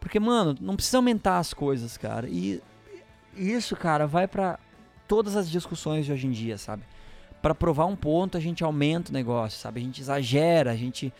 Porque, 0.00 0.18
mano, 0.18 0.56
não 0.60 0.76
precisa 0.76 0.98
aumentar 0.98 1.38
as 1.38 1.52
coisas, 1.52 1.96
cara. 1.96 2.28
E 2.28 2.60
isso, 3.36 3.76
cara, 3.76 4.06
vai 4.06 4.26
para 4.26 4.58
todas 5.06 5.36
as 5.36 5.50
discussões 5.50 6.06
de 6.06 6.12
hoje 6.12 6.26
em 6.26 6.30
dia, 6.30 6.58
sabe? 6.58 6.82
Para 7.40 7.54
provar 7.54 7.86
um 7.86 7.96
ponto, 7.96 8.36
a 8.36 8.40
gente 8.40 8.64
aumenta 8.64 9.10
o 9.10 9.14
negócio, 9.14 9.58
sabe? 9.58 9.80
A 9.80 9.84
gente 9.84 10.00
exagera, 10.00 10.72
a 10.72 10.76
gente. 10.76 11.12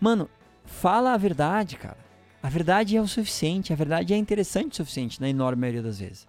Mano, 0.00 0.28
fala 0.64 1.12
a 1.12 1.16
verdade, 1.16 1.76
cara. 1.76 1.98
A 2.42 2.48
verdade 2.48 2.96
é 2.96 3.00
o 3.00 3.08
suficiente, 3.08 3.72
a 3.72 3.76
verdade 3.76 4.14
é 4.14 4.16
interessante 4.16 4.72
o 4.72 4.76
suficiente, 4.76 5.20
na 5.20 5.28
enorme 5.28 5.60
maioria 5.60 5.82
das 5.82 5.98
vezes. 5.98 6.28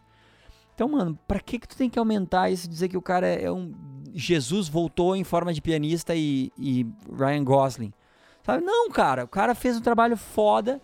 Então, 0.74 0.88
mano, 0.88 1.18
pra 1.28 1.40
que 1.40 1.60
que 1.60 1.68
tu 1.68 1.76
tem 1.76 1.90
que 1.90 2.00
aumentar 2.00 2.50
isso 2.50 2.68
e 2.68 2.70
dizer 2.70 2.88
que 2.88 2.98
o 2.98 3.02
cara 3.02 3.28
é 3.28 3.52
um... 3.52 3.74
Jesus 4.14 4.68
voltou 4.68 5.16
em 5.16 5.24
forma 5.24 5.54
de 5.54 5.62
pianista 5.62 6.16
e, 6.16 6.52
e 6.58 6.86
Ryan 7.12 7.44
Gosling? 7.44 7.94
Sabe? 8.44 8.64
Não, 8.64 8.90
cara, 8.90 9.26
o 9.26 9.28
cara 9.28 9.54
fez 9.54 9.78
um 9.78 9.82
trabalho 9.82 10.16
foda, 10.16 10.82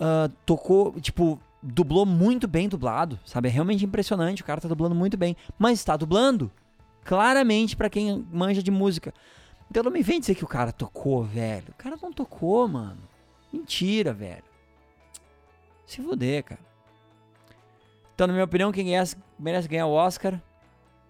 uh, 0.00 0.28
tocou, 0.44 0.98
tipo, 1.00 1.38
dublou 1.62 2.06
muito 2.06 2.48
bem 2.48 2.68
dublado, 2.68 3.18
sabe? 3.24 3.48
É 3.48 3.50
realmente 3.50 3.84
impressionante, 3.84 4.42
o 4.42 4.44
cara 4.44 4.60
tá 4.60 4.68
dublando 4.68 4.94
muito 4.94 5.16
bem, 5.16 5.36
mas 5.58 5.78
está 5.78 5.96
dublando 5.96 6.50
claramente 7.04 7.76
para 7.76 7.90
quem 7.90 8.26
manja 8.32 8.62
de 8.62 8.70
música. 8.70 9.12
Então 9.70 9.82
não 9.82 9.90
me 9.90 10.02
vem 10.02 10.20
dizer 10.20 10.34
que 10.34 10.44
o 10.44 10.48
cara 10.48 10.72
tocou, 10.72 11.24
velho. 11.24 11.68
O 11.70 11.74
cara 11.74 11.98
não 12.00 12.12
tocou, 12.12 12.66
mano. 12.68 13.02
Mentira, 13.52 14.12
velho. 14.12 14.44
Se 15.86 16.00
fuder, 16.02 16.44
cara. 16.44 16.60
Então, 18.14 18.26
na 18.26 18.32
minha 18.32 18.44
opinião, 18.44 18.72
quem 18.72 18.86
merece 19.38 19.68
ganhar 19.68 19.86
o 19.86 19.92
Oscar? 19.92 20.40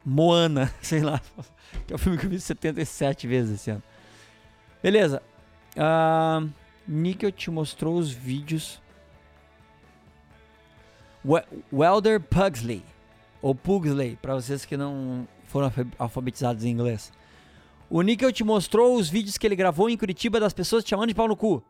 Moana, 0.07 0.72
sei 0.80 1.00
lá. 1.00 1.20
Que 1.84 1.92
é 1.92 1.96
o 1.96 1.98
filme 1.98 2.16
que 2.16 2.26
eu 2.26 2.30
vi 2.30 2.40
77 2.40 3.26
vezes 3.26 3.61
esse 3.61 3.70
ano. 3.72 3.82
Beleza. 4.80 5.20
Uh, 5.76 6.48
Nickel 6.86 7.32
te 7.32 7.50
mostrou 7.50 7.96
os 7.96 8.12
vídeos 8.12 8.80
Welder 11.72 12.20
Pugsley, 12.20 12.84
ou 13.42 13.52
Pugsley, 13.52 14.16
para 14.22 14.34
vocês 14.34 14.64
que 14.64 14.76
não 14.76 15.26
foram 15.46 15.72
alfabetizados 15.98 16.64
em 16.64 16.70
inglês. 16.70 17.12
O 17.90 18.00
Nickel 18.00 18.32
te 18.32 18.44
mostrou 18.44 18.96
os 18.96 19.09
vídeos 19.09 19.36
que 19.36 19.44
ele 19.44 19.57
gravou 19.57 19.90
em 19.90 19.96
Curitiba 19.96 20.38
das 20.38 20.52
pessoas 20.52 20.84
te 20.84 20.90
chamando 20.90 21.09
de 21.09 21.14
pau 21.14 21.26
no 21.26 21.36
cu. 21.36 21.62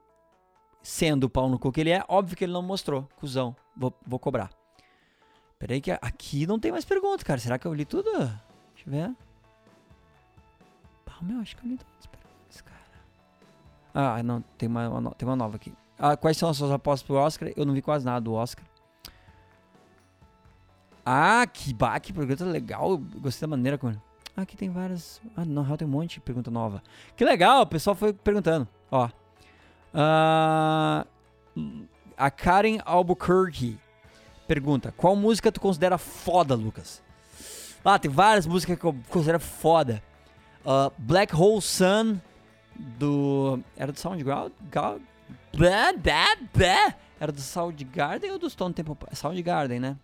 Sendo 0.83 1.25
o 1.25 1.31
pau 1.31 1.49
no 1.49 1.59
cu 1.59 1.73
que 1.73 1.81
ele 1.81 1.91
é, 1.91 2.05
óbvio 2.07 2.37
que 2.37 2.45
ele 2.45 2.53
não 2.53 2.63
mostrou. 2.63 3.09
Cusão. 3.17 3.57
Vou, 3.75 3.93
vou 4.07 4.19
cobrar. 4.19 4.51
Peraí 5.59 5.81
que 5.81 5.91
aqui 5.91 6.47
não 6.47 6.59
tem 6.59 6.71
mais 6.71 6.85
perguntas, 6.85 7.23
cara. 7.23 7.41
Será 7.41 7.59
que 7.59 7.67
eu 7.67 7.73
li 7.73 7.85
tudo? 7.85 8.11
Deixa 8.11 8.87
eu 8.87 8.91
ver. 8.91 9.15
Pau, 11.05 11.19
meu, 11.23 11.41
acho 11.41 11.57
que 11.57 11.65
eu 11.65 11.71
li 11.71 11.79
todas 11.79 11.95
as 11.99 12.07
perguntas, 12.07 12.61
cara. 12.61 12.81
Ah, 13.95 14.23
não. 14.23 14.43
Tem 14.59 14.69
uma, 14.69 14.89
uma 14.89 15.11
tem 15.13 15.27
uma 15.27 15.37
nova 15.37 15.57
aqui. 15.57 15.73
Ah, 15.99 16.17
quais 16.17 16.37
são 16.37 16.51
as 16.51 16.59
suas 16.59 16.71
apostas 16.71 17.07
pro 17.07 17.17
Oscar? 17.17 17.51
Eu 17.57 17.65
não 17.65 17.73
vi 17.73 17.81
quase 17.81 18.05
nada 18.05 18.21
do 18.21 18.35
Oscar. 18.35 18.65
Ah, 21.05 21.47
que, 21.47 21.73
bah, 21.73 21.99
que 22.01 22.13
pergunta 22.13 22.45
legal. 22.45 22.99
Gostei 22.99 23.49
da 23.49 23.57
maneira 23.57 23.79
como. 23.79 24.01
Ah, 24.37 24.43
aqui 24.43 24.57
tem 24.57 24.69
várias. 24.69 25.23
Ah, 25.35 25.45
na 25.45 25.63
real 25.63 25.79
tem 25.79 25.89
um 25.89 25.91
monte 25.91 26.15
de 26.15 26.21
pergunta 26.21 26.51
nova. 26.51 26.83
Que 27.17 27.25
legal, 27.25 27.63
o 27.63 27.67
pessoal 27.67 27.97
foi 27.97 28.13
perguntando. 28.13 28.69
Ó. 28.91 29.09
Uh, 29.95 31.07
a 32.19 32.31
Karen 32.31 32.79
Albuquerque 32.85 33.79
pergunta: 34.47 34.93
Qual 34.97 35.15
música 35.17 35.51
tu 35.53 35.61
considera 35.61 35.99
foda, 35.99 36.55
Lucas? 36.55 37.03
Ah, 37.85 37.99
tem 37.99 38.11
várias 38.11 38.47
músicas 38.47 38.79
que 38.79 38.85
eu 38.85 38.97
considero 39.09 39.39
foda. 39.39 40.03
Uh, 40.65 40.93
Black 40.99 41.35
Hole 41.35 41.63
Sun, 41.63 42.19
do. 42.75 43.61
Era 43.77 43.93
do 43.93 43.99
Soundgarden? 43.99 44.53
Era 47.21 47.33
do 47.33 47.41
Soundgarden 47.41 48.33
ou 48.33 48.39
do 48.39 48.51
Stone 48.51 48.75
Temple? 48.75 48.97
Soundgarden, 49.13 49.79
né? 49.79 49.97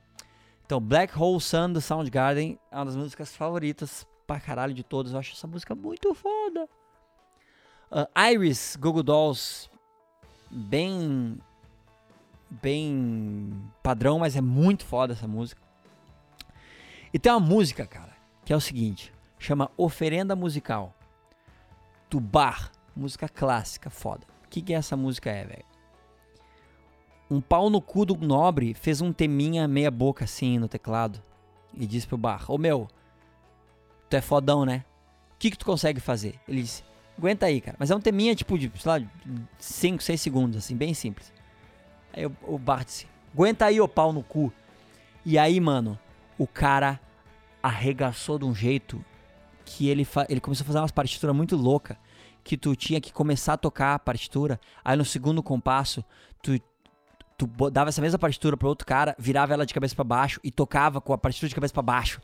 Então, 0.64 0.80
Black 0.80 1.18
Hole 1.18 1.40
Sun 1.40 1.72
do 1.72 1.80
Soundgarden 1.80 2.58
é 2.70 2.76
uma 2.76 2.84
das 2.86 2.96
músicas 2.96 3.34
favoritas 3.34 4.06
pra 4.26 4.40
caralho 4.40 4.72
de 4.72 4.82
todas. 4.82 5.12
Eu 5.12 5.18
acho 5.18 5.32
essa 5.32 5.46
música 5.46 5.74
muito 5.74 6.14
foda. 6.14 6.68
Uh, 7.90 8.06
Iris, 8.32 8.76
Google 8.80 9.02
Dolls, 9.02 9.68
bem. 10.50 11.38
Bem 12.60 13.50
padrão, 13.82 14.18
mas 14.18 14.36
é 14.36 14.40
muito 14.40 14.84
foda 14.84 15.12
essa 15.12 15.26
música. 15.26 15.62
E 17.12 17.18
tem 17.18 17.32
uma 17.32 17.40
música, 17.40 17.86
cara, 17.86 18.16
que 18.44 18.52
é 18.52 18.56
o 18.56 18.60
seguinte: 18.60 19.12
chama 19.38 19.70
Oferenda 19.76 20.36
Musical 20.36 20.94
do 22.10 22.20
Bar, 22.20 22.70
música 22.94 23.28
clássica 23.28 23.88
foda. 23.88 24.26
O 24.44 24.48
que, 24.48 24.60
que 24.60 24.74
essa 24.74 24.96
música 24.96 25.30
é, 25.30 25.44
velho? 25.44 25.64
Um 27.30 27.40
pau 27.40 27.70
no 27.70 27.80
cu 27.80 28.04
do 28.04 28.16
nobre 28.16 28.74
fez 28.74 29.00
um 29.00 29.12
teminha 29.12 29.66
meia 29.66 29.90
boca 29.90 30.24
assim 30.24 30.58
no 30.58 30.68
teclado 30.68 31.22
e 31.72 31.86
disse 31.86 32.06
pro 32.06 32.18
Bar: 32.18 32.50
Ô 32.50 32.58
meu, 32.58 32.88
tu 34.10 34.16
é 34.16 34.20
fodão, 34.20 34.66
né? 34.66 34.84
O 35.34 35.38
que, 35.38 35.50
que 35.50 35.58
tu 35.58 35.64
consegue 35.64 36.00
fazer? 36.00 36.38
Ele 36.46 36.62
disse: 36.62 36.84
Aguenta 37.16 37.46
aí, 37.46 37.60
cara. 37.60 37.76
Mas 37.80 37.90
é 37.90 37.96
um 37.96 38.00
teminha 38.00 38.34
tipo 38.34 38.58
de, 38.58 38.70
sei 38.78 38.90
lá, 38.90 39.06
5, 39.58 40.02
6 40.02 40.20
segundos, 40.20 40.56
assim, 40.56 40.76
bem 40.76 40.92
simples. 40.92 41.32
Aí 42.12 42.26
o, 42.26 42.36
o 42.42 42.58
Bar 42.58 42.84
disse: 42.84 43.06
Aguenta 43.32 43.66
aí, 43.66 43.80
ô 43.80 43.88
pau 43.88 44.12
no 44.12 44.22
cu. 44.22 44.52
E 45.24 45.38
aí, 45.38 45.60
mano, 45.60 45.98
o 46.36 46.46
cara 46.46 47.00
arregaçou 47.62 48.38
de 48.38 48.44
um 48.44 48.54
jeito 48.54 49.02
que 49.64 49.88
ele, 49.88 50.06
ele 50.28 50.40
começou 50.40 50.64
a 50.64 50.66
fazer 50.66 50.78
umas 50.78 50.90
partituras 50.90 51.34
muito 51.34 51.56
louca 51.56 51.96
que 52.42 52.56
tu 52.56 52.74
tinha 52.74 53.00
que 53.00 53.12
começar 53.12 53.54
a 53.54 53.56
tocar 53.56 53.94
a 53.94 53.98
partitura, 53.98 54.60
aí 54.84 54.96
no 54.96 55.04
segundo 55.04 55.42
compasso 55.42 56.04
tu 56.42 56.58
tu 57.38 57.70
dava 57.70 57.88
essa 57.88 58.00
mesma 58.00 58.18
partitura 58.18 58.56
para 58.56 58.68
outro 58.68 58.86
cara, 58.86 59.16
virava 59.18 59.52
ela 59.52 59.66
de 59.66 59.74
cabeça 59.74 59.96
para 59.96 60.04
baixo 60.04 60.38
e 60.44 60.50
tocava 60.50 61.00
com 61.00 61.12
a 61.12 61.18
partitura 61.18 61.48
de 61.48 61.54
cabeça 61.54 61.74
para 61.74 61.82
baixo, 61.82 62.20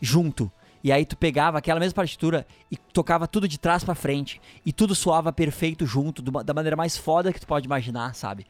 junto. 0.00 0.50
E 0.82 0.90
aí 0.92 1.04
tu 1.04 1.16
pegava 1.16 1.58
aquela 1.58 1.80
mesma 1.80 1.94
partitura 1.94 2.46
e 2.70 2.76
tocava 2.76 3.26
tudo 3.26 3.46
de 3.48 3.58
trás 3.58 3.84
para 3.84 3.94
frente. 3.94 4.40
E 4.64 4.72
tudo 4.72 4.94
soava 4.94 5.32
perfeito 5.32 5.84
junto, 5.86 6.22
da 6.22 6.54
maneira 6.54 6.76
mais 6.76 6.96
foda 6.96 7.32
que 7.32 7.40
tu 7.40 7.46
pode 7.46 7.66
imaginar, 7.66 8.14
sabe? 8.14 8.46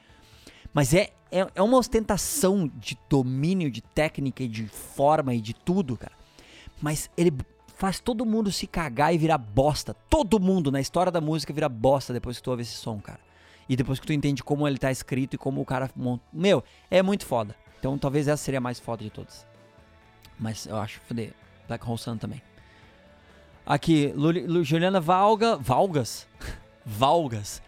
Mas 0.74 0.92
é, 0.92 1.12
é, 1.30 1.46
é 1.54 1.62
uma 1.62 1.78
ostentação 1.78 2.68
de 2.74 2.98
domínio, 3.08 3.70
de 3.70 3.80
técnica 3.80 4.42
e 4.42 4.48
de 4.48 4.66
forma 4.66 5.32
e 5.32 5.40
de 5.40 5.54
tudo, 5.54 5.96
cara. 5.96 6.12
Mas 6.82 7.08
ele 7.16 7.32
faz 7.76 8.00
todo 8.00 8.26
mundo 8.26 8.50
se 8.50 8.66
cagar 8.66 9.14
e 9.14 9.18
virar 9.18 9.38
bosta. 9.38 9.94
Todo 10.10 10.40
mundo 10.40 10.72
na 10.72 10.80
história 10.80 11.12
da 11.12 11.20
música 11.20 11.52
vira 11.52 11.68
bosta 11.68 12.12
depois 12.12 12.38
que 12.38 12.42
tu 12.42 12.50
ouve 12.50 12.62
esse 12.62 12.72
som, 12.72 12.98
cara. 12.98 13.20
E 13.68 13.76
depois 13.76 14.00
que 14.00 14.06
tu 14.06 14.12
entende 14.12 14.42
como 14.42 14.66
ele 14.66 14.76
tá 14.76 14.90
escrito 14.90 15.34
e 15.34 15.38
como 15.38 15.60
o 15.60 15.64
cara 15.64 15.88
monta. 15.94 16.24
Meu, 16.32 16.62
é 16.90 17.02
muito 17.02 17.24
foda. 17.24 17.54
Então 17.78 17.96
talvez 17.96 18.26
essa 18.26 18.42
seria 18.42 18.58
a 18.58 18.60
mais 18.60 18.80
foda 18.80 19.02
de 19.02 19.10
todas. 19.10 19.46
Mas 20.38 20.66
eu 20.66 20.76
acho 20.76 21.00
foder. 21.00 21.32
Black 21.68 21.88
Hole 21.88 21.98
Sun 21.98 22.18
também. 22.18 22.42
Aqui, 23.64 24.12
Juliana 24.62 25.00
Valga. 25.00 25.56
Valgas? 25.56 26.26
Valgas. 26.84 27.62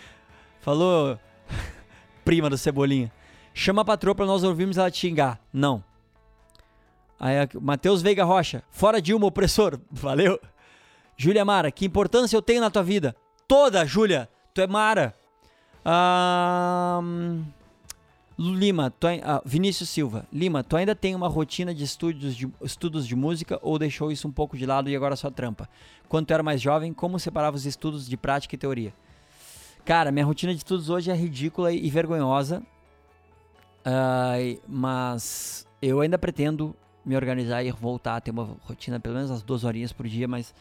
Falou. 0.60 1.18
Prima 2.28 2.50
do 2.50 2.58
Cebolinha. 2.58 3.10
Chama 3.54 3.80
a 3.80 3.84
patroa 3.86 4.14
pra 4.14 4.26
nós 4.26 4.44
ouvirmos 4.44 4.76
ela 4.76 4.90
te 4.90 4.98
xingar. 4.98 5.40
Não. 5.50 5.82
Aí, 7.18 7.34
Matheus 7.58 8.02
Veiga 8.02 8.22
Rocha. 8.22 8.62
Fora 8.70 9.00
Dilma, 9.00 9.26
opressor. 9.26 9.80
Valeu. 9.90 10.38
Júlia 11.16 11.42
Mara. 11.42 11.70
Que 11.72 11.86
importância 11.86 12.36
eu 12.36 12.42
tenho 12.42 12.60
na 12.60 12.68
tua 12.68 12.82
vida? 12.82 13.16
Toda, 13.48 13.86
Júlia. 13.86 14.28
Tu 14.52 14.60
é 14.60 14.66
Mara. 14.66 15.14
Lima, 18.38 18.90
tu, 18.90 19.06
ah, 19.06 19.40
Vinícius 19.42 19.88
Silva. 19.88 20.26
Lima, 20.30 20.62
tu 20.62 20.76
ainda 20.76 20.94
tem 20.94 21.14
uma 21.14 21.28
rotina 21.28 21.74
de 21.74 21.82
estudos, 21.82 22.36
de 22.36 22.46
estudos 22.60 23.06
de 23.06 23.16
música 23.16 23.58
ou 23.62 23.78
deixou 23.78 24.12
isso 24.12 24.28
um 24.28 24.32
pouco 24.32 24.54
de 24.54 24.66
lado 24.66 24.90
e 24.90 24.94
agora 24.94 25.16
só 25.16 25.30
trampa? 25.30 25.66
Quando 26.10 26.26
tu 26.26 26.34
era 26.34 26.42
mais 26.42 26.60
jovem, 26.60 26.92
como 26.92 27.18
separava 27.18 27.56
os 27.56 27.64
estudos 27.64 28.06
de 28.06 28.18
prática 28.18 28.54
e 28.54 28.58
teoria? 28.58 28.92
Cara, 29.88 30.12
minha 30.12 30.26
rotina 30.26 30.52
de 30.52 30.58
estudos 30.58 30.90
hoje 30.90 31.10
é 31.10 31.14
ridícula 31.14 31.72
e 31.72 31.88
vergonhosa. 31.88 32.62
Uh, 33.86 34.60
mas 34.68 35.66
eu 35.80 36.02
ainda 36.02 36.18
pretendo 36.18 36.76
me 37.02 37.16
organizar 37.16 37.62
e 37.64 37.72
voltar 37.72 38.16
a 38.16 38.20
ter 38.20 38.30
uma 38.30 38.54
rotina 38.64 39.00
pelo 39.00 39.14
menos 39.14 39.30
as 39.30 39.42
duas 39.42 39.64
horinhas 39.64 39.90
por 39.90 40.06
dia, 40.06 40.28
mas 40.28 40.54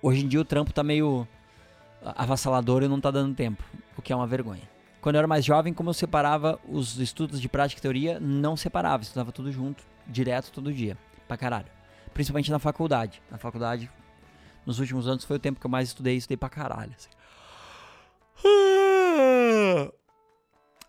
hoje 0.00 0.24
em 0.24 0.28
dia 0.28 0.40
o 0.40 0.44
trampo 0.44 0.72
tá 0.72 0.84
meio 0.84 1.26
avassalador 2.00 2.84
e 2.84 2.86
não 2.86 3.00
tá 3.00 3.10
dando 3.10 3.34
tempo, 3.34 3.64
o 3.98 4.02
que 4.02 4.12
é 4.12 4.16
uma 4.16 4.24
vergonha. 4.24 4.70
Quando 5.00 5.16
eu 5.16 5.18
era 5.18 5.26
mais 5.26 5.44
jovem, 5.44 5.74
como 5.74 5.90
eu 5.90 5.94
separava 5.94 6.60
os 6.68 7.00
estudos 7.00 7.40
de 7.40 7.48
prática 7.48 7.80
e 7.80 7.82
teoria, 7.82 8.20
não 8.20 8.56
separava, 8.56 9.02
estudava 9.02 9.32
tudo 9.32 9.50
junto, 9.50 9.82
direto 10.06 10.52
todo 10.52 10.72
dia, 10.72 10.96
pra 11.26 11.36
caralho. 11.36 11.66
Principalmente 12.14 12.52
na 12.52 12.60
faculdade. 12.60 13.20
Na 13.28 13.36
faculdade, 13.36 13.90
nos 14.64 14.78
últimos 14.78 15.08
anos 15.08 15.24
foi 15.24 15.38
o 15.38 15.40
tempo 15.40 15.58
que 15.58 15.66
eu 15.66 15.70
mais 15.70 15.88
estudei, 15.88 16.16
estudei 16.16 16.36
pra 16.36 16.48
caralho. 16.48 16.92
Assim. 16.96 17.15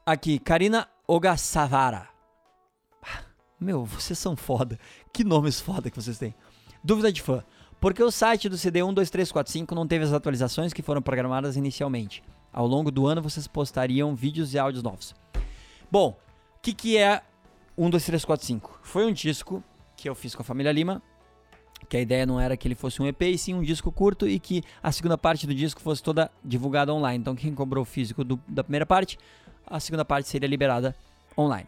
Aqui, 0.06 0.40
Karina 0.40 0.88
Ogasavara. 1.08 2.10
Meu, 3.60 3.86
vocês 3.86 4.18
são 4.20 4.36
foda. 4.36 4.80
Que 5.12 5.24
nomes 5.24 5.60
foda 5.60 5.90
que 5.90 6.02
vocês 6.02 6.18
têm. 6.18 6.36
Dúvida 6.84 7.12
de 7.12 7.22
fã. 7.22 7.44
Por 7.80 7.94
que 7.94 8.02
o 8.02 8.12
site 8.12 8.50
do 8.50 8.58
CD 8.58 8.80
12345 8.80 9.76
não 9.76 9.88
teve 9.88 10.04
as 10.04 10.14
atualizações 10.14 10.74
que 10.74 10.82
foram 10.82 11.02
programadas 11.02 11.56
inicialmente? 11.56 12.24
Ao 12.52 12.66
longo 12.66 12.90
do 12.90 13.06
ano 13.06 13.22
vocês 13.22 13.48
postariam 13.48 14.16
vídeos 14.16 14.54
e 14.54 14.60
áudios 14.60 14.84
novos. 14.84 15.14
Bom, 15.92 16.18
o 16.56 16.60
que, 16.62 16.74
que 16.74 16.98
é 16.98 17.22
12345? 17.78 18.80
Foi 18.82 19.06
um 19.06 19.12
disco 19.12 19.64
que 19.96 20.10
eu 20.10 20.16
fiz 20.16 20.34
com 20.34 20.42
a 20.42 20.46
família 20.46 20.72
Lima. 20.72 21.02
Que 21.90 21.98
a 21.98 22.02
ideia 22.02 22.26
não 22.26 22.40
era 22.40 22.58
que 22.58 22.68
ele 22.68 22.76
fosse 22.76 23.02
um 23.02 23.08
EP, 23.08 23.22
e 23.22 23.38
sim 23.38 23.54
um 23.54 23.62
disco 23.62 23.92
curto 23.92 24.28
e 24.28 24.40
que 24.40 24.64
a 24.84 24.92
segunda 24.92 25.18
parte 25.18 25.48
do 25.48 25.56
disco 25.56 25.80
fosse 25.82 26.04
toda 26.04 26.30
divulgada 26.44 26.94
online. 26.94 27.20
Então, 27.20 27.36
quem 27.36 27.54
cobrou 27.54 27.84
o 27.84 27.86
físico 27.86 28.24
do, 28.24 28.40
da 28.48 28.64
primeira 28.64 28.86
parte, 28.86 29.18
a 29.66 29.80
segunda 29.80 30.04
parte 30.04 30.28
seria 30.28 30.48
liberada 30.48 30.96
online. 31.38 31.68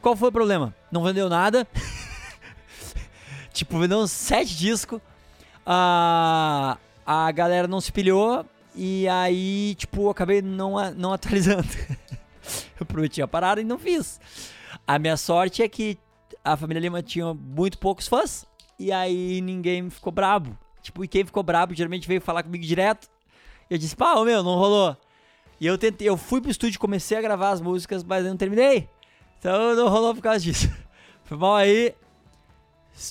Qual 0.00 0.16
foi 0.16 0.28
o 0.28 0.32
problema? 0.32 0.74
Não 0.90 1.02
vendeu 1.02 1.28
nada. 1.28 1.66
tipo, 3.52 3.78
vendeu 3.78 3.98
uns 3.98 4.12
sete 4.12 4.56
discos. 4.56 5.00
A, 5.64 6.78
a 7.04 7.30
galera 7.32 7.66
não 7.66 7.80
se 7.80 7.90
pilhou. 7.90 8.44
E 8.74 9.08
aí, 9.08 9.74
tipo, 9.74 10.02
eu 10.02 10.10
acabei 10.10 10.40
não, 10.42 10.92
não 10.92 11.12
atualizando. 11.12 11.68
eu 12.78 12.86
prometi 12.86 13.20
a 13.20 13.28
parada 13.28 13.60
e 13.60 13.64
não 13.64 13.78
fiz. 13.78 14.20
A 14.86 14.98
minha 14.98 15.16
sorte 15.16 15.62
é 15.62 15.68
que 15.68 15.98
a 16.44 16.56
família 16.56 16.80
Lima 16.80 17.02
tinha 17.02 17.34
muito 17.34 17.78
poucos 17.78 18.06
fãs. 18.06 18.46
E 18.78 18.92
aí 18.92 19.40
ninguém 19.40 19.88
ficou 19.90 20.12
brabo. 20.12 20.56
Tipo, 20.82 21.04
e 21.04 21.08
quem 21.08 21.24
ficou 21.24 21.42
brabo 21.42 21.74
geralmente 21.74 22.06
veio 22.06 22.20
falar 22.20 22.42
comigo 22.42 22.64
direto. 22.64 23.08
Eu 23.68 23.78
disse, 23.78 23.96
pá, 23.96 24.14
meu, 24.24 24.42
não 24.42 24.54
rolou. 24.54 24.96
E 25.60 25.66
eu 25.66 25.78
tentei, 25.78 26.08
eu 26.08 26.16
fui 26.16 26.40
pro 26.40 26.50
estúdio, 26.50 26.78
comecei 26.78 27.16
a 27.16 27.22
gravar 27.22 27.50
as 27.50 27.60
músicas, 27.60 28.04
mas 28.04 28.24
eu 28.24 28.30
não 28.30 28.36
terminei. 28.36 28.88
Então 29.38 29.74
não 29.74 29.88
rolou 29.88 30.14
por 30.14 30.22
causa 30.22 30.40
disso. 30.40 30.70
Foi 31.24 31.36
mal 31.36 31.56
aí. 31.56 31.94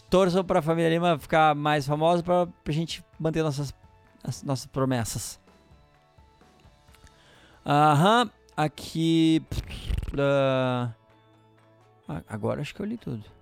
Torçam 0.10 0.44
pra 0.44 0.62
família 0.62 0.90
Lima 0.90 1.20
ficar 1.20 1.54
mais 1.54 1.86
famosa 1.86 2.24
pra, 2.24 2.48
pra 2.48 2.74
gente 2.74 3.04
manter 3.20 3.44
nossas, 3.44 3.74
as 4.24 4.42
nossas 4.42 4.66
promessas. 4.68 5.40
Aham, 7.66 8.30
aqui. 8.56 9.44
Uh, 10.14 10.92
agora 12.28 12.62
acho 12.62 12.74
que 12.74 12.82
eu 12.82 12.86
li 12.86 12.98
tudo. 12.98 13.35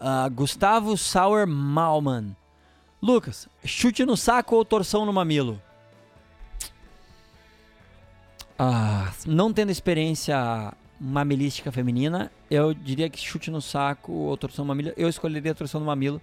Uh, 0.00 0.30
Gustavo 0.30 0.96
Sauer 0.96 1.46
Malman. 1.46 2.34
Lucas, 3.02 3.48
chute 3.64 4.04
no 4.04 4.16
saco 4.16 4.56
ou 4.56 4.64
torção 4.64 5.04
no 5.04 5.12
mamilo? 5.12 5.60
Ah, 8.58 9.12
não 9.26 9.52
tendo 9.52 9.70
experiência 9.70 10.74
mamilística 11.00 11.72
feminina, 11.72 12.30
eu 12.50 12.74
diria 12.74 13.08
que 13.08 13.18
chute 13.18 13.50
no 13.50 13.62
saco 13.62 14.12
ou 14.12 14.36
torção 14.36 14.64
no 14.64 14.68
mamilo. 14.68 14.92
Eu 14.98 15.08
escolheria 15.08 15.54
torção 15.54 15.80
no 15.80 15.86
mamilo, 15.86 16.20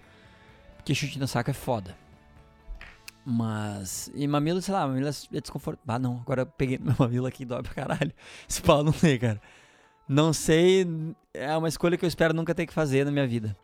porque 0.76 0.94
chute 0.94 1.18
no 1.18 1.26
saco 1.26 1.50
é 1.50 1.52
foda. 1.52 1.96
Mas. 3.24 4.10
E 4.14 4.26
mamilo, 4.28 4.62
sei 4.62 4.72
lá, 4.72 4.86
mamilo 4.86 5.08
é 5.08 5.40
desconforto. 5.40 5.80
Ah, 5.86 5.98
não, 5.98 6.18
agora 6.20 6.42
eu 6.42 6.46
peguei 6.46 6.78
meu 6.78 6.94
mamilo 6.96 7.26
aqui 7.26 7.44
dói 7.44 7.62
pra 7.62 7.74
caralho. 7.74 8.12
Esse 8.48 8.62
pau 8.62 8.84
não 8.84 8.92
sei, 8.92 9.18
cara. 9.18 9.42
Não 10.08 10.32
sei. 10.32 10.86
É 11.34 11.56
uma 11.56 11.68
escolha 11.68 11.96
que 11.96 12.04
eu 12.04 12.08
espero 12.08 12.32
nunca 12.32 12.54
ter 12.54 12.66
que 12.66 12.72
fazer 12.72 13.04
na 13.04 13.10
minha 13.10 13.26
vida. 13.26 13.56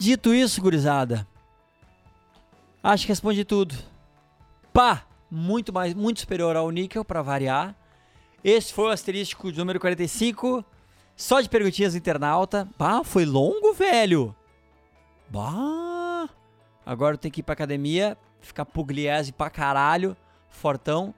Dito 0.00 0.32
isso, 0.34 0.62
gurizada. 0.62 1.28
Acho 2.82 3.04
que 3.04 3.12
respondi 3.12 3.44
tudo. 3.44 3.74
Pá! 4.72 5.04
Muito 5.30 5.74
mais, 5.74 5.92
muito 5.92 6.20
superior 6.20 6.56
ao 6.56 6.70
níquel, 6.70 7.04
para 7.04 7.20
variar. 7.20 7.76
Esse 8.42 8.72
foi 8.72 8.86
o 8.86 8.88
asterístico 8.88 9.52
de 9.52 9.58
número 9.58 9.78
45. 9.78 10.64
Só 11.14 11.42
de 11.42 11.50
perguntinhas 11.50 11.94
internauta. 11.94 12.66
Bah, 12.78 13.04
foi 13.04 13.26
longo, 13.26 13.74
velho. 13.74 14.34
Bah. 15.28 16.30
Agora 16.86 17.16
eu 17.16 17.18
tenho 17.18 17.30
que 17.30 17.40
ir 17.40 17.42
pra 17.42 17.52
academia, 17.52 18.16
ficar 18.40 18.64
pugliese 18.64 19.32
pra 19.32 19.50
caralho, 19.50 20.16
fortão. 20.48 21.14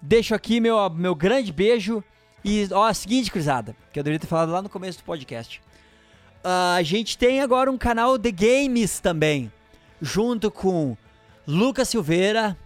Deixo 0.00 0.32
aqui 0.32 0.60
meu, 0.60 0.88
meu 0.90 1.16
grande 1.16 1.52
beijo. 1.52 2.04
E, 2.44 2.68
ó, 2.72 2.92
seguinte, 2.92 3.32
cruzada, 3.32 3.74
que 3.92 3.98
eu 3.98 4.04
deveria 4.04 4.20
ter 4.20 4.28
falado 4.28 4.52
lá 4.52 4.62
no 4.62 4.68
começo 4.68 4.98
do 4.98 5.04
podcast. 5.04 5.60
Uh, 6.46 6.78
a 6.78 6.82
gente 6.84 7.18
tem 7.18 7.40
agora 7.40 7.68
um 7.68 7.76
canal 7.76 8.16
de 8.16 8.30
games 8.30 9.00
também, 9.00 9.50
junto 10.00 10.48
com 10.48 10.96
Lucas 11.44 11.88
Silveira, 11.88 12.56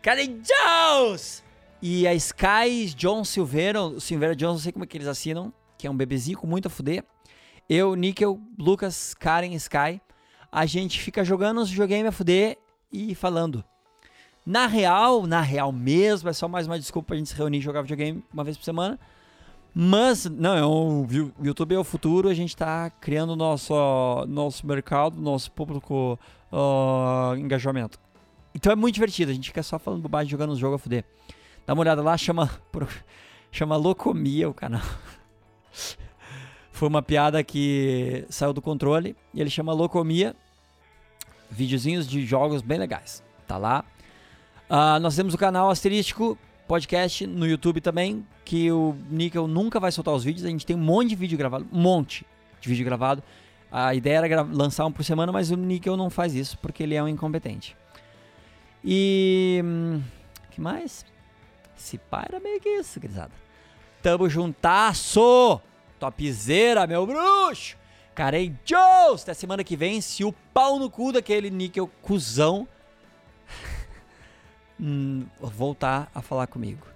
Karen 0.00 0.40
Jones 0.40 1.44
e 1.82 2.06
a 2.08 2.14
Sky 2.14 2.86
John 2.96 3.24
Silveira, 3.24 3.82
o 3.82 4.00
Silveira 4.00 4.34
Jones, 4.34 4.54
não 4.54 4.62
sei 4.62 4.72
como 4.72 4.84
é 4.84 4.86
que 4.86 4.96
eles 4.96 5.06
assinam, 5.06 5.52
que 5.76 5.86
é 5.86 5.90
um 5.90 5.96
bebezinho 5.98 6.38
com 6.38 6.46
muito 6.46 6.68
a 6.68 6.70
fuder. 6.70 7.04
Eu, 7.68 7.94
Nickel, 7.94 8.40
Lucas, 8.58 9.12
Karen, 9.12 9.52
Sky 9.56 10.00
a 10.50 10.64
gente 10.64 10.98
fica 10.98 11.22
jogando 11.22 11.60
os 11.60 11.68
videogame 11.68 12.08
a 12.08 12.12
fuder 12.12 12.56
e 12.90 13.14
falando. 13.14 13.62
Na 14.46 14.66
real, 14.66 15.26
na 15.26 15.42
real 15.42 15.70
mesmo, 15.72 16.30
é 16.30 16.32
só 16.32 16.48
mais 16.48 16.66
uma 16.66 16.78
desculpa 16.78 17.08
pra 17.08 17.16
gente 17.18 17.28
se 17.28 17.34
reunir 17.34 17.58
e 17.58 17.60
jogar 17.60 17.82
videogame 17.82 18.24
uma 18.32 18.44
vez 18.44 18.56
por 18.56 18.64
semana. 18.64 18.98
Mas, 19.80 20.24
não, 20.24 20.56
é 20.56 20.66
um, 20.66 21.02
o 21.38 21.46
YouTube 21.46 21.72
é 21.72 21.78
o 21.78 21.84
futuro, 21.84 22.28
a 22.28 22.34
gente 22.34 22.56
tá 22.56 22.90
criando 22.90 23.36
nosso, 23.36 23.72
nosso 24.26 24.66
mercado, 24.66 25.20
nosso 25.20 25.52
público 25.52 26.18
uh, 26.50 27.36
engajamento. 27.36 27.96
Então 28.52 28.72
é 28.72 28.74
muito 28.74 28.96
divertido, 28.96 29.30
a 29.30 29.34
gente 29.34 29.50
fica 29.50 29.62
só 29.62 29.78
falando 29.78 30.02
bobagem 30.02 30.28
jogando 30.28 30.50
os 30.50 30.58
jogos 30.58 30.80
a 30.80 30.82
fuder. 30.82 31.04
Dá 31.64 31.74
uma 31.74 31.82
olhada 31.82 32.02
lá, 32.02 32.16
chama, 32.16 32.50
chama 33.52 33.76
Locomia 33.76 34.48
o 34.48 34.52
canal. 34.52 34.82
Foi 36.72 36.88
uma 36.88 37.00
piada 37.00 37.44
que 37.44 38.26
saiu 38.28 38.52
do 38.52 38.60
controle 38.60 39.14
e 39.32 39.40
ele 39.40 39.48
chama 39.48 39.72
Locomia. 39.72 40.34
Videozinhos 41.52 42.08
de 42.08 42.26
jogos 42.26 42.62
bem 42.62 42.80
legais. 42.80 43.22
Tá 43.46 43.56
lá. 43.56 43.84
Uh, 44.68 44.98
nós 44.98 45.14
temos 45.14 45.34
o 45.34 45.38
canal 45.38 45.70
Asterístico 45.70 46.36
Podcast 46.68 47.26
no 47.26 47.46
YouTube 47.46 47.80
também, 47.80 48.26
que 48.44 48.70
o 48.70 48.94
Nickel 49.10 49.48
nunca 49.48 49.80
vai 49.80 49.90
soltar 49.90 50.12
os 50.12 50.22
vídeos. 50.22 50.44
A 50.44 50.50
gente 50.50 50.66
tem 50.66 50.76
um 50.76 50.78
monte 50.78 51.08
de 51.08 51.16
vídeo 51.16 51.38
gravado, 51.38 51.66
um 51.72 51.80
monte 51.80 52.26
de 52.60 52.68
vídeo 52.68 52.84
gravado. 52.84 53.22
A 53.72 53.94
ideia 53.94 54.18
era 54.18 54.42
lançar 54.42 54.84
um 54.84 54.92
por 54.92 55.02
semana, 55.02 55.32
mas 55.32 55.50
o 55.50 55.56
Nickel 55.56 55.96
não 55.96 56.10
faz 56.10 56.34
isso 56.34 56.58
porque 56.58 56.82
ele 56.82 56.94
é 56.94 57.02
um 57.02 57.08
incompetente. 57.08 57.74
E. 58.84 59.62
Hum, 59.64 60.02
que 60.50 60.60
mais? 60.60 61.06
Esse 61.76 61.96
pai 61.96 62.26
era 62.28 62.38
meio 62.38 62.60
que 62.60 62.68
isso, 62.68 63.00
grisada. 63.00 63.32
Tamo 64.02 64.28
juntasso! 64.28 65.60
Topzera, 65.98 66.86
meu 66.86 67.06
bruxo! 67.06 67.76
Carei 68.14 68.54
Jones! 68.64 69.22
Até 69.22 69.32
semana 69.32 69.64
que 69.64 69.74
vem, 69.74 70.02
se 70.02 70.22
o 70.22 70.32
pau 70.52 70.78
no 70.78 70.90
cu 70.90 71.12
daquele 71.12 71.50
níquel 71.50 71.90
cuzão 72.02 72.68
Hum, 74.80 75.26
voltar 75.40 76.10
a 76.14 76.22
falar 76.22 76.46
comigo. 76.46 76.86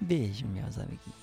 Beijo, 0.00 0.46
meus 0.46 0.78
amiguinhos. 0.78 1.22